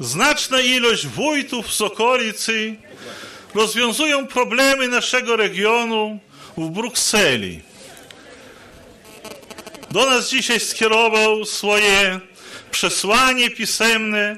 [0.00, 2.76] znaczna ilość wójtów z okolicy
[3.54, 6.18] rozwiązują problemy naszego regionu
[6.56, 7.60] w Brukseli.
[9.90, 12.20] Do nas dzisiaj skierował swoje
[12.70, 14.36] przesłanie pisemne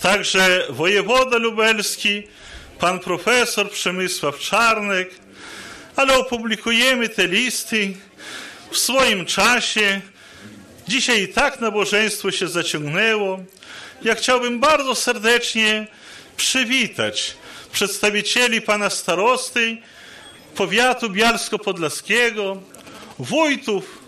[0.00, 2.22] także wojewoda lubelski,
[2.78, 5.10] pan profesor Przemysław Czarnek,
[5.96, 7.94] ale opublikujemy te listy
[8.70, 10.00] w swoim czasie.
[10.88, 13.38] Dzisiaj i tak nabożeństwo się zaciągnęło.
[14.02, 15.86] Ja chciałbym bardzo serdecznie
[16.36, 17.36] przywitać
[17.76, 19.76] przedstawicieli pana starosty
[20.54, 22.56] powiatu bialsko-podlaskiego,
[23.18, 23.98] wójtów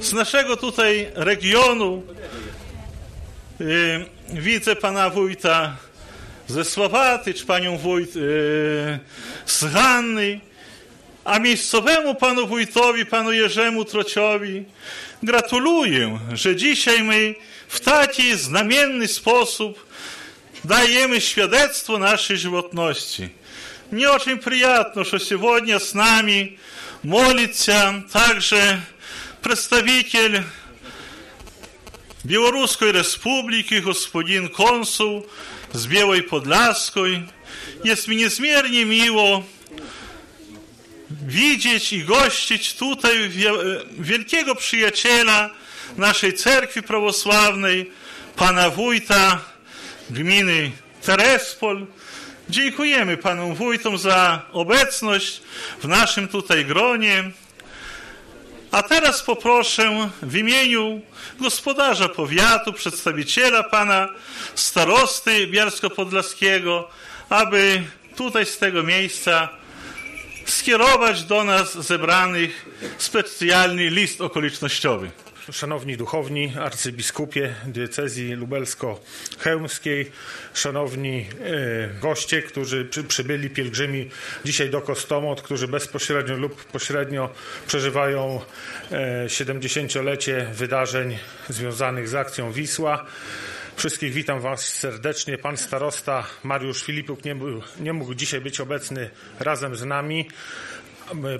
[0.00, 2.02] z naszego tutaj regionu.
[3.60, 5.76] Yy, widzę pana wójta
[6.46, 8.22] ze Sławaty, czy panią wójt yy,
[9.46, 10.40] z Hanny,
[11.24, 14.64] a miejscowemu panu wójtowi, panu Jerzemu Trociowi
[15.22, 17.34] gratuluję, że dzisiaj my
[17.68, 19.91] w taki znamienny sposób
[20.63, 23.29] dajemy świadectwo naszej żywotności.
[23.91, 26.57] Мне очень приятно, что сегодня с нами
[27.03, 28.81] молится также
[29.41, 30.43] представитель
[32.23, 35.25] Белорусской Республики, господин консул
[35.71, 37.23] с Белой Подляской.
[37.83, 39.43] Jest mi niezmiernie miło
[41.09, 43.29] widzieć i gościć tutaj
[43.99, 45.49] wielkiego przyjaciela
[45.97, 47.91] naszej cerkwi prawosławnej,
[48.35, 49.41] pana wójta
[50.12, 50.70] gminy
[51.02, 51.86] Terespol.
[52.48, 55.40] Dziękujemy panom wójtom za obecność
[55.82, 57.30] w naszym tutaj gronie.
[58.70, 61.00] A teraz poproszę w imieniu
[61.40, 64.08] gospodarza powiatu, przedstawiciela pana
[64.54, 66.84] starosty Bielsko-Podlaskiego,
[67.28, 67.82] aby
[68.16, 69.48] tutaj z tego miejsca
[70.46, 72.66] skierować do nas zebranych
[72.98, 75.10] specjalny list okolicznościowy.
[75.50, 80.10] Szanowni duchowni, arcybiskupie diecezji lubelsko-chełmskiej,
[80.54, 84.10] szanowni e, goście, którzy przy, przybyli, pielgrzymi
[84.44, 87.30] dzisiaj do Kostomot, którzy bezpośrednio lub pośrednio
[87.66, 88.40] przeżywają
[88.90, 93.06] e, 70-lecie wydarzeń związanych z akcją Wisła.
[93.76, 95.38] Wszystkich witam Was serdecznie.
[95.38, 100.28] Pan starosta Mariusz Filipuk nie, był, nie mógł dzisiaj być obecny razem z nami,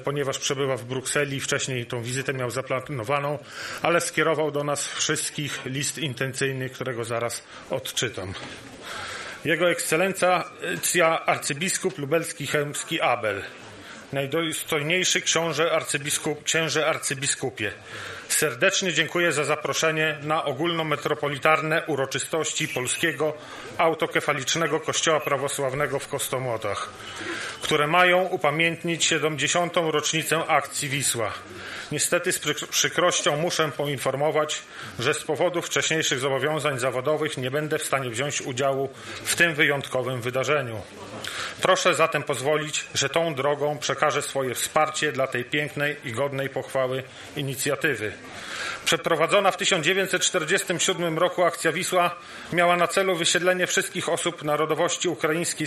[0.04, 1.40] ponieważ przebywa w Brukseli.
[1.40, 3.38] Wcześniej tą wizytę miał zaplanowaną,
[3.82, 8.34] ale skierował do nas wszystkich list intencyjny, którego zaraz odczytam.
[9.44, 10.44] Jego ekscelencja
[11.26, 13.42] arcybiskup lubelski chełmski Abel,
[14.12, 17.72] najdostojniejszy książę arcybiskup, księże arcybiskupie.
[18.28, 23.34] Serdecznie dziękuję za zaproszenie na ogólnometropolitarne uroczystości Polskiego
[23.78, 26.88] Autokefalicznego Kościoła Prawosławnego w Kostomłotach,
[27.62, 29.76] które mają upamiętnić 70.
[29.76, 31.32] rocznicę akcji Wisła.
[31.92, 34.62] Niestety z przykrością muszę poinformować,
[34.98, 38.88] że z powodu wcześniejszych zobowiązań zawodowych nie będę w stanie wziąć udziału
[39.24, 40.80] w tym wyjątkowym wydarzeniu.
[41.62, 47.02] Proszę zatem pozwolić, że tą drogą przekażę swoje wsparcie dla tej pięknej i godnej pochwały
[47.36, 48.12] inicjatywy.
[48.84, 52.16] Przeprowadzona w 1947 roku akcja Wisła
[52.52, 55.66] miała na celu wysiedlenie wszystkich osób narodowości ukraińskiej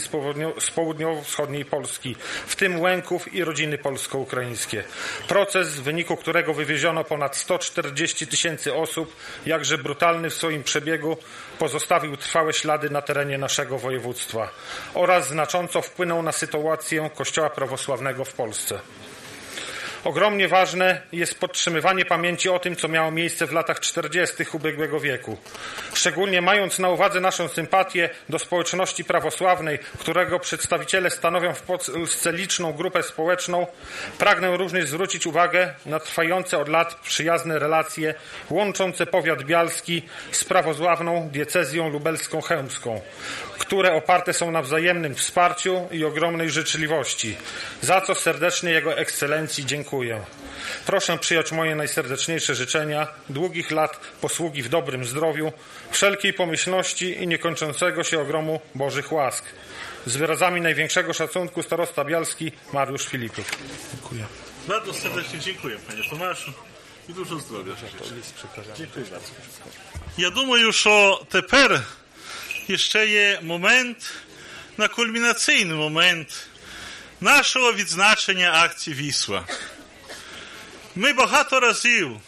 [0.59, 2.15] z południowo-wschodniej Polski,
[2.47, 4.83] w tym Łęków i rodziny polsko-ukraińskie.
[5.27, 11.17] Proces, w wyniku którego wywieziono ponad 140 tysięcy osób, jakże brutalny w swoim przebiegu,
[11.59, 14.49] pozostawił trwałe ślady na terenie naszego województwa
[14.93, 18.79] oraz znacząco wpłynął na sytuację Kościoła prawosławnego w Polsce.
[20.05, 24.35] Ogromnie ważne jest podtrzymywanie pamięci o tym, co miało miejsce w latach 40.
[24.53, 25.37] ubiegłego wieku.
[25.93, 32.73] Szczególnie mając na uwadze naszą sympatię do społeczności prawosławnej, którego przedstawiciele stanowią w Polsce liczną
[32.73, 33.67] grupę społeczną,
[34.17, 38.13] pragnę również zwrócić uwagę na trwające od lat przyjazne relacje
[38.49, 40.01] łączące powiat bialski
[40.31, 43.01] z prawosławną diecezją lubelską chełmską,
[43.57, 47.37] które oparte są na wzajemnym wsparciu i ogromnej życzliwości,
[47.81, 49.94] za co serdecznie Jego Ekscelencji dziękuję
[50.86, 55.52] Proszę przyjąć moje najserdeczniejsze życzenia, długich lat posługi w dobrym zdrowiu,
[55.90, 59.44] wszelkiej pomyślności i niekończącego się ogromu Bożych łask.
[60.06, 63.50] Z wyrazami największego szacunku starosta Bialski Mariusz Filipów.
[63.94, 64.24] Dziękuję.
[64.68, 66.52] Bardzo serdecznie dziękuję panie Tomaszu
[67.08, 67.72] i dużo zdrowia.
[68.76, 69.30] Dziękuję bardzo.
[70.18, 71.82] Я думаю, що тепер
[72.76, 74.12] ще є момент,
[74.78, 76.46] на кульмінаційний момент
[77.20, 79.44] нашого відзначення акції Вісла.
[80.97, 82.19] Ми багато разів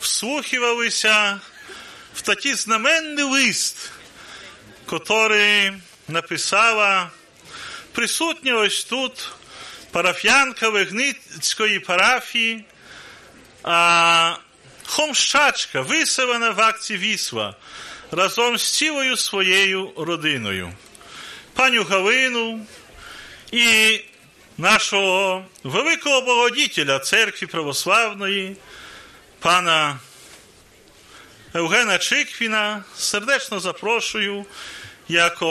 [0.00, 1.40] вслухувалися
[2.14, 3.90] в такий знаменний лист,
[4.92, 5.72] який
[6.08, 7.10] написала
[7.92, 9.28] присутня ось тут
[9.90, 12.64] парафіянка Вигницької парафії,
[13.62, 14.36] а
[14.86, 17.56] Хомщачка, виселена в акції Вісла
[18.10, 20.72] разом з цілою своєю родиною.
[21.54, 22.66] Паню Галину
[23.52, 24.00] і
[24.58, 28.56] нашого великого благодітеля церкви православної,
[29.38, 29.98] пана
[31.54, 34.44] Евгена Чиквіна, сердечно запрошую
[35.08, 35.42] як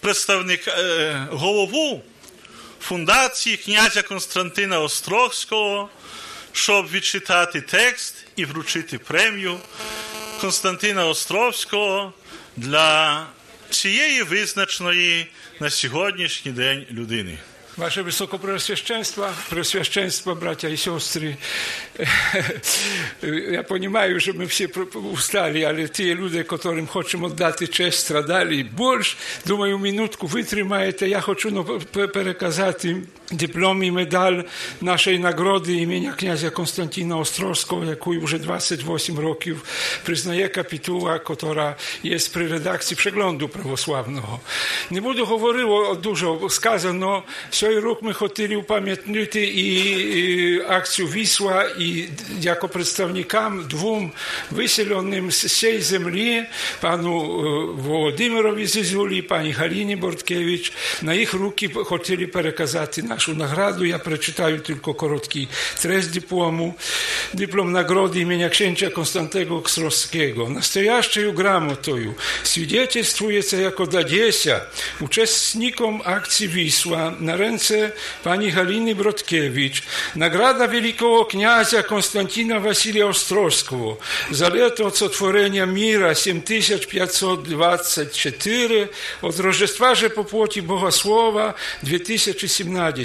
[0.00, 2.02] представник е, голову
[2.80, 5.88] фундації князя Константина Острогського,
[6.52, 9.58] щоб відчитати текст і вручити премію
[10.40, 12.12] Константина Островського
[12.56, 13.26] для
[13.73, 15.27] цієї визначної
[15.59, 17.37] на сьогоднішній день людини.
[17.79, 21.37] Ваше Высокопреосвященство, Преосвященство, братья и сестры,
[23.21, 29.17] я понимаю, что мы все устали, але те люди, которым хочемо дати честь, страдали більш,
[29.45, 31.07] думаю, минутку витримаєте.
[31.09, 32.97] Я хочу ну, переказати
[33.31, 34.41] диплом і медаль
[34.81, 39.63] нашої нагороди імені князя Константина Острозького, яку вже 28 років
[40.03, 44.39] признає капітула, яка є при редакції Przeglądu православного.
[44.89, 49.65] Не буду говорити дуже сказано, цей рік ми хотіли upamiętnити і,
[50.19, 52.09] і акцію Вісла, і
[52.41, 54.11] як представникам двом
[54.51, 56.43] виселеним з цієї землі,
[56.81, 63.85] пану е, Володимирові Зізулі, пані Галіні Борткевич, на їх руки хотіли переказати нашу награду.
[63.85, 65.47] Я прочитаю тільки короткий
[65.81, 66.73] трест dyplomu.
[67.33, 70.49] Dyplom nagrody imienia księcia Konstantego Kstrowskiego.
[70.49, 74.61] Nastojaszczej gramotою свідчествується як Одадєся,
[75.01, 77.91] учасником акції Вісла на ренце
[78.23, 79.83] пані Галини Бродкевич,
[80.15, 83.97] награда Великого князя Константина Василия Острозького
[84.31, 88.87] за лето сотворення мира 7524
[89.21, 91.53] от Рождества же по плоті Богослова
[91.83, 93.02] 2017.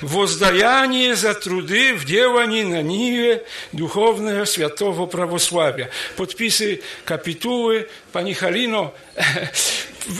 [0.00, 5.90] Воздаяние за труды в делании на Ниве Духовного Святого православия».
[6.16, 8.92] Подписы капитулы Halino,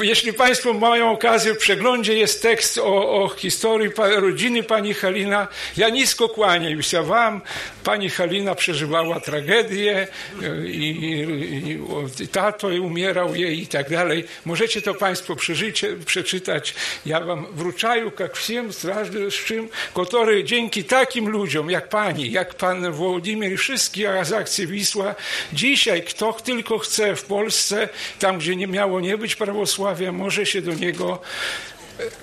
[0.03, 5.49] jeśli Państwo mają okazję, w przeglądzie jest tekst o, o historii rodziny pani Halina.
[5.77, 7.41] Ja nisko kłaniam się Wam.
[7.85, 10.09] Pani Halina przeżywała tragedię
[10.43, 11.79] e, i, i,
[12.25, 14.25] i tato umierał jej i tak dalej.
[14.45, 16.75] Możecie to Państwo przeżycie, przeczytać.
[17.07, 19.69] Ja Wam wruczaju, jak wszystkim, strażniczym,
[20.07, 25.15] który dzięki takim ludziom jak Pani, jak Pan Włodzimir i wszystkich z akcji Wisła,
[25.53, 27.89] dzisiaj kto tylko chce w Polsce,
[28.19, 29.72] tam gdzie nie miało nie być prawosławia,
[30.12, 31.22] może się do niego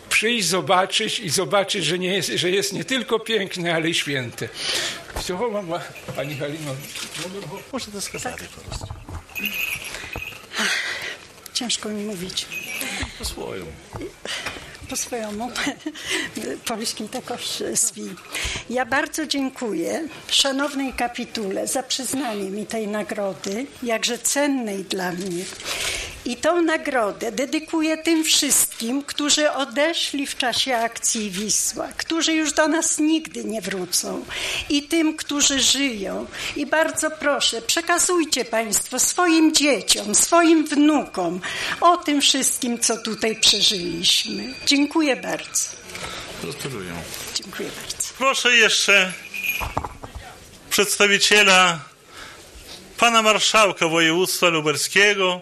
[0.09, 4.49] przyjść, zobaczyć i zobaczyć, że, nie jest, że jest nie tylko piękny, ale i święty.
[5.21, 5.81] Всього вам,
[6.17, 6.77] пані Галіно.
[7.73, 8.87] Можете сказати просто.
[11.53, 12.47] Ciężko mi mówić.
[13.19, 13.73] Po swoему.
[14.89, 15.51] Po swojemu,
[16.65, 18.11] polskim takoż swój.
[18.71, 25.45] Ja bardzo dziękuję szanownej kapitule za przyznanie mi tej nagrody, jakże cennej dla mnie.
[26.26, 32.68] I tą nagrodę dedykuję tym wszystkim, którzy odeszli w czasie akcji Wisła, którzy już do
[32.68, 34.26] nas nigdy nie wrócą,
[34.70, 36.26] i tym, którzy żyją.
[36.56, 41.42] I bardzo proszę, przekazujcie Państwo swoim dzieciom, swoim wnukom
[41.82, 44.54] o tym wszystkim, co tutaj przeżyliśmy.
[44.66, 45.70] Dziękuję bardzo.
[46.44, 46.94] Gratuluję.
[47.36, 48.08] Dziękuję bardzo.
[48.18, 49.14] Proszę jeszcze
[50.70, 51.80] przedstawiciela
[52.98, 55.42] pana marszałka województwa lubelskiego,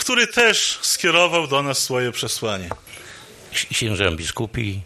[0.00, 2.68] który też skierował do nas swoje przesłanie.
[3.72, 4.80] Księża biskupi,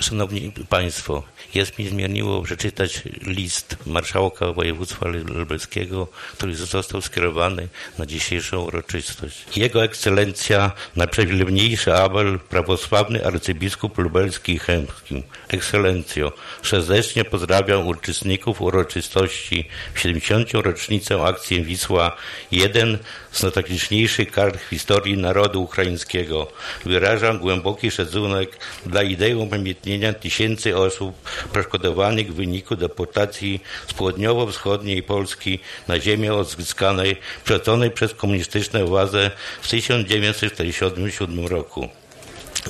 [0.00, 1.22] szanowni państwo,
[1.54, 9.44] jest mi zmieniło przeczytać list marszałka województwa lubelskiego, który został skierowany na dzisiejszą uroczystość.
[9.56, 15.22] Jego ekscelencja, najprzewielebniejszy Abel, prawosławny arcybiskup lubelski i chębski.
[15.48, 16.32] Ekscelencjo,
[16.62, 20.52] serdecznie pozdrawiam uczestników uroczystości w 70.
[20.52, 22.16] rocznicę akcji Wisła,
[22.52, 22.98] jeden
[23.32, 26.52] z najtragiczniejszych kart w historii narodu ukraińskiego.
[26.84, 31.14] Wyrażam głęboki szacunek dla idei upamiętnienia tysięcy osób
[31.52, 39.30] poszkodowanych w wyniku deportacji z południowo-wschodniej Polski na ziemię odzyskanej, przeconej przez komunistyczne władze
[39.62, 41.88] w 1947 roku.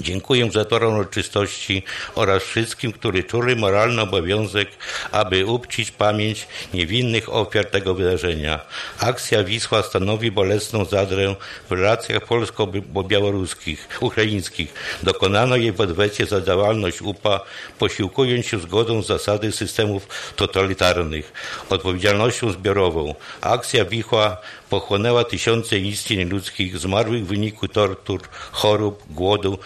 [0.01, 1.83] Dziękuję zatorom uroczystości
[2.15, 4.69] oraz wszystkim, którzy czuli moralny obowiązek,
[5.13, 8.61] aby uczcić pamięć niewinnych ofiar tego wydarzenia.
[8.99, 11.35] Akcja Wisła stanowi bolesną zadrę
[11.69, 14.75] w relacjach polsko-białoruskich, ukraińskich.
[15.03, 17.41] Dokonano jej w odwecie za działalność UPA,
[17.79, 21.33] posiłkując się zgodą z zasady systemów totalitarnych,
[21.71, 23.15] odpowiedzialnością zbiorową.
[23.41, 24.37] Akcja Wichła
[24.75, 28.21] pochłonęła tysiące istnień ludzkich zmarłych w wyniku tortur,
[28.53, 29.59] chorób, głodu,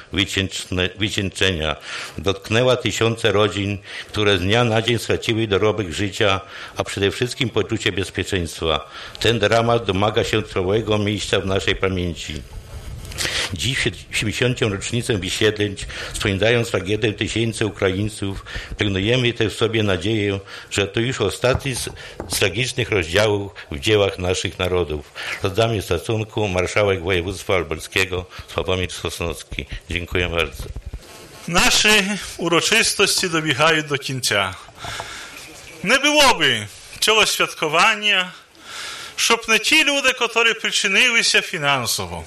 [0.99, 1.77] wycieńczenia.
[2.19, 3.79] Dotknęła tysiące rodzin,
[4.09, 6.41] które z dnia na dzień straciły dorobek życia,
[6.77, 8.91] a przede wszystkim poczucie bezpieczeństwa.
[9.21, 12.43] Ten dramat domaga się trwałego miejsca w naszej pamięci.
[13.54, 13.78] Dziś
[14.12, 14.62] w 70.
[14.62, 15.76] rocznicę wysiedleń,
[16.14, 18.46] wspominając tragedię tysięcy Ukraińców,
[18.78, 20.40] pielnujemy też w sobie nadzieję,
[20.72, 21.90] że to już ostatni z,
[22.30, 25.14] z tragicznych rozdziałów w dziełach naszych narodów.
[25.44, 29.66] Rozdamy szacunku marszałek województwa lubelskiego Sławomir Sosnowski.
[29.90, 30.64] Dziękuję bardzo.
[31.48, 34.56] Nasze uroczystości dobiegają do końca.
[35.84, 36.68] Nie byłoby
[37.00, 38.32] цього святкування,
[39.16, 42.24] щоб не ті люди, які причинилися фінансово.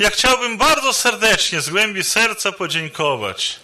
[0.00, 3.56] Ja chciałbym bardzo serdecznie, z głębi serca podziękować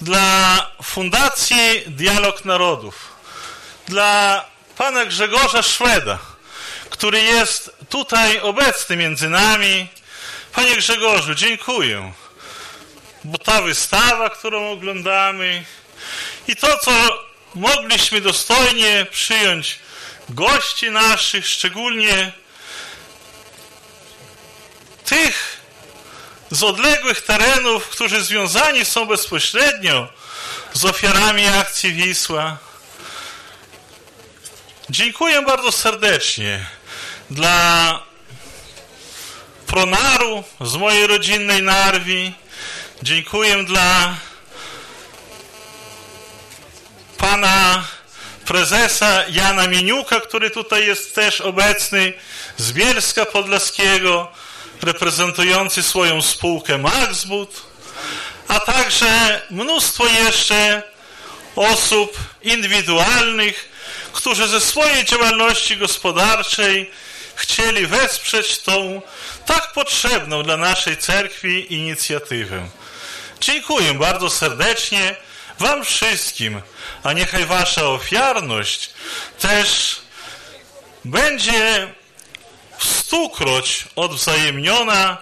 [0.00, 2.94] dla Fundacji Dialog Narodów,
[3.88, 4.44] dla
[4.78, 6.18] pana Grzegorza Szweda,
[6.90, 9.86] który jest tutaj obecny między nami.
[10.52, 12.12] Panie Grzegorzu, dziękuję,
[13.24, 15.64] bo ta wystawa, którą oglądamy
[16.48, 16.92] i to, co
[17.54, 19.78] mogliśmy dostojnie przyjąć
[20.28, 22.32] gości naszych, szczególnie
[25.06, 25.60] tych
[26.50, 30.08] z odległych terenów, którzy związani są bezpośrednio
[30.72, 32.56] z ofiarami akcji Wisła.
[34.90, 36.66] Dziękuję bardzo serdecznie
[37.30, 38.02] dla
[39.66, 42.32] Pronaru z mojej rodzinnej Narwi.
[43.02, 44.16] Dziękuję dla
[47.18, 47.84] pana
[48.44, 52.12] prezesa Jana Miniuka, który tutaj jest też obecny,
[52.56, 54.32] z Bielska Podlaskiego,
[54.82, 57.62] reprezentujący swoją spółkę Maxbud,
[58.48, 60.82] a także mnóstwo jeszcze
[61.56, 63.68] osób indywidualnych,
[64.12, 66.90] którzy ze swojej działalności gospodarczej
[67.34, 69.02] chcieli wesprzeć tą
[69.46, 72.68] tak potrzebną dla naszej cerkwi inicjatywę.
[73.40, 75.16] Dziękuję bardzo serdecznie
[75.58, 76.60] Wam wszystkim,
[77.02, 78.90] a niechaj Wasza ofiarność
[79.38, 79.96] też
[81.04, 81.94] będzie
[83.05, 85.17] stukroć odwzajemniona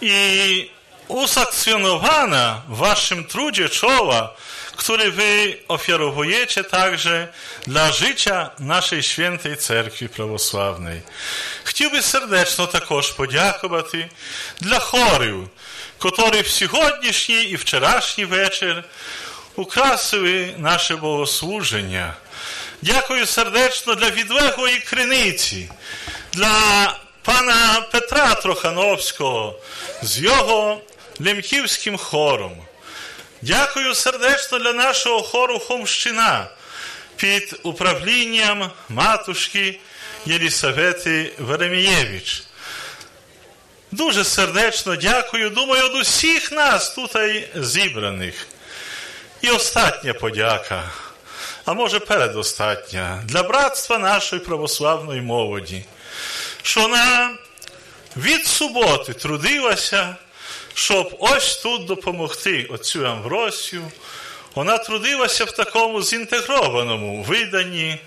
[0.00, 0.70] i
[1.08, 4.34] usakcjonowana w Waszym trudzie czoła,
[4.76, 7.28] który Wy ofiarowujecie także
[7.66, 11.02] dla życia naszej świętej Cerkwi Православної.
[11.64, 14.08] Хотів би сердечно також подякувати
[14.60, 15.48] для хорів,
[15.98, 18.84] котрі в сьогоднішній і вчорашній вечір
[19.56, 22.14] украсили наше богослуження.
[22.82, 25.70] Дякую сердечно для відлеглої криниці,
[26.33, 29.59] для пана Петра Трохановського
[30.01, 30.81] з його
[31.19, 32.57] лемківським хором.
[33.41, 36.47] Дякую сердечно для нашого хору Хомщина
[37.15, 39.79] під управлінням матушки
[40.25, 42.43] Єлісавети Веремієвич.
[43.91, 47.11] Дуже сердечно дякую, думаю, від усіх нас тут
[47.55, 48.47] зібраних.
[49.41, 50.83] І остатня подяка,
[51.65, 55.85] а може передостатня, для братства нашої православної молоді,
[56.63, 57.37] що вона
[58.17, 60.15] від суботи трудилася,
[60.73, 63.91] щоб ось тут допомогти отцю Амвросію.
[64.55, 67.99] Вона трудилася в такому зінтегрованому виданні,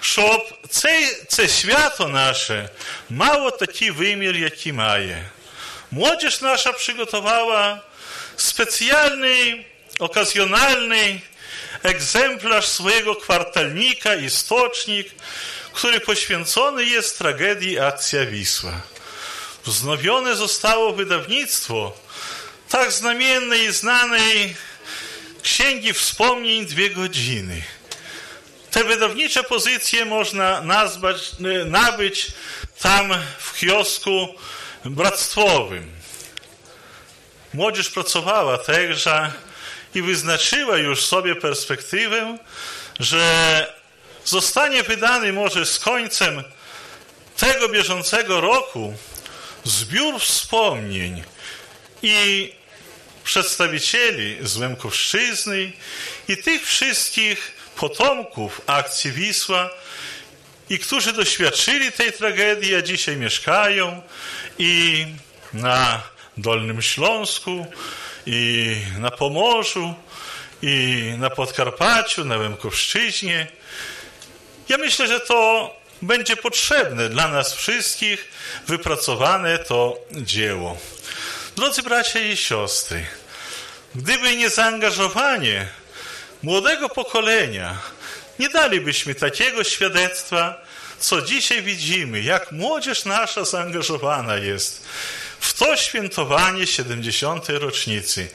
[0.00, 2.68] щоб це, це свято наше
[3.10, 5.30] мало такий вимір, який має.
[5.90, 7.80] Młodzież nasza przygotowała
[8.36, 9.64] specjalny,
[9.98, 11.20] okazjonalny
[11.82, 15.14] egzemplarz swojego kwartalnika, istocznik,
[15.74, 18.80] który poświęcony jest tragedii Akcja Wisła.
[19.64, 21.92] Wznowione zostało wydawnictwo
[22.68, 24.56] tak znamiennej i znanej
[25.42, 27.62] Księgi Wspomnień Dwie Godziny.
[28.70, 31.32] Te wydawnicze pozycje można nazwać,
[31.66, 32.26] nabyć
[32.80, 34.34] tam w kiosku
[34.84, 35.90] bractwowym.
[37.54, 39.32] Młodzież pracowała także
[39.94, 42.38] i wyznaczyła już sobie perspektywę,
[43.00, 43.83] że
[44.24, 46.44] zostanie wydany może z końcem
[47.36, 48.94] tego bieżącego roku
[49.64, 51.22] zbiór wspomnień
[52.02, 52.52] i
[53.24, 55.72] przedstawicieli z Łemkowszczyzny
[56.28, 59.70] i tych wszystkich potomków akcji Wisła
[60.70, 64.02] i którzy doświadczyli tej tragedii, a dzisiaj mieszkają
[64.58, 65.06] i
[65.52, 66.02] na
[66.36, 67.66] Dolnym Śląsku,
[68.26, 69.94] i na Pomorzu,
[70.62, 73.46] i na Podkarpaciu, na Łemkowszczyźnie.
[74.68, 75.70] Ja myślę, że to
[76.02, 78.28] będzie potrzebne dla nas wszystkich
[78.66, 80.76] wypracowane to dzieło.
[81.56, 83.06] Drodzy bracia i siostry,
[83.94, 85.66] gdyby nie zaangażowanie
[86.42, 87.78] młodego pokolenia,
[88.38, 90.64] nie dalibyśmy takiego świadectwa,
[90.98, 94.84] co dzisiaj widzimy, jak młodzież nasza zaangażowana jest
[95.40, 97.48] w to świętowanie 70.
[97.48, 98.28] rocznicy.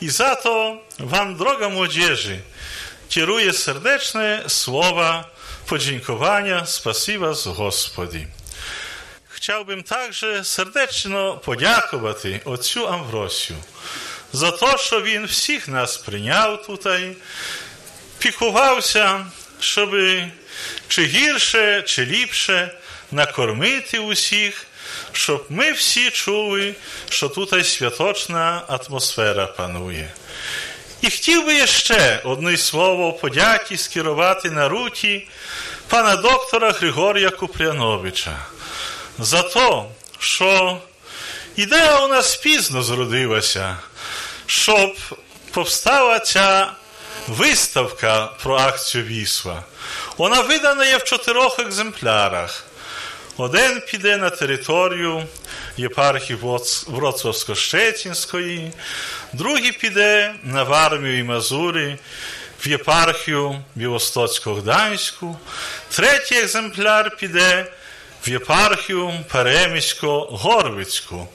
[0.00, 2.40] I za to Wam, droga młodzieży,
[3.08, 5.33] kieruję serdeczne słowa
[5.66, 8.26] podziękowania, spasiba z Господи.
[9.28, 13.58] Chciałbym także serdecznie podziękować отцю Амвросію
[14.32, 16.86] за те, що він всіх нас прийняв тут,
[18.18, 19.26] піклувався,
[19.60, 19.90] щоб
[20.88, 22.78] чи гірше, чи ліпше
[23.10, 24.66] накормити усіх,
[25.12, 26.74] щоб ми всі чули,
[27.10, 30.10] що тут святочна атмосфера панує.
[31.00, 35.28] І хотів би ще одне слово подяки скерувати на руті
[35.88, 38.38] пана доктора Григорія Купряновича
[39.18, 39.82] за те,
[40.18, 40.78] що
[41.56, 43.76] ідея у нас пізно зродилася,
[44.46, 44.96] щоб
[45.50, 46.72] повстала ця
[47.28, 49.62] виставка про акцію Вісла.
[50.16, 52.64] Вона видана є в чотирьох екземплярах.
[53.36, 55.24] Один піде на територію
[55.76, 56.38] єпархії
[56.88, 58.70] Вроцлавсько-Щецінської,
[59.32, 61.96] другий піде на Вармію і Мазурі,
[62.64, 65.36] в єпархію Білостоцько-Гданську,
[65.88, 67.66] третій екземпляр піде
[68.26, 71.26] в єпархію Перемісько-Горвицьку.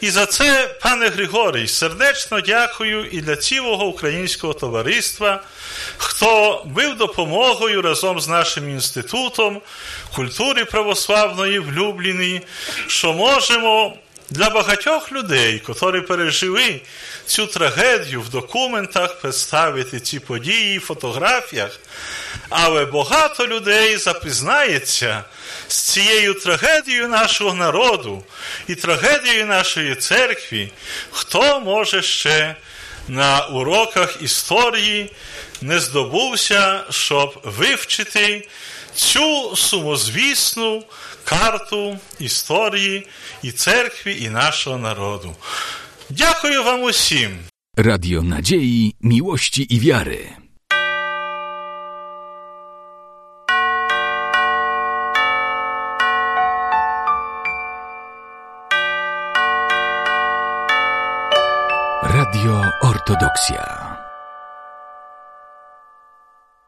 [0.00, 5.42] І за це, пане Григорій, сердечно дякую і для цілого українського товариства,
[5.96, 9.60] хто був допомогою разом з нашим інститутом
[10.14, 12.40] культури православної в Любліні,
[12.86, 13.96] що можемо
[14.30, 16.80] для багатьох людей, котрі пережили
[17.26, 21.80] цю трагедію в документах, представити ці події фотографіях,
[22.48, 25.24] але багато людей запізнається
[25.68, 28.24] з цією трагедією нашого народу
[28.66, 30.70] і трагедією нашої церкви,
[31.10, 32.56] хто може ще
[33.08, 35.12] на уроках історії
[35.60, 38.48] не здобувся, щоб вивчити
[38.94, 40.84] цю сумозвісну
[41.24, 43.06] карту історії
[43.42, 45.36] і церкви, і нашого народу.
[46.11, 47.29] Дякую вам усім.
[47.77, 50.19] Radio Nadziei, Miłości i Wiary.
[62.03, 63.80] Radio Ortodoksja.